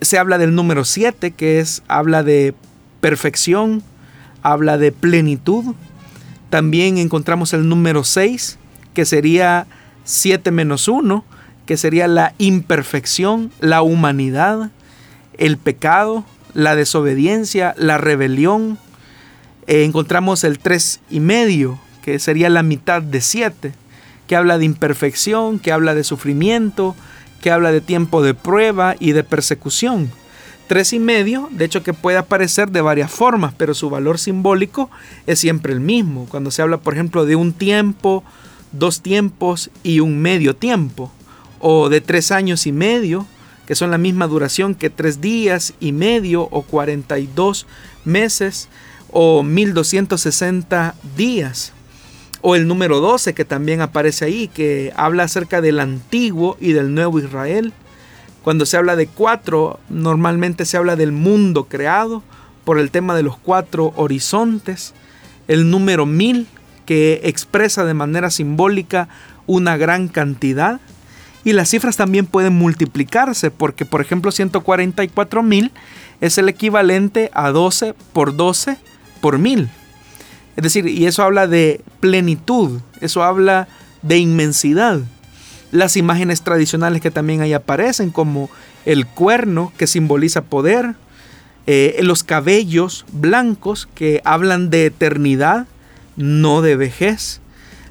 Se 0.00 0.18
habla 0.18 0.38
del 0.38 0.54
número 0.54 0.84
7, 0.84 1.30
que 1.30 1.60
es, 1.60 1.82
habla 1.86 2.22
de 2.22 2.54
perfección, 3.00 3.82
habla 4.42 4.78
de 4.78 4.90
plenitud. 4.90 5.74
También 6.50 6.98
encontramos 6.98 7.52
el 7.52 7.68
número 7.68 8.02
6, 8.02 8.58
que 8.92 9.04
sería 9.04 9.66
7 10.04 10.50
menos 10.50 10.88
1, 10.88 11.24
que 11.64 11.76
sería 11.76 12.08
la 12.08 12.34
imperfección, 12.38 13.52
la 13.60 13.82
humanidad, 13.82 14.70
el 15.38 15.58
pecado, 15.58 16.24
la 16.54 16.76
desobediencia, 16.76 17.74
la 17.78 17.98
rebelión. 17.98 18.78
Eh, 19.66 19.84
encontramos 19.84 20.44
el 20.44 20.58
3 20.58 21.00
y 21.10 21.20
medio, 21.20 21.78
que 22.02 22.18
sería 22.18 22.48
la 22.50 22.62
mitad 22.62 23.02
de 23.02 23.20
7 23.20 23.72
que 24.32 24.36
habla 24.36 24.56
de 24.56 24.64
imperfección, 24.64 25.58
que 25.58 25.72
habla 25.72 25.94
de 25.94 26.04
sufrimiento, 26.04 26.96
que 27.42 27.50
habla 27.50 27.70
de 27.70 27.82
tiempo 27.82 28.22
de 28.22 28.32
prueba 28.32 28.94
y 28.98 29.12
de 29.12 29.24
persecución. 29.24 30.10
Tres 30.68 30.94
y 30.94 30.98
medio, 30.98 31.50
de 31.50 31.66
hecho 31.66 31.82
que 31.82 31.92
puede 31.92 32.16
aparecer 32.16 32.70
de 32.70 32.80
varias 32.80 33.10
formas, 33.10 33.52
pero 33.56 33.74
su 33.74 33.90
valor 33.90 34.18
simbólico 34.18 34.90
es 35.26 35.38
siempre 35.38 35.72
el 35.74 35.80
mismo. 35.80 36.26
Cuando 36.30 36.50
se 36.50 36.62
habla, 36.62 36.78
por 36.78 36.94
ejemplo, 36.94 37.26
de 37.26 37.36
un 37.36 37.52
tiempo, 37.52 38.24
dos 38.72 39.02
tiempos 39.02 39.70
y 39.82 40.00
un 40.00 40.18
medio 40.18 40.56
tiempo, 40.56 41.12
o 41.60 41.90
de 41.90 42.00
tres 42.00 42.32
años 42.32 42.66
y 42.66 42.72
medio, 42.72 43.26
que 43.72 43.76
son 43.76 43.90
la 43.90 43.96
misma 43.96 44.26
duración 44.26 44.74
que 44.74 44.90
tres 44.90 45.22
días 45.22 45.72
y 45.80 45.92
medio 45.92 46.42
o 46.42 46.60
42 46.60 47.66
meses 48.04 48.68
o 49.10 49.42
1260 49.42 50.94
días 51.16 51.72
o 52.42 52.54
el 52.54 52.68
número 52.68 53.00
12 53.00 53.32
que 53.32 53.46
también 53.46 53.80
aparece 53.80 54.26
ahí, 54.26 54.48
que 54.48 54.92
habla 54.94 55.22
acerca 55.22 55.62
del 55.62 55.80
antiguo 55.80 56.58
y 56.60 56.74
del 56.74 56.94
nuevo 56.94 57.18
Israel. 57.18 57.72
Cuando 58.42 58.66
se 58.66 58.76
habla 58.76 58.94
de 58.94 59.06
cuatro, 59.06 59.80
normalmente 59.88 60.66
se 60.66 60.76
habla 60.76 60.94
del 60.94 61.12
mundo 61.12 61.64
creado 61.64 62.22
por 62.64 62.78
el 62.78 62.90
tema 62.90 63.16
de 63.16 63.22
los 63.22 63.38
cuatro 63.38 63.94
horizontes. 63.96 64.92
El 65.48 65.70
número 65.70 66.04
mil, 66.04 66.46
que 66.84 67.22
expresa 67.24 67.86
de 67.86 67.94
manera 67.94 68.28
simbólica 68.28 69.08
una 69.46 69.78
gran 69.78 70.08
cantidad. 70.08 70.78
Y 71.44 71.52
las 71.52 71.70
cifras 71.70 71.96
también 71.96 72.26
pueden 72.26 72.54
multiplicarse, 72.54 73.50
porque 73.50 73.84
por 73.84 74.00
ejemplo 74.00 74.30
144 74.30 75.42
mil 75.42 75.72
es 76.20 76.38
el 76.38 76.48
equivalente 76.48 77.30
a 77.34 77.50
12 77.50 77.94
por 78.12 78.36
12 78.36 78.76
por 79.20 79.38
mil. 79.38 79.68
Es 80.56 80.62
decir, 80.62 80.86
y 80.86 81.06
eso 81.06 81.22
habla 81.22 81.46
de 81.46 81.80
plenitud, 82.00 82.80
eso 83.00 83.22
habla 83.22 83.68
de 84.02 84.18
inmensidad. 84.18 85.00
Las 85.70 85.96
imágenes 85.96 86.42
tradicionales 86.42 87.00
que 87.00 87.10
también 87.10 87.40
ahí 87.40 87.54
aparecen, 87.54 88.10
como 88.10 88.50
el 88.84 89.06
cuerno 89.06 89.72
que 89.78 89.86
simboliza 89.86 90.42
poder, 90.42 90.94
eh, 91.66 91.98
los 92.02 92.22
cabellos 92.22 93.06
blancos 93.12 93.88
que 93.94 94.20
hablan 94.24 94.70
de 94.70 94.86
eternidad, 94.86 95.66
no 96.16 96.60
de 96.60 96.76
vejez, 96.76 97.40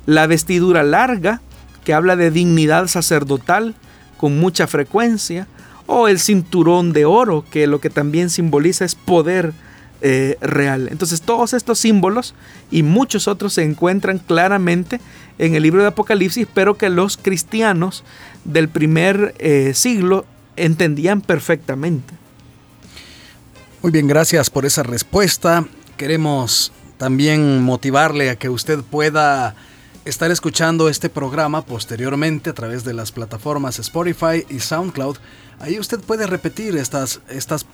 la 0.06 0.28
vestidura 0.28 0.84
larga 0.84 1.42
que 1.84 1.94
habla 1.94 2.16
de 2.16 2.32
dignidad 2.32 2.88
sacerdotal 2.88 3.76
con 4.18 4.40
mucha 4.40 4.68
frecuencia, 4.68 5.48
o 5.88 6.08
el 6.08 6.20
cinturón 6.20 6.94
de 6.94 7.06
oro 7.06 7.44
que 7.50 7.68
lo 7.68 7.82
que 7.82 7.90
también 7.90 8.30
simboliza 8.30 8.86
es 8.86 8.96
poder 8.96 9.54
eh, 10.02 10.38
real. 10.42 10.88
Entonces 10.90 11.22
todos 11.22 11.54
estos 11.54 11.80
símbolos 11.80 12.34
y 12.72 12.82
muchos 12.82 13.28
otros 13.28 13.54
se 13.54 13.64
encuentran 13.64 14.18
claramente 14.18 15.02
en 15.38 15.54
el 15.54 15.64
libro 15.64 15.82
de 15.82 15.90
Apocalipsis, 15.90 16.48
pero 16.54 16.78
que 16.78 16.90
los 16.90 17.18
cristianos 17.18 18.04
del 18.46 18.70
primer 18.70 19.36
eh, 19.38 19.74
siglo 19.76 20.26
entendían 20.56 21.22
perfectamente. 21.22 22.14
Muy 23.82 23.92
bien, 23.92 24.08
gracias 24.08 24.50
por 24.50 24.66
esa 24.66 24.84
respuesta. 24.84 25.66
Queremos 25.98 26.72
también 26.98 27.62
motivarle 27.62 28.30
a 28.30 28.36
que 28.38 28.50
usted 28.50 28.80
pueda 28.80 29.56
estar 30.06 30.32
escuchando 30.32 30.90
este 30.90 31.10
programa 31.10 31.64
posteriormente 31.64 32.50
a 32.50 32.54
través 32.54 32.84
de 32.84 32.94
las 32.94 33.12
plataformas 33.12 33.80
Spotify 33.80 34.46
y 34.50 34.60
SoundCloud. 34.60 35.18
Ahí 35.60 35.80
usted 35.80 36.00
puede 36.00 36.26
repetir 36.26 36.76
estas, 36.76 37.22
estas 37.30 37.66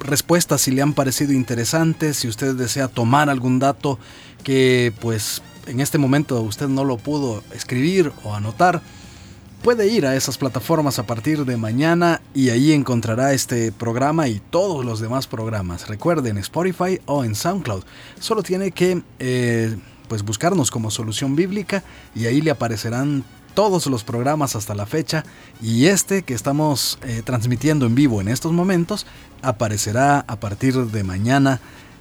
respuestas 0.00 0.62
si 0.62 0.72
le 0.72 0.82
han 0.82 0.94
parecido 0.94 1.32
interesantes, 1.32 2.18
si 2.18 2.28
usted 2.28 2.54
desea 2.54 2.88
tomar 2.88 3.30
algún 3.30 3.58
dato 3.58 3.98
que 4.42 4.92
pues 5.00 5.42
en 5.66 5.80
este 5.80 5.98
momento 5.98 6.40
usted 6.40 6.68
no 6.68 6.84
lo 6.84 6.96
pudo 6.96 7.42
escribir 7.54 8.12
o 8.24 8.34
anotar. 8.34 8.82
Puede 9.62 9.88
ir 9.88 10.06
a 10.06 10.16
esas 10.16 10.38
plataformas 10.38 10.98
a 10.98 11.06
partir 11.06 11.44
de 11.44 11.58
mañana 11.58 12.22
y 12.32 12.48
ahí 12.48 12.72
encontrará 12.72 13.34
este 13.34 13.72
programa 13.72 14.26
y 14.26 14.40
todos 14.40 14.86
los 14.86 15.00
demás 15.00 15.26
programas. 15.26 15.86
Recuerden 15.86 16.38
Spotify 16.38 16.98
o 17.04 17.24
en 17.24 17.34
SoundCloud. 17.34 17.84
Solo 18.18 18.42
tiene 18.42 18.70
que 18.72 19.02
eh, 19.18 19.76
pues 20.10 20.24
buscarnos 20.24 20.72
como 20.72 20.90
solución 20.90 21.36
bíblica 21.36 21.84
y 22.16 22.26
ahí 22.26 22.40
le 22.40 22.50
aparecerán 22.50 23.22
todos 23.54 23.86
los 23.86 24.02
programas 24.02 24.56
hasta 24.56 24.74
la 24.74 24.84
fecha 24.84 25.22
y 25.62 25.86
este 25.86 26.22
que 26.24 26.34
estamos 26.34 26.98
eh, 27.02 27.22
transmitiendo 27.24 27.86
en 27.86 27.94
vivo 27.94 28.20
en 28.20 28.26
estos 28.26 28.50
momentos 28.50 29.06
aparecerá 29.40 30.24
a 30.26 30.40
partir 30.40 30.74
de 30.74 31.04
mañana 31.04 31.60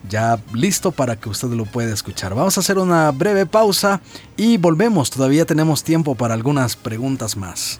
ya 0.10 0.40
listo 0.54 0.92
para 0.92 1.18
que 1.18 1.30
usted 1.30 1.50
lo 1.50 1.66
pueda 1.66 1.94
escuchar. 1.94 2.34
Vamos 2.34 2.58
a 2.58 2.62
hacer 2.62 2.80
una 2.80 3.12
breve 3.12 3.46
pausa 3.46 4.02
y 4.36 4.58
volvemos, 4.58 5.12
todavía 5.12 5.46
tenemos 5.46 5.84
tiempo 5.84 6.16
para 6.16 6.34
algunas 6.34 6.76
preguntas 6.76 7.38
más. 7.38 7.80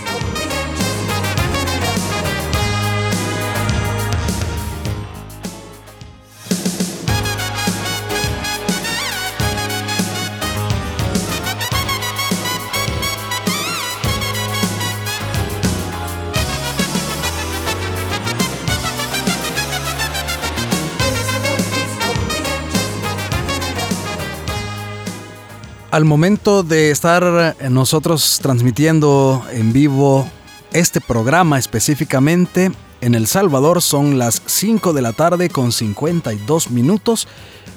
Al 25.91 26.05
momento 26.05 26.63
de 26.63 26.89
estar 26.89 27.57
nosotros 27.69 28.39
transmitiendo 28.41 29.43
en 29.51 29.73
vivo 29.73 30.25
este 30.71 31.01
programa 31.01 31.59
específicamente, 31.59 32.71
en 33.01 33.13
El 33.13 33.27
Salvador 33.27 33.81
son 33.81 34.17
las 34.17 34.41
5 34.45 34.93
de 34.93 35.01
la 35.01 35.11
tarde 35.11 35.49
con 35.49 35.73
52 35.73 36.71
minutos, 36.71 37.27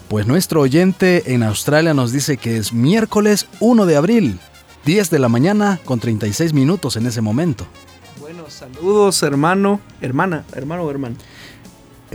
pues 0.08 0.28
nuestro 0.28 0.60
oyente 0.60 1.34
en 1.34 1.42
Australia 1.42 1.92
nos 1.92 2.12
dice 2.12 2.36
que 2.36 2.56
es 2.56 2.72
miércoles 2.72 3.48
1 3.58 3.84
de 3.84 3.96
abril, 3.96 4.38
10 4.84 5.10
de 5.10 5.18
la 5.18 5.28
mañana 5.28 5.80
con 5.84 5.98
36 5.98 6.52
minutos 6.52 6.94
en 6.94 7.08
ese 7.08 7.20
momento. 7.20 7.66
Bueno, 8.20 8.44
saludos 8.48 9.24
hermano, 9.24 9.80
hermana, 10.00 10.44
hermano 10.52 10.84
o 10.84 10.90
hermano. 10.92 11.16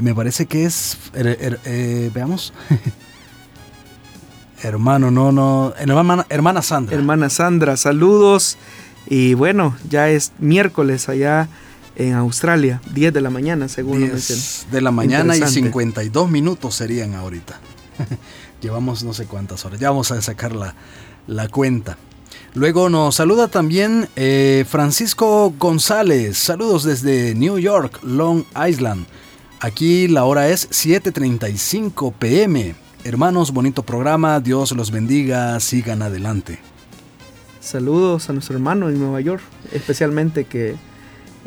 Me 0.02 0.16
parece 0.16 0.46
que 0.46 0.64
es, 0.64 0.98
eh, 1.14 2.10
veamos. 2.14 2.54
Hermano, 4.64 5.12
no, 5.12 5.32
no. 5.32 5.74
Hermana, 5.78 6.26
hermana 6.30 6.62
Sandra. 6.62 6.96
Hermana 6.96 7.30
Sandra, 7.30 7.78
saludos. 7.78 8.58
Y 9.08 9.34
bueno, 9.34 9.76
ya 9.90 10.10
es 10.10 10.34
miércoles 10.40 11.10
allá 11.10 11.48
en 11.96 12.14
Australia, 12.14 12.82
10 12.94 13.14
de 13.14 13.22
la 13.22 13.30
mañana, 13.30 13.68
según 13.68 14.00
10 14.00 14.68
de 14.72 14.82
la 14.82 14.92
mañana 14.92 15.36
y 15.36 15.42
52 15.42 16.30
minutos 16.30 16.76
serían 16.76 17.14
ahorita. 17.16 17.60
Llevamos 18.62 19.04
no 19.04 19.14
sé 19.14 19.26
cuántas 19.26 19.66
horas. 19.66 19.80
Ya 19.80 19.90
vamos 19.90 20.12
a 20.12 20.22
sacar 20.22 20.56
la, 20.56 20.76
la 21.28 21.48
cuenta. 21.48 21.98
Luego 22.54 22.90
nos 22.90 23.16
saluda 23.16 23.48
también 23.48 24.08
eh, 24.16 24.66
Francisco 24.68 25.54
González. 25.58 26.38
Saludos 26.38 26.84
desde 26.84 27.36
New 27.36 27.60
York, 27.60 28.00
Long 28.04 28.44
Island. 28.68 29.06
Aquí 29.60 30.08
la 30.08 30.24
hora 30.24 30.50
es 30.50 30.70
7.35 30.70 32.14
pm. 32.14 32.76
Hermanos, 33.06 33.54
bonito 33.54 33.84
programa, 33.84 34.42
Dios 34.42 34.74
los 34.74 34.92
bendiga, 34.92 35.58
sigan 35.62 36.02
adelante. 36.02 36.60
Saludos 37.62 38.30
a 38.30 38.34
nuestro 38.34 38.56
hermano 38.56 38.90
en 38.90 39.00
Nueva 39.00 39.22
York, 39.22 39.42
especialmente 39.72 40.44
que 40.44 40.76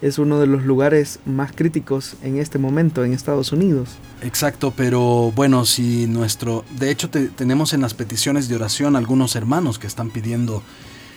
es 0.00 0.18
uno 0.18 0.40
de 0.40 0.46
los 0.46 0.64
lugares 0.64 1.18
más 1.26 1.52
críticos 1.52 2.16
en 2.22 2.38
este 2.38 2.58
momento 2.58 3.04
en 3.04 3.12
Estados 3.12 3.52
Unidos. 3.52 3.90
Exacto, 4.22 4.72
pero 4.74 5.30
bueno, 5.36 5.66
si 5.66 6.06
nuestro, 6.06 6.64
de 6.78 6.90
hecho 6.90 7.10
tenemos 7.10 7.74
en 7.74 7.82
las 7.82 7.92
peticiones 7.92 8.48
de 8.48 8.56
oración 8.56 8.96
algunos 8.96 9.36
hermanos 9.36 9.78
que 9.78 9.86
están 9.86 10.08
pidiendo 10.08 10.62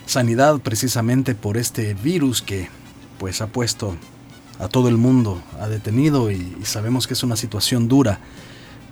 sanidad 0.04 0.60
precisamente 0.60 1.34
por 1.34 1.56
este 1.56 1.94
virus 1.94 2.42
que 2.42 2.68
pues 3.18 3.40
ha 3.40 3.46
puesto 3.46 3.96
a 4.58 4.68
todo 4.68 4.90
el 4.90 4.98
mundo, 4.98 5.42
ha 5.58 5.68
detenido 5.68 6.30
y 6.30 6.54
sabemos 6.64 7.06
que 7.06 7.14
es 7.14 7.22
una 7.22 7.36
situación 7.36 7.88
dura 7.88 8.20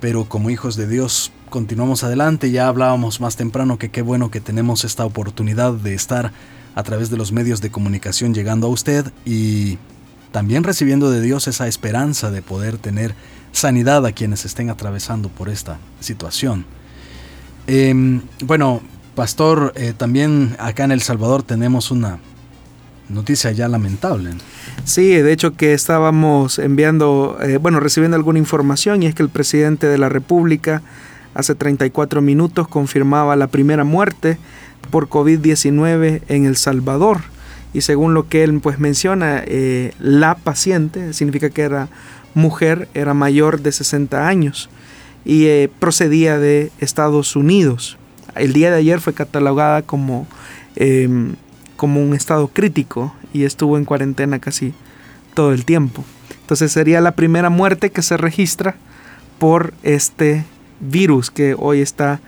pero 0.00 0.24
como 0.26 0.50
hijos 0.50 0.76
de 0.76 0.86
Dios 0.86 1.32
continuamos 1.50 2.04
adelante. 2.04 2.50
Ya 2.50 2.68
hablábamos 2.68 3.20
más 3.20 3.36
temprano 3.36 3.78
que 3.78 3.90
qué 3.90 4.02
bueno 4.02 4.30
que 4.30 4.40
tenemos 4.40 4.84
esta 4.84 5.04
oportunidad 5.04 5.72
de 5.72 5.94
estar 5.94 6.32
a 6.74 6.82
través 6.82 7.10
de 7.10 7.16
los 7.16 7.32
medios 7.32 7.60
de 7.60 7.70
comunicación 7.70 8.34
llegando 8.34 8.66
a 8.66 8.70
usted 8.70 9.12
y 9.24 9.78
también 10.32 10.64
recibiendo 10.64 11.10
de 11.10 11.20
Dios 11.20 11.46
esa 11.46 11.68
esperanza 11.68 12.30
de 12.30 12.42
poder 12.42 12.76
tener 12.78 13.14
sanidad 13.52 14.04
a 14.04 14.12
quienes 14.12 14.44
estén 14.44 14.68
atravesando 14.68 15.28
por 15.28 15.48
esta 15.48 15.78
situación. 16.00 16.66
Em, 17.66 18.20
bueno, 18.44 18.82
pastor, 19.14 19.72
eh, 19.76 19.94
también 19.96 20.56
acá 20.58 20.84
en 20.84 20.92
El 20.92 21.02
Salvador 21.02 21.44
tenemos 21.44 21.90
una 21.90 22.18
noticia 23.08 23.52
ya 23.52 23.68
lamentable. 23.68 24.30
Sí, 24.84 25.08
de 25.08 25.32
hecho 25.32 25.54
que 25.54 25.74
estábamos 25.74 26.58
enviando, 26.58 27.38
eh, 27.42 27.58
bueno, 27.58 27.80
recibiendo 27.80 28.16
alguna 28.16 28.38
información 28.38 29.02
y 29.02 29.06
es 29.06 29.14
que 29.14 29.22
el 29.22 29.28
presidente 29.28 29.86
de 29.86 29.98
la 29.98 30.08
República 30.08 30.82
hace 31.34 31.54
34 31.54 32.20
minutos 32.22 32.68
confirmaba 32.68 33.36
la 33.36 33.48
primera 33.48 33.84
muerte 33.84 34.38
por 34.90 35.08
COVID-19 35.08 36.22
en 36.28 36.44
El 36.46 36.56
Salvador. 36.56 37.22
Y 37.72 37.80
según 37.80 38.14
lo 38.14 38.28
que 38.28 38.44
él 38.44 38.60
pues 38.60 38.78
menciona, 38.78 39.42
eh, 39.46 39.92
la 39.98 40.36
paciente, 40.36 41.12
significa 41.12 41.50
que 41.50 41.62
era 41.62 41.88
mujer, 42.34 42.88
era 42.94 43.14
mayor 43.14 43.60
de 43.60 43.72
60 43.72 44.28
años 44.28 44.70
y 45.24 45.46
eh, 45.46 45.70
procedía 45.78 46.38
de 46.38 46.70
Estados 46.78 47.34
Unidos. 47.34 47.98
El 48.36 48.52
día 48.52 48.70
de 48.70 48.78
ayer 48.78 49.00
fue 49.00 49.14
catalogada 49.14 49.82
como 49.82 50.26
em, 50.76 51.34
como 51.76 52.02
un 52.02 52.14
estado 52.14 52.48
crítico 52.48 53.14
y 53.32 53.44
estuvo 53.44 53.78
en 53.78 53.84
cuarentena 53.84 54.38
casi 54.38 54.74
todo 55.34 55.52
el 55.52 55.64
tiempo. 55.64 56.04
Entonces 56.40 56.72
sería 56.72 57.00
la 57.00 57.12
primera 57.12 57.50
muerte 57.50 57.90
que 57.90 58.02
se 58.02 58.16
registra 58.16 58.76
por 59.38 59.74
este 59.82 60.44
virus 60.80 61.30
que 61.30 61.56
hoy 61.58 61.80
está 61.80 62.20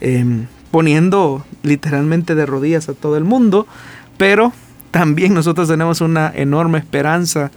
em, 0.00 0.46
poniendo 0.70 1.44
literalmente 1.62 2.34
de 2.34 2.46
rodillas 2.46 2.88
a 2.88 2.94
todo 2.94 3.16
el 3.16 3.24
mundo, 3.24 3.66
pero 4.16 4.52
también 4.90 5.34
nosotros 5.34 5.68
tenemos 5.68 6.00
una 6.00 6.32
enorme 6.34 6.78
esperanza 6.78 7.50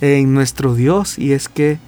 en 0.00 0.32
nuestro 0.32 0.74
Dios 0.74 1.18
y 1.18 1.32
es 1.32 1.48
que 1.48 1.78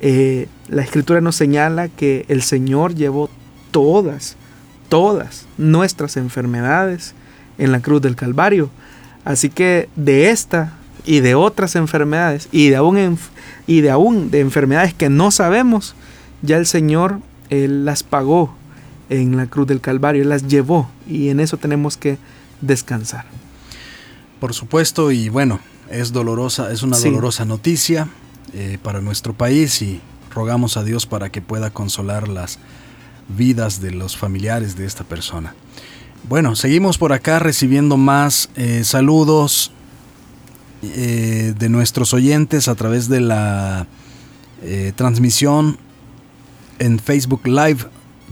eh, 0.00 0.48
la 0.68 0.82
escritura 0.82 1.20
nos 1.20 1.36
señala 1.36 1.88
que 1.88 2.24
el 2.28 2.42
Señor 2.42 2.94
llevó 2.94 3.30
todas, 3.70 4.36
todas 4.88 5.46
nuestras 5.56 6.16
enfermedades 6.16 7.14
en 7.58 7.72
la 7.72 7.80
cruz 7.80 8.00
del 8.00 8.16
Calvario. 8.16 8.70
Así 9.24 9.50
que 9.50 9.88
de 9.96 10.30
esta 10.30 10.74
y 11.04 11.20
de 11.20 11.34
otras 11.34 11.76
enfermedades 11.76 12.48
y 12.52 12.68
de 12.68 12.76
aún, 12.76 13.18
y 13.66 13.80
de, 13.80 13.90
aún 13.90 14.30
de 14.30 14.40
enfermedades 14.40 14.94
que 14.94 15.10
no 15.10 15.30
sabemos, 15.30 15.94
ya 16.42 16.56
el 16.56 16.66
Señor 16.66 17.20
las 17.50 18.02
pagó 18.02 18.54
en 19.10 19.36
la 19.36 19.46
cruz 19.46 19.66
del 19.66 19.80
Calvario, 19.80 20.24
las 20.24 20.46
llevó 20.46 20.88
y 21.08 21.28
en 21.28 21.40
eso 21.40 21.56
tenemos 21.56 21.96
que 21.96 22.18
descansar. 22.60 23.24
Por 24.40 24.54
supuesto 24.54 25.10
y 25.10 25.28
bueno, 25.28 25.60
es 25.90 26.12
dolorosa, 26.12 26.72
es 26.72 26.82
una 26.82 26.98
dolorosa 26.98 27.44
noticia 27.44 28.08
eh, 28.52 28.78
para 28.82 29.00
nuestro 29.00 29.32
país 29.32 29.82
y 29.82 30.00
rogamos 30.32 30.76
a 30.76 30.84
Dios 30.84 31.06
para 31.06 31.30
que 31.30 31.42
pueda 31.42 31.70
consolar 31.70 32.28
las 32.28 32.58
vidas 33.28 33.80
de 33.80 33.90
los 33.92 34.16
familiares 34.16 34.76
de 34.76 34.86
esta 34.86 35.04
persona. 35.04 35.54
Bueno, 36.24 36.56
seguimos 36.56 36.98
por 36.98 37.12
acá 37.12 37.38
recibiendo 37.38 37.96
más 37.96 38.50
eh, 38.56 38.82
saludos 38.84 39.72
eh, 40.82 41.54
de 41.58 41.68
nuestros 41.68 42.12
oyentes 42.12 42.68
a 42.68 42.74
través 42.74 43.08
de 43.08 43.20
la 43.20 43.86
eh, 44.62 44.92
transmisión 44.94 45.78
en 46.78 46.98
Facebook 46.98 47.46
Live. 47.46 47.78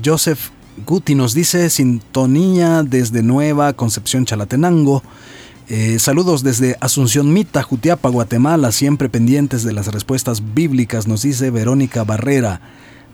Joseph 0.05 0.51
Guti 0.85 1.15
nos 1.15 1.33
dice 1.33 1.71
sintonía 1.71 2.83
desde 2.83 3.23
Nueva 3.23 3.73
Concepción 3.73 4.27
Chalatenango. 4.27 5.03
saludos 5.99 6.43
desde 6.43 6.77
Asunción 6.81 7.33
Mita, 7.33 7.63
Jutiapa, 7.63 8.11
Guatemala, 8.11 8.73
siempre 8.73 9.09
pendientes 9.09 9.63
de 9.63 9.73
las 9.73 9.87
respuestas 9.87 10.55
bíblicas, 10.55 11.07
nos 11.07 11.23
dice 11.23 11.51
Verónica 11.51 12.05
Barrera. 12.05 12.61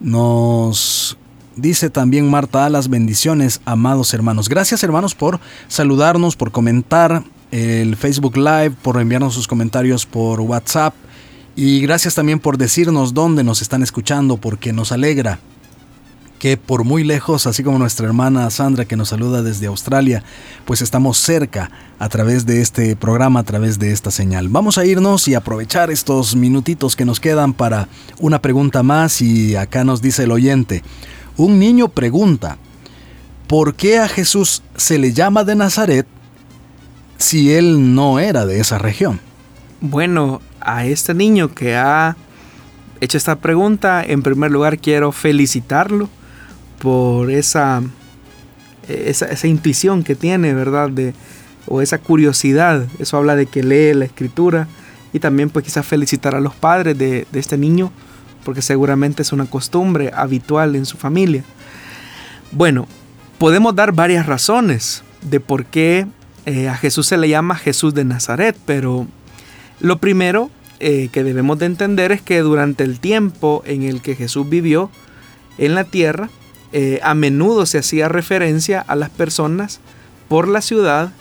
Nos 0.00 1.16
Dice 1.56 1.90
también 1.90 2.30
Marta 2.30 2.64
Alas, 2.64 2.88
bendiciones, 2.88 3.60
amados 3.66 4.14
hermanos. 4.14 4.48
Gracias 4.48 4.82
hermanos 4.82 5.14
por 5.14 5.38
saludarnos, 5.68 6.34
por 6.34 6.50
comentar 6.50 7.24
el 7.50 7.96
Facebook 7.96 8.38
Live, 8.38 8.72
por 8.82 8.98
enviarnos 8.98 9.34
sus 9.34 9.46
comentarios 9.46 10.06
por 10.06 10.40
WhatsApp 10.40 10.94
y 11.54 11.82
gracias 11.82 12.14
también 12.14 12.40
por 12.40 12.56
decirnos 12.56 13.12
dónde 13.12 13.44
nos 13.44 13.60
están 13.60 13.82
escuchando 13.82 14.38
porque 14.38 14.72
nos 14.72 14.92
alegra 14.92 15.40
que 16.38 16.56
por 16.56 16.84
muy 16.84 17.04
lejos, 17.04 17.46
así 17.46 17.62
como 17.62 17.78
nuestra 17.78 18.06
hermana 18.06 18.50
Sandra 18.50 18.86
que 18.86 18.96
nos 18.96 19.10
saluda 19.10 19.42
desde 19.42 19.66
Australia, 19.66 20.24
pues 20.64 20.80
estamos 20.80 21.18
cerca 21.18 21.70
a 21.98 22.08
través 22.08 22.46
de 22.46 22.62
este 22.62 22.96
programa, 22.96 23.40
a 23.40 23.44
través 23.44 23.78
de 23.78 23.92
esta 23.92 24.10
señal. 24.10 24.48
Vamos 24.48 24.76
a 24.78 24.84
irnos 24.84 25.28
y 25.28 25.34
aprovechar 25.34 25.90
estos 25.90 26.34
minutitos 26.34 26.96
que 26.96 27.04
nos 27.04 27.20
quedan 27.20 27.52
para 27.52 27.88
una 28.18 28.40
pregunta 28.40 28.82
más 28.82 29.20
y 29.20 29.54
acá 29.54 29.84
nos 29.84 30.02
dice 30.02 30.24
el 30.24 30.32
oyente, 30.32 30.82
un 31.36 31.58
niño 31.58 31.88
pregunta, 31.88 32.58
¿por 33.46 33.74
qué 33.74 33.98
a 33.98 34.08
Jesús 34.08 34.62
se 34.76 34.98
le 34.98 35.12
llama 35.12 35.44
de 35.44 35.54
Nazaret 35.54 36.06
si 37.18 37.52
él 37.52 37.94
no 37.94 38.18
era 38.18 38.46
de 38.46 38.60
esa 38.60 38.78
región? 38.78 39.20
Bueno, 39.80 40.40
a 40.60 40.86
este 40.86 41.14
niño 41.14 41.54
que 41.54 41.76
ha 41.76 42.16
hecho 43.00 43.18
esta 43.18 43.36
pregunta, 43.36 44.04
en 44.04 44.22
primer 44.22 44.50
lugar 44.50 44.78
quiero 44.78 45.12
felicitarlo 45.12 46.08
por 46.78 47.30
esa, 47.30 47.82
esa, 48.88 49.46
intuición 49.46 50.02
que 50.04 50.14
tiene, 50.14 50.54
¿verdad? 50.54 50.90
De, 50.90 51.14
o 51.66 51.80
esa 51.80 51.98
curiosidad. 51.98 52.86
Eso 52.98 53.16
habla 53.16 53.36
de 53.36 53.46
que 53.46 53.62
lee 53.62 53.94
la 53.94 54.04
escritura. 54.04 54.68
Y 55.12 55.18
también 55.18 55.50
pues 55.50 55.64
quizás 55.64 55.86
felicitar 55.86 56.34
a 56.34 56.40
los 56.40 56.54
padres 56.54 56.96
de, 56.96 57.26
de 57.30 57.40
este 57.40 57.58
niño 57.58 57.92
porque 58.44 58.62
seguramente 58.62 59.22
es 59.22 59.32
una 59.32 59.46
costumbre 59.46 60.10
habitual 60.14 60.76
en 60.76 60.86
su 60.86 60.96
familia. 60.96 61.44
Bueno, 62.50 62.86
podemos 63.38 63.74
dar 63.74 63.92
varias 63.92 64.26
razones 64.26 65.02
de 65.22 65.40
por 65.40 65.64
qué 65.64 66.06
eh, 66.46 66.68
a 66.68 66.74
Jesús 66.74 67.06
se 67.06 67.16
le 67.16 67.28
llama 67.28 67.56
Jesús 67.56 67.94
de 67.94 68.04
Nazaret, 68.04 68.56
pero 68.66 69.06
lo 69.80 69.98
primero 69.98 70.50
eh, 70.80 71.08
que 71.12 71.22
debemos 71.22 71.58
de 71.58 71.66
entender 71.66 72.10
es 72.12 72.20
que 72.20 72.40
durante 72.40 72.84
el 72.84 72.98
tiempo 72.98 73.62
en 73.66 73.84
el 73.84 74.02
que 74.02 74.16
Jesús 74.16 74.48
vivió 74.48 74.90
en 75.58 75.74
la 75.74 75.84
tierra, 75.84 76.30
eh, 76.72 76.98
a 77.02 77.14
menudo 77.14 77.66
se 77.66 77.78
hacía 77.78 78.08
referencia 78.08 78.80
a 78.80 78.96
las 78.96 79.10
personas 79.10 79.80
por 80.28 80.48
la 80.48 80.60
ciudad 80.60 81.12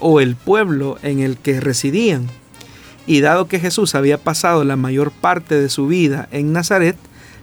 o 0.00 0.20
el 0.20 0.36
pueblo 0.36 0.98
en 1.02 1.20
el 1.20 1.38
que 1.38 1.60
residían. 1.60 2.26
Y 3.06 3.20
dado 3.20 3.46
que 3.46 3.60
Jesús 3.60 3.94
había 3.94 4.18
pasado 4.18 4.64
la 4.64 4.76
mayor 4.76 5.12
parte 5.12 5.60
de 5.60 5.68
su 5.68 5.86
vida 5.86 6.28
en 6.32 6.52
Nazaret, 6.52 6.96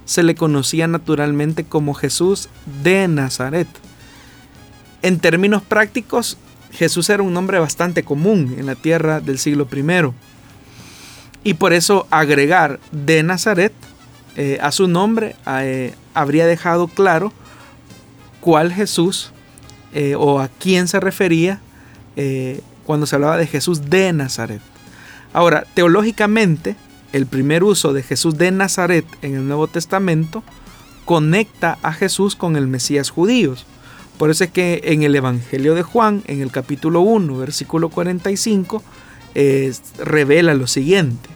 se 0.05 0.23
le 0.23 0.35
conocía 0.35 0.87
naturalmente 0.87 1.63
como 1.63 1.93
Jesús 1.93 2.49
de 2.83 3.07
Nazaret. 3.07 3.67
En 5.01 5.19
términos 5.19 5.61
prácticos, 5.61 6.37
Jesús 6.71 7.09
era 7.09 7.23
un 7.23 7.33
nombre 7.33 7.59
bastante 7.59 8.03
común 8.03 8.55
en 8.57 8.65
la 8.65 8.75
tierra 8.75 9.19
del 9.21 9.39
siglo 9.39 9.67
I. 9.71 10.11
Y 11.43 11.53
por 11.55 11.73
eso 11.73 12.07
agregar 12.09 12.79
de 12.91 13.21
Nazaret 13.23 13.73
eh, 14.35 14.57
a 14.61 14.71
su 14.71 14.87
nombre 14.87 15.35
eh, 15.45 15.93
habría 16.13 16.47
dejado 16.47 16.87
claro 16.87 17.31
cuál 18.41 18.73
Jesús 18.73 19.31
eh, 19.93 20.15
o 20.15 20.39
a 20.39 20.47
quién 20.47 20.87
se 20.87 20.99
refería 20.99 21.59
cuando 22.85 23.07
se 23.07 23.15
hablaba 23.15 23.37
de 23.37 23.47
Jesús 23.47 23.89
de 23.89 24.13
Nazaret. 24.13 24.61
Ahora, 25.33 25.65
teológicamente, 25.73 26.75
el 27.11 27.25
primer 27.25 27.63
uso 27.63 27.91
de 27.91 28.03
Jesús 28.03 28.37
de 28.37 28.51
Nazaret 28.51 29.05
en 29.21 29.35
el 29.35 29.47
Nuevo 29.47 29.67
Testamento 29.67 30.43
conecta 31.05 31.77
a 31.81 31.91
Jesús 31.91 32.35
con 32.35 32.55
el 32.55 32.67
Mesías 32.67 33.09
judíos. 33.09 33.65
Por 34.17 34.29
eso 34.29 34.43
es 34.43 34.51
que 34.51 34.81
en 34.85 35.03
el 35.03 35.15
Evangelio 35.15 35.75
de 35.75 35.83
Juan, 35.83 36.23
en 36.27 36.41
el 36.41 36.51
capítulo 36.51 37.01
1, 37.01 37.37
versículo 37.37 37.89
45, 37.89 38.83
revela 39.99 40.53
lo 40.53 40.67
siguiente. 40.67 41.29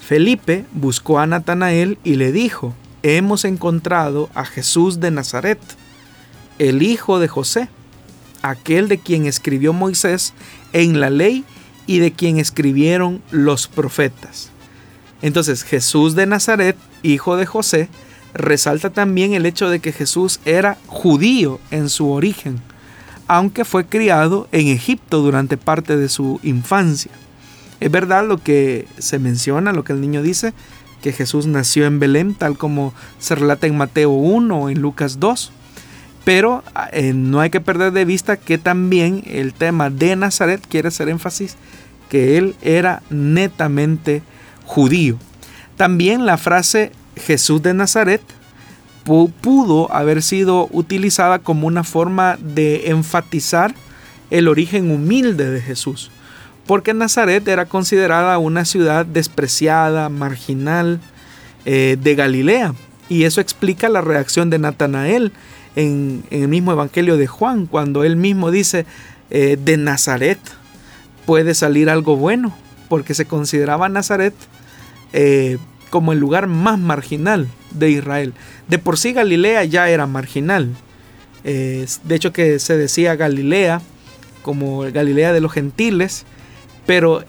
Felipe 0.00 0.64
buscó 0.72 1.18
a 1.18 1.26
Natanael 1.26 1.98
y 2.04 2.14
le 2.14 2.32
dijo, 2.32 2.74
hemos 3.02 3.44
encontrado 3.44 4.30
a 4.34 4.44
Jesús 4.44 5.00
de 5.00 5.10
Nazaret, 5.10 5.58
el 6.58 6.82
hijo 6.82 7.18
de 7.18 7.28
José, 7.28 7.68
aquel 8.42 8.88
de 8.88 8.98
quien 8.98 9.26
escribió 9.26 9.72
Moisés 9.72 10.34
en 10.72 11.00
la 11.00 11.10
ley 11.10 11.44
y 11.86 11.98
de 11.98 12.12
quien 12.12 12.38
escribieron 12.38 13.22
los 13.30 13.68
profetas. 13.68 14.50
Entonces 15.22 15.62
Jesús 15.62 16.14
de 16.14 16.26
Nazaret, 16.26 16.76
hijo 17.02 17.36
de 17.36 17.46
José, 17.46 17.88
resalta 18.34 18.90
también 18.90 19.34
el 19.34 19.46
hecho 19.46 19.68
de 19.68 19.80
que 19.80 19.92
Jesús 19.92 20.40
era 20.44 20.78
judío 20.86 21.60
en 21.70 21.88
su 21.88 22.10
origen, 22.10 22.60
aunque 23.28 23.64
fue 23.64 23.86
criado 23.86 24.48
en 24.52 24.68
Egipto 24.68 25.20
durante 25.20 25.56
parte 25.56 25.96
de 25.96 26.08
su 26.08 26.40
infancia. 26.42 27.12
Es 27.80 27.90
verdad 27.90 28.26
lo 28.26 28.38
que 28.38 28.86
se 28.98 29.18
menciona, 29.18 29.72
lo 29.72 29.84
que 29.84 29.92
el 29.92 30.00
niño 30.00 30.22
dice, 30.22 30.54
que 31.02 31.12
Jesús 31.12 31.46
nació 31.46 31.84
en 31.86 31.98
Belén, 31.98 32.34
tal 32.34 32.56
como 32.56 32.94
se 33.18 33.34
relata 33.34 33.66
en 33.66 33.76
Mateo 33.76 34.10
1 34.10 34.56
o 34.56 34.70
en 34.70 34.80
Lucas 34.80 35.18
2. 35.18 35.52
Pero 36.24 36.62
eh, 36.92 37.12
no 37.14 37.40
hay 37.40 37.50
que 37.50 37.60
perder 37.60 37.92
de 37.92 38.04
vista 38.04 38.36
que 38.36 38.58
también 38.58 39.22
el 39.26 39.54
tema 39.54 39.90
de 39.90 40.14
Nazaret 40.16 40.62
quiere 40.68 40.88
hacer 40.88 41.08
énfasis 41.08 41.56
que 42.08 42.38
él 42.38 42.54
era 42.62 43.02
netamente 43.10 44.22
judío. 44.64 45.18
También 45.76 46.26
la 46.26 46.36
frase 46.36 46.92
Jesús 47.16 47.62
de 47.62 47.74
Nazaret 47.74 48.22
pudo 49.04 49.92
haber 49.92 50.22
sido 50.22 50.68
utilizada 50.70 51.40
como 51.40 51.66
una 51.66 51.84
forma 51.84 52.38
de 52.40 52.90
enfatizar 52.90 53.74
el 54.30 54.48
origen 54.48 54.90
humilde 54.90 55.50
de 55.50 55.60
Jesús, 55.60 56.10
porque 56.66 56.94
Nazaret 56.94 57.46
era 57.48 57.66
considerada 57.66 58.38
una 58.38 58.64
ciudad 58.64 59.04
despreciada, 59.04 60.08
marginal 60.08 61.00
eh, 61.64 61.96
de 62.00 62.14
Galilea, 62.14 62.74
y 63.08 63.24
eso 63.24 63.40
explica 63.40 63.88
la 63.88 64.00
reacción 64.00 64.50
de 64.50 64.58
Natanael 64.58 65.32
en, 65.76 66.24
el 66.30 66.48
mismo 66.48 66.72
Evangelio 66.72 67.16
de 67.16 67.26
Juan, 67.26 67.66
cuando 67.66 68.04
él 68.04 68.16
mismo 68.16 68.50
dice, 68.50 68.86
eh, 69.30 69.58
de 69.62 69.76
Nazaret 69.76 70.38
puede 71.26 71.54
salir 71.54 71.88
algo 71.88 72.16
bueno, 72.16 72.54
porque 72.88 73.14
se 73.14 73.26
consideraba 73.26 73.88
Nazaret 73.88 74.34
eh, 75.12 75.58
como 75.90 76.12
el 76.12 76.18
lugar 76.18 76.46
más 76.46 76.78
marginal 76.78 77.48
de 77.70 77.90
Israel. 77.90 78.34
De 78.68 78.78
por 78.78 78.98
sí 78.98 79.12
Galilea 79.12 79.64
ya 79.64 79.88
era 79.88 80.06
marginal. 80.06 80.70
de 81.42 81.86
hecho 82.10 82.32
que 82.32 82.58
se 82.58 82.76
decía 82.76 83.16
Galilea 83.16 83.80
como 84.42 84.80
Galilea 84.80 85.32
de 85.32 85.40
los 85.40 85.52
gentiles, 85.52 86.24
pero 86.86 87.24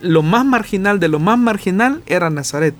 lo 0.00 0.22
más 0.22 0.44
marginal 0.44 1.00
de 1.00 1.08
lo 1.08 1.18
más 1.18 1.38
marginal 1.38 2.02
era 2.06 2.30
Nazaret. 2.30 2.74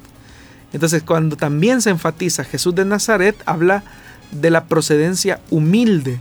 Entonces 0.72 1.02
cuando 1.02 1.36
también 1.36 1.80
se 1.80 1.90
enfatiza 1.90 2.44
Jesús 2.44 2.74
de 2.74 2.84
Nazaret, 2.84 3.36
habla 3.46 3.82
de 4.30 4.50
la 4.50 4.64
procedencia 4.64 5.40
humilde 5.50 6.20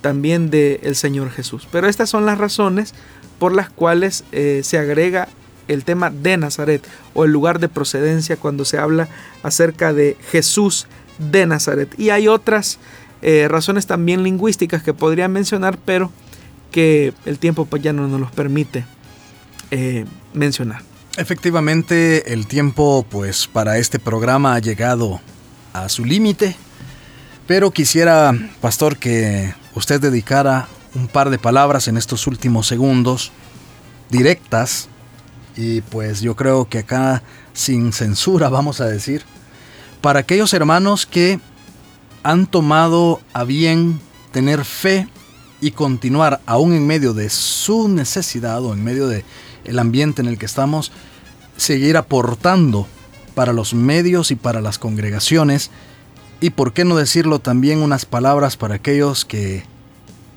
también 0.00 0.50
del 0.50 0.96
Señor 0.96 1.30
Jesús. 1.30 1.66
Pero 1.70 1.88
estas 1.88 2.10
son 2.10 2.26
las 2.26 2.38
razones 2.38 2.94
por 3.38 3.54
las 3.54 3.70
cuales 3.70 4.24
eh, 4.32 4.60
se 4.62 4.78
agrega 4.78 5.28
el 5.68 5.84
tema 5.84 6.10
de 6.10 6.36
Nazaret 6.36 6.86
o 7.14 7.24
el 7.24 7.30
lugar 7.30 7.58
de 7.58 7.68
procedencia 7.68 8.36
cuando 8.36 8.64
se 8.64 8.78
habla 8.78 9.08
acerca 9.42 9.92
de 9.92 10.16
Jesús 10.30 10.86
de 11.18 11.46
Nazaret. 11.46 11.98
Y 11.98 12.10
hay 12.10 12.28
otras 12.28 12.78
eh, 13.22 13.48
razones 13.48 13.86
también 13.86 14.22
lingüísticas 14.22 14.82
que 14.82 14.92
podría 14.92 15.28
mencionar, 15.28 15.78
pero 15.84 16.12
que 16.70 17.14
el 17.24 17.38
tiempo 17.38 17.64
pues 17.64 17.82
ya 17.82 17.92
no 17.92 18.06
nos 18.08 18.20
los 18.20 18.32
permite 18.32 18.84
eh, 19.70 20.04
mencionar. 20.34 20.82
Efectivamente, 21.16 22.32
el 22.32 22.46
tiempo 22.46 23.06
pues 23.08 23.46
para 23.46 23.78
este 23.78 23.98
programa 23.98 24.54
ha 24.54 24.58
llegado 24.58 25.20
a 25.72 25.88
su 25.88 26.04
límite. 26.04 26.56
Pero 27.46 27.70
quisiera, 27.70 28.32
pastor, 28.62 28.96
que 28.96 29.52
usted 29.74 30.00
dedicara 30.00 30.66
un 30.94 31.08
par 31.08 31.28
de 31.28 31.38
palabras 31.38 31.88
en 31.88 31.98
estos 31.98 32.26
últimos 32.26 32.66
segundos, 32.66 33.32
directas, 34.08 34.88
y 35.56 35.82
pues 35.82 36.22
yo 36.22 36.36
creo 36.36 36.68
que 36.68 36.78
acá 36.78 37.22
sin 37.52 37.92
censura, 37.92 38.48
vamos 38.50 38.80
a 38.80 38.86
decir, 38.86 39.24
para 40.00 40.20
aquellos 40.20 40.54
hermanos 40.54 41.04
que 41.04 41.38
han 42.22 42.46
tomado 42.46 43.20
a 43.34 43.44
bien 43.44 44.00
tener 44.32 44.64
fe 44.64 45.06
y 45.60 45.72
continuar 45.72 46.40
aún 46.46 46.72
en 46.72 46.86
medio 46.86 47.12
de 47.12 47.28
su 47.28 47.88
necesidad 47.88 48.64
o 48.64 48.72
en 48.72 48.82
medio 48.82 49.06
de 49.06 49.24
el 49.64 49.78
ambiente 49.78 50.22
en 50.22 50.28
el 50.28 50.38
que 50.38 50.46
estamos, 50.46 50.92
seguir 51.56 51.96
aportando 51.98 52.86
para 53.34 53.52
los 53.52 53.74
medios 53.74 54.30
y 54.30 54.36
para 54.36 54.60
las 54.60 54.78
congregaciones 54.78 55.70
y 56.44 56.50
por 56.50 56.74
qué 56.74 56.84
no 56.84 56.94
decirlo 56.94 57.38
también 57.38 57.78
unas 57.78 58.04
palabras 58.04 58.58
para 58.58 58.74
aquellos 58.74 59.24
que 59.24 59.64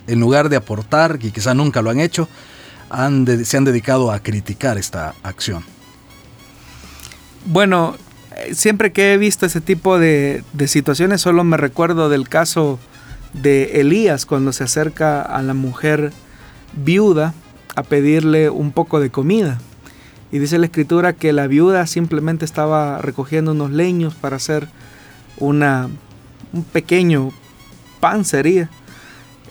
en 0.07 0.21
lugar 0.21 0.47
de 0.47 0.55
aportar, 0.55 1.19
y 1.21 1.31
quizá 1.31 1.53
nunca 1.53 1.81
lo 1.81 1.89
han 1.89 1.99
hecho, 1.99 2.29
se 3.43 3.57
han 3.57 3.65
dedicado 3.65 4.13
a 4.13 4.21
criticar 4.21 4.77
esta 4.77 5.15
acción. 5.21 5.65
Bueno, 7.45 7.97
siempre 8.53 8.93
que 8.93 9.11
he 9.11 9.17
visto 9.17 9.45
ese 9.45 9.59
tipo 9.59 9.99
de, 9.99 10.45
de, 10.53 10.69
situaciones, 10.69 11.19
solo 11.19 11.43
me 11.43 11.57
recuerdo 11.57 12.07
del 12.07 12.29
caso 12.29 12.79
de 13.33 13.81
Elías 13.81 14.25
cuando 14.25 14.53
se 14.53 14.63
acerca 14.63 15.21
a 15.21 15.41
la 15.41 15.53
mujer 15.53 16.13
viuda 16.71 17.33
a 17.75 17.83
pedirle 17.83 18.49
un 18.49 18.71
poco 18.71 19.01
de 19.01 19.09
comida. 19.09 19.59
Y 20.31 20.39
dice 20.39 20.57
la 20.57 20.67
escritura 20.67 21.11
que 21.11 21.33
la 21.33 21.47
viuda 21.47 21.85
simplemente 21.85 22.45
estaba 22.45 23.01
recogiendo 23.01 23.51
unos 23.51 23.71
leños 23.71 24.15
para 24.15 24.37
hacer 24.37 24.69
una, 25.39 25.89
un 26.53 26.63
pequeño 26.63 27.31
pan, 27.99 28.25
sería, 28.25 28.69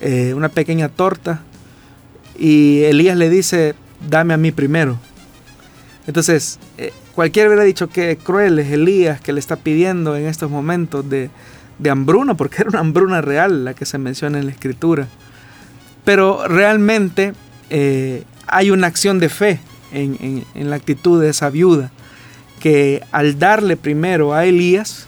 eh, 0.01 0.34
una 0.34 0.49
pequeña 0.49 0.89
torta. 0.89 1.43
Y 2.39 2.82
Elías 2.84 3.16
le 3.16 3.30
dice, 3.30 3.74
dame 4.09 4.34
a 4.34 4.37
mí 4.37 4.53
primero. 4.53 4.99
Entonces, 6.07 6.59
eh, 6.78 6.93
cualquiera 7.14 7.49
hubiera 7.49 7.64
dicho 7.64 7.89
que 7.89 8.16
cruel 8.16 8.59
es 8.59 8.70
Elías 8.70 9.20
que 9.20 9.32
le 9.32 9.41
está 9.41 9.57
pidiendo 9.57 10.16
en 10.16 10.26
estos 10.26 10.51
momentos 10.51 11.09
de, 11.09 11.30
de 11.78 11.91
hambruna, 11.91 12.34
porque 12.34 12.57
era 12.62 12.70
una 12.70 12.80
hambruna 12.80 13.20
real 13.20 13.64
la 13.64 13.74
que 13.74 13.87
se 13.87 13.99
menciona 13.99 14.39
en 14.39 14.47
la 14.47 14.53
escritura. 14.53 15.09
Pero 16.05 16.47
realmente 16.47 17.32
eh, 17.70 18.24
hay 18.47 18.70
una 18.70 18.87
acción 18.87 19.18
de 19.18 19.28
fe 19.28 19.61
en, 19.93 20.45
la 20.55 20.76
actitud 20.76 21.20
de 21.20 21.30
esa 21.30 21.51
viuda, 21.51 21.91
que 22.61 23.03
al 23.12 23.39
darle 23.39 23.76
primero 23.76 24.34
a 24.34 24.45
Elías, 24.45 25.07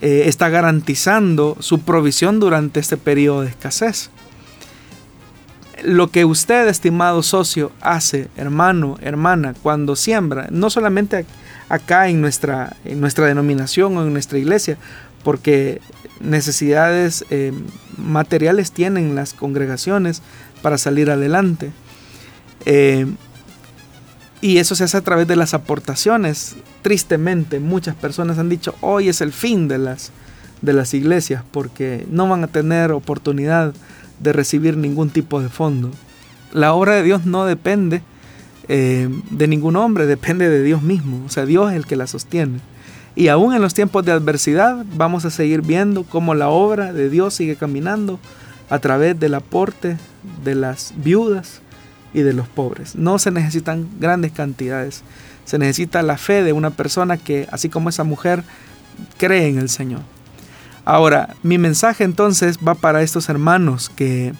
eh, 0.00 0.24
está 0.26 0.48
garantizando 0.48 1.56
su 1.60 1.80
provisión 1.80 2.40
durante 2.40 2.80
este 2.80 2.96
periodo 2.96 3.42
de 3.42 3.48
escasez. 3.48 4.10
Lo 5.82 6.08
que 6.08 6.24
usted, 6.24 6.66
estimado 6.68 7.22
socio, 7.22 7.70
hace, 7.80 8.28
hermano, 8.36 8.98
hermana, 9.00 9.54
cuando 9.62 9.96
siembra, 9.96 10.48
no 10.50 10.70
solamente 10.70 11.24
acá 11.68 12.08
en 12.08 12.20
nuestra, 12.20 12.76
en 12.84 13.00
nuestra 13.00 13.26
denominación 13.26 13.96
o 13.96 14.02
en 14.02 14.12
nuestra 14.12 14.38
iglesia, 14.38 14.76
porque 15.22 15.80
necesidades 16.20 17.24
eh, 17.30 17.52
materiales 17.96 18.72
tienen 18.72 19.14
las 19.14 19.34
congregaciones 19.34 20.22
para 20.62 20.78
salir 20.78 21.10
adelante. 21.10 21.70
Eh, 22.64 23.06
y 24.40 24.58
eso 24.58 24.74
se 24.74 24.84
hace 24.84 24.96
a 24.96 25.02
través 25.02 25.26
de 25.26 25.36
las 25.36 25.54
aportaciones. 25.54 26.56
Tristemente, 26.82 27.60
muchas 27.60 27.94
personas 27.94 28.38
han 28.38 28.48
dicho, 28.48 28.74
hoy 28.80 29.08
es 29.08 29.20
el 29.20 29.32
fin 29.32 29.68
de 29.68 29.78
las, 29.78 30.12
de 30.62 30.72
las 30.72 30.94
iglesias 30.94 31.42
porque 31.50 32.06
no 32.10 32.28
van 32.28 32.44
a 32.44 32.48
tener 32.48 32.92
oportunidad 32.92 33.74
de 34.20 34.32
recibir 34.32 34.76
ningún 34.76 35.10
tipo 35.10 35.40
de 35.40 35.48
fondo. 35.48 35.90
La 36.52 36.72
obra 36.72 36.94
de 36.94 37.02
Dios 37.02 37.26
no 37.26 37.44
depende 37.44 38.02
eh, 38.68 39.08
de 39.30 39.48
ningún 39.48 39.76
hombre, 39.76 40.06
depende 40.06 40.48
de 40.48 40.62
Dios 40.62 40.82
mismo. 40.82 41.24
O 41.26 41.28
sea, 41.28 41.46
Dios 41.46 41.70
es 41.70 41.76
el 41.76 41.86
que 41.86 41.96
la 41.96 42.06
sostiene. 42.06 42.60
Y 43.16 43.28
aún 43.28 43.54
en 43.54 43.62
los 43.62 43.74
tiempos 43.74 44.04
de 44.04 44.12
adversidad 44.12 44.84
vamos 44.94 45.24
a 45.24 45.30
seguir 45.30 45.62
viendo 45.62 46.04
cómo 46.04 46.34
la 46.34 46.48
obra 46.48 46.92
de 46.92 47.10
Dios 47.10 47.34
sigue 47.34 47.56
caminando 47.56 48.20
a 48.70 48.78
través 48.78 49.18
del 49.18 49.34
aporte 49.34 49.96
de 50.44 50.54
las 50.54 50.92
viudas, 50.96 51.60
y 52.14 52.20
de 52.20 52.32
los 52.32 52.48
pobres. 52.48 52.94
No 52.96 53.18
se 53.18 53.30
necesitan 53.30 53.88
grandes 54.00 54.32
cantidades. 54.32 55.02
Se 55.44 55.58
necesita 55.58 56.02
la 56.02 56.18
fe 56.18 56.42
de 56.42 56.52
una 56.52 56.70
persona 56.70 57.16
que, 57.16 57.48
así 57.50 57.68
como 57.68 57.88
esa 57.88 58.04
mujer, 58.04 58.44
cree 59.16 59.48
en 59.48 59.58
el 59.58 59.68
Señor. 59.68 60.00
Ahora, 60.84 61.34
mi 61.42 61.58
mensaje 61.58 62.04
entonces 62.04 62.58
va 62.66 62.74
para 62.74 63.02
estos 63.02 63.28
hermanos 63.28 63.90
que 63.90 64.32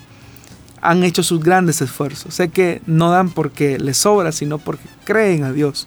han 0.80 1.04
hecho 1.04 1.22
sus 1.22 1.40
grandes 1.40 1.80
esfuerzos. 1.82 2.34
Sé 2.34 2.48
que 2.48 2.80
no 2.86 3.10
dan 3.10 3.30
porque 3.30 3.78
les 3.78 3.98
sobra, 3.98 4.32
sino 4.32 4.58
porque 4.58 4.88
creen 5.04 5.44
a 5.44 5.52
Dios. 5.52 5.86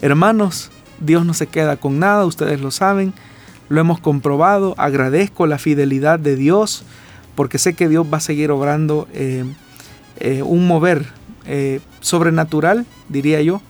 Hermanos, 0.00 0.70
Dios 1.00 1.24
no 1.24 1.34
se 1.34 1.46
queda 1.46 1.76
con 1.76 1.98
nada, 1.98 2.24
ustedes 2.24 2.60
lo 2.60 2.70
saben, 2.70 3.12
lo 3.68 3.80
hemos 3.80 4.00
comprobado. 4.00 4.74
Agradezco 4.78 5.46
la 5.46 5.58
fidelidad 5.58 6.18
de 6.18 6.36
Dios 6.36 6.84
porque 7.34 7.58
sé 7.58 7.74
que 7.74 7.88
Dios 7.88 8.06
va 8.12 8.18
a 8.18 8.20
seguir 8.20 8.50
obrando 8.50 9.08
eh, 9.12 9.44
eh, 10.24 10.40
un 10.42 10.68
mover 10.68 11.04
eh, 11.46 11.80
sobrenatural, 12.00 12.86
diría 13.08 13.42
yo, 13.42 13.60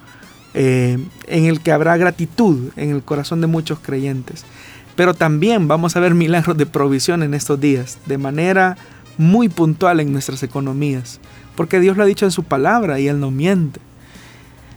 eh, 0.53 0.98
en 1.26 1.46
el 1.46 1.61
que 1.61 1.72
habrá 1.72 1.96
gratitud 1.96 2.70
en 2.76 2.90
el 2.90 3.03
corazón 3.03 3.40
de 3.40 3.46
muchos 3.46 3.78
creyentes. 3.78 4.44
Pero 4.94 5.14
también 5.14 5.66
vamos 5.66 5.96
a 5.96 6.00
ver 6.00 6.12
milagros 6.12 6.59
de 6.59 6.66
provisión 6.66 7.22
en 7.22 7.32
estos 7.32 7.59
días, 7.59 7.96
de 8.05 8.18
manera 8.18 8.76
muy 9.16 9.48
puntual 9.48 9.98
en 10.00 10.12
nuestras 10.12 10.42
economías, 10.42 11.20
porque 11.57 11.80
Dios 11.80 11.96
lo 11.96 12.03
ha 12.03 12.07
dicho 12.07 12.26
en 12.26 12.32
su 12.32 12.44
palabra 12.44 13.00
y 13.00 13.09
Él 13.09 13.18
no 13.18 13.30
miente. 13.30 13.80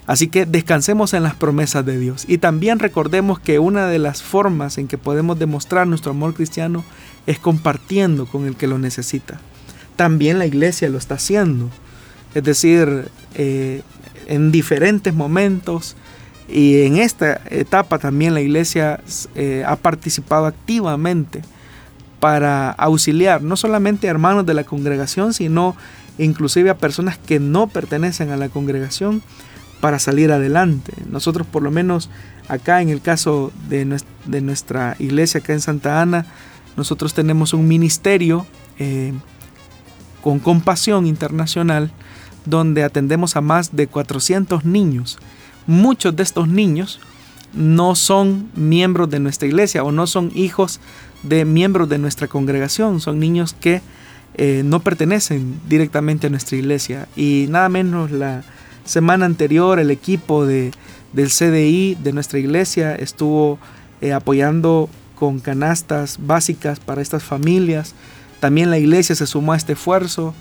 Así 0.06 0.28
que 0.28 0.46
descansemos 0.46 1.12
en 1.12 1.24
las 1.24 1.34
promesas 1.34 1.84
de 1.84 1.98
Dios 1.98 2.24
y 2.26 2.38
también 2.38 2.78
recordemos 2.78 3.38
que 3.38 3.58
una 3.58 3.86
de 3.88 3.98
las 3.98 4.22
formas 4.22 4.78
en 4.78 4.88
que 4.88 4.96
podemos 4.96 5.38
demostrar 5.38 5.86
nuestro 5.86 6.12
amor 6.12 6.32
cristiano 6.32 6.84
es 7.26 7.38
compartiendo 7.38 8.24
con 8.24 8.46
el 8.46 8.56
que 8.56 8.66
lo 8.66 8.78
necesita 8.78 9.40
también 9.96 10.38
la 10.38 10.46
iglesia 10.46 10.88
lo 10.88 10.98
está 10.98 11.14
haciendo. 11.14 11.70
Es 12.34 12.44
decir, 12.44 13.08
eh, 13.34 13.82
en 14.26 14.52
diferentes 14.52 15.14
momentos 15.14 15.96
y 16.48 16.82
en 16.82 16.96
esta 16.96 17.40
etapa 17.50 17.98
también 17.98 18.34
la 18.34 18.40
iglesia 18.40 19.00
eh, 19.34 19.64
ha 19.66 19.76
participado 19.76 20.46
activamente 20.46 21.42
para 22.20 22.70
auxiliar 22.70 23.42
no 23.42 23.56
solamente 23.56 24.06
a 24.06 24.10
hermanos 24.10 24.46
de 24.46 24.54
la 24.54 24.64
congregación, 24.64 25.34
sino 25.34 25.76
inclusive 26.18 26.70
a 26.70 26.78
personas 26.78 27.18
que 27.18 27.40
no 27.40 27.66
pertenecen 27.66 28.30
a 28.30 28.36
la 28.36 28.48
congregación 28.48 29.22
para 29.80 29.98
salir 29.98 30.32
adelante. 30.32 30.92
Nosotros 31.10 31.46
por 31.46 31.62
lo 31.62 31.70
menos 31.70 32.10
acá 32.48 32.80
en 32.80 32.88
el 32.88 33.00
caso 33.00 33.52
de 33.68 33.84
nuestra, 34.40 34.96
iglesia 34.98 35.40
acá 35.40 35.52
en 35.52 35.60
Santa 35.60 36.00
Ana, 36.00 36.26
nosotros 36.76 37.14
tenemos 37.14 37.54
un 37.54 37.66
ministerio 37.66 38.46
eh, 38.78 39.12
con 40.26 40.40
Compasión 40.40 41.06
Internacional, 41.06 41.92
donde 42.46 42.82
atendemos 42.82 43.36
a 43.36 43.40
más 43.40 43.76
de 43.76 43.86
400 43.86 44.64
niños. 44.64 45.18
Muchos 45.68 46.16
de 46.16 46.24
estos 46.24 46.48
niños 46.48 46.98
no 47.52 47.94
son 47.94 48.50
miembros 48.56 49.08
de 49.08 49.20
nuestra 49.20 49.46
iglesia 49.46 49.84
o 49.84 49.92
no 49.92 50.08
son 50.08 50.32
hijos 50.34 50.80
de 51.22 51.44
miembros 51.44 51.88
de 51.88 51.98
nuestra 51.98 52.26
congregación, 52.26 53.00
son 53.00 53.20
niños 53.20 53.54
que 53.54 53.82
eh, 54.34 54.62
no 54.64 54.80
pertenecen 54.80 55.60
directamente 55.68 56.26
a 56.26 56.30
nuestra 56.30 56.56
iglesia. 56.56 57.06
Y 57.14 57.46
nada 57.48 57.68
menos 57.68 58.10
la 58.10 58.42
semana 58.84 59.26
anterior 59.26 59.78
el 59.78 59.92
equipo 59.92 60.44
de, 60.44 60.72
del 61.12 61.28
CDI 61.28 61.94
de 62.02 62.12
nuestra 62.12 62.40
iglesia 62.40 62.96
estuvo 62.96 63.60
eh, 64.00 64.12
apoyando 64.12 64.90
con 65.14 65.38
canastas 65.38 66.18
básicas 66.18 66.80
para 66.80 67.00
estas 67.00 67.22
familias 67.22 67.94
también 68.40 68.70
la 68.70 68.78
iglesia 68.78 69.14
se 69.14 69.26
sumó 69.26 69.52
a 69.52 69.56
este 69.56 69.72
esfuerzo. 69.72 70.34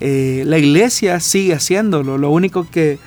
Eh, 0.00 0.44
la 0.46 0.58
iglesia 0.58 1.20
sigue 1.20 1.54
haciéndolo. 1.54 2.18
Lo 2.18 2.30
único 2.30 2.68
que 2.68 2.98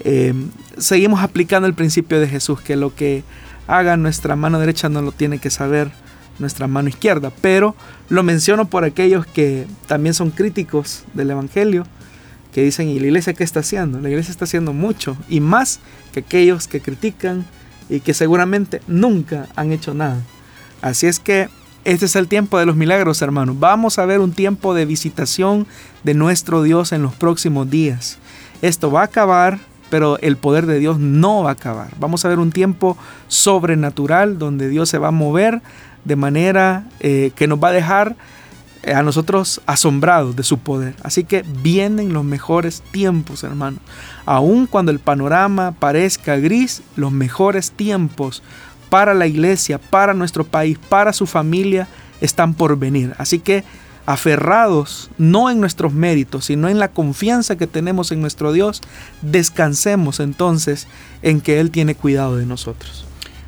eh, 0.00 0.34
seguimos 0.78 1.20
aplicando 1.22 1.66
el 1.66 1.74
principio 1.74 2.20
de 2.20 2.28
Jesús, 2.28 2.60
que 2.60 2.76
lo 2.76 2.94
que 2.94 3.24
haga 3.66 3.96
nuestra 3.96 4.36
mano 4.36 4.58
derecha 4.58 4.88
no 4.88 5.02
lo 5.02 5.12
tiene 5.12 5.38
que 5.38 5.50
saber 5.50 5.90
nuestra 6.38 6.66
mano 6.66 6.88
izquierda. 6.88 7.32
Pero 7.40 7.74
lo 8.08 8.22
menciono 8.22 8.66
por 8.66 8.84
aquellos 8.84 9.26
que 9.26 9.66
también 9.86 10.14
son 10.14 10.30
críticos 10.30 11.04
del 11.14 11.30
Evangelio, 11.30 11.86
que 12.52 12.62
dicen, 12.62 12.88
¿y 12.88 12.98
la 12.98 13.06
iglesia 13.06 13.34
qué 13.34 13.44
está 13.44 13.60
haciendo? 13.60 14.00
La 14.00 14.08
iglesia 14.08 14.30
está 14.30 14.44
haciendo 14.44 14.72
mucho 14.72 15.16
y 15.28 15.40
más 15.40 15.80
que 16.12 16.20
aquellos 16.20 16.68
que 16.68 16.80
critican 16.80 17.44
y 17.88 18.00
que 18.00 18.14
seguramente 18.14 18.80
nunca 18.86 19.48
han 19.56 19.72
hecho 19.72 19.94
nada. 19.94 20.20
Así 20.80 21.06
es 21.06 21.20
que 21.20 21.48
este 21.86 22.06
es 22.06 22.16
el 22.16 22.26
tiempo 22.26 22.58
de 22.58 22.66
los 22.66 22.74
milagros, 22.74 23.22
hermanos. 23.22 23.60
Vamos 23.60 24.00
a 24.00 24.06
ver 24.06 24.18
un 24.18 24.32
tiempo 24.32 24.74
de 24.74 24.84
visitación 24.84 25.68
de 26.02 26.14
nuestro 26.14 26.64
Dios 26.64 26.90
en 26.90 27.00
los 27.00 27.14
próximos 27.14 27.70
días. 27.70 28.18
Esto 28.60 28.90
va 28.90 29.02
a 29.02 29.04
acabar, 29.04 29.60
pero 29.88 30.18
el 30.18 30.36
poder 30.36 30.66
de 30.66 30.80
Dios 30.80 30.98
no 30.98 31.44
va 31.44 31.50
a 31.50 31.52
acabar. 31.52 31.90
Vamos 32.00 32.24
a 32.24 32.28
ver 32.28 32.40
un 32.40 32.50
tiempo 32.50 32.98
sobrenatural 33.28 34.36
donde 34.36 34.68
Dios 34.68 34.88
se 34.88 34.98
va 34.98 35.08
a 35.08 35.12
mover 35.12 35.62
de 36.04 36.16
manera 36.16 36.86
eh, 36.98 37.30
que 37.36 37.46
nos 37.46 37.62
va 37.62 37.68
a 37.68 37.72
dejar 37.72 38.16
eh, 38.82 38.92
a 38.92 39.04
nosotros 39.04 39.60
asombrados 39.66 40.34
de 40.34 40.42
su 40.42 40.58
poder. 40.58 40.96
Así 41.04 41.22
que 41.22 41.44
vienen 41.62 42.12
los 42.12 42.24
mejores 42.24 42.82
tiempos, 42.90 43.44
hermanos. 43.44 43.78
Aun 44.24 44.66
cuando 44.66 44.90
el 44.90 44.98
panorama 44.98 45.70
parezca 45.70 46.34
gris, 46.34 46.82
los 46.96 47.12
mejores 47.12 47.70
tiempos 47.70 48.42
para 48.96 49.12
la 49.12 49.26
iglesia, 49.26 49.76
para 49.76 50.14
nuestro 50.14 50.42
país, 50.42 50.78
para 50.88 51.12
su 51.12 51.26
familia, 51.26 51.86
están 52.22 52.54
por 52.54 52.78
venir. 52.78 53.12
Así 53.18 53.40
que 53.40 53.62
aferrados 54.06 55.10
no 55.18 55.50
en 55.50 55.60
nuestros 55.60 55.92
méritos, 55.92 56.46
sino 56.46 56.70
en 56.70 56.78
la 56.78 56.88
confianza 56.88 57.56
que 57.56 57.66
tenemos 57.66 58.10
en 58.10 58.22
nuestro 58.22 58.54
Dios, 58.54 58.80
descansemos 59.20 60.18
entonces 60.18 60.86
en 61.20 61.42
que 61.42 61.60
Él 61.60 61.70
tiene 61.70 61.94
cuidado 61.94 62.38
de 62.38 62.46
nosotros. 62.46 63.04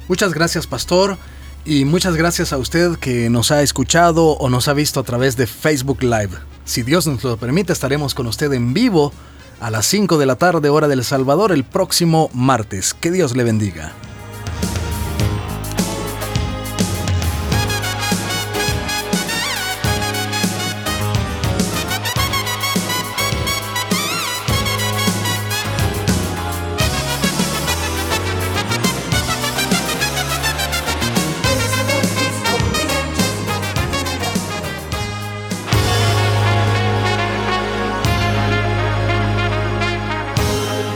Muchas 0.07 0.35
gracias, 0.35 0.67
pastor. 0.67 1.17
Y 1.65 1.87
muchas 1.87 2.15
gracias 2.15 2.53
a 2.53 2.59
usted 2.59 2.97
que 2.97 3.31
nos 3.31 3.51
ha 3.51 3.63
escuchado 3.63 4.33
o 4.33 4.51
nos 4.51 4.69
ha 4.69 4.75
visto 4.75 5.01
a 5.01 5.03
través 5.03 5.39
de 5.39 5.47
Facebook 5.47 6.03
Live. 6.03 6.33
Si 6.67 6.83
Dios 6.83 7.07
nos 7.07 7.25
lo 7.25 7.39
permite, 7.39 7.73
estaremos 7.73 8.15
con 8.15 8.27
usted 8.27 8.53
en 8.53 8.75
vivo 8.75 9.15
a 9.61 9.71
las 9.71 9.87
5 9.87 10.19
de 10.19 10.27
la 10.27 10.37
tarde 10.37 10.69
hora 10.69 10.89
del 10.89 11.05
Salvador 11.05 11.53
el 11.53 11.65
próximo 11.65 12.29
martes. 12.35 12.93
Que 12.93 13.11
Dios 13.11 13.35
le 13.35 13.45
bendiga. 13.45 13.95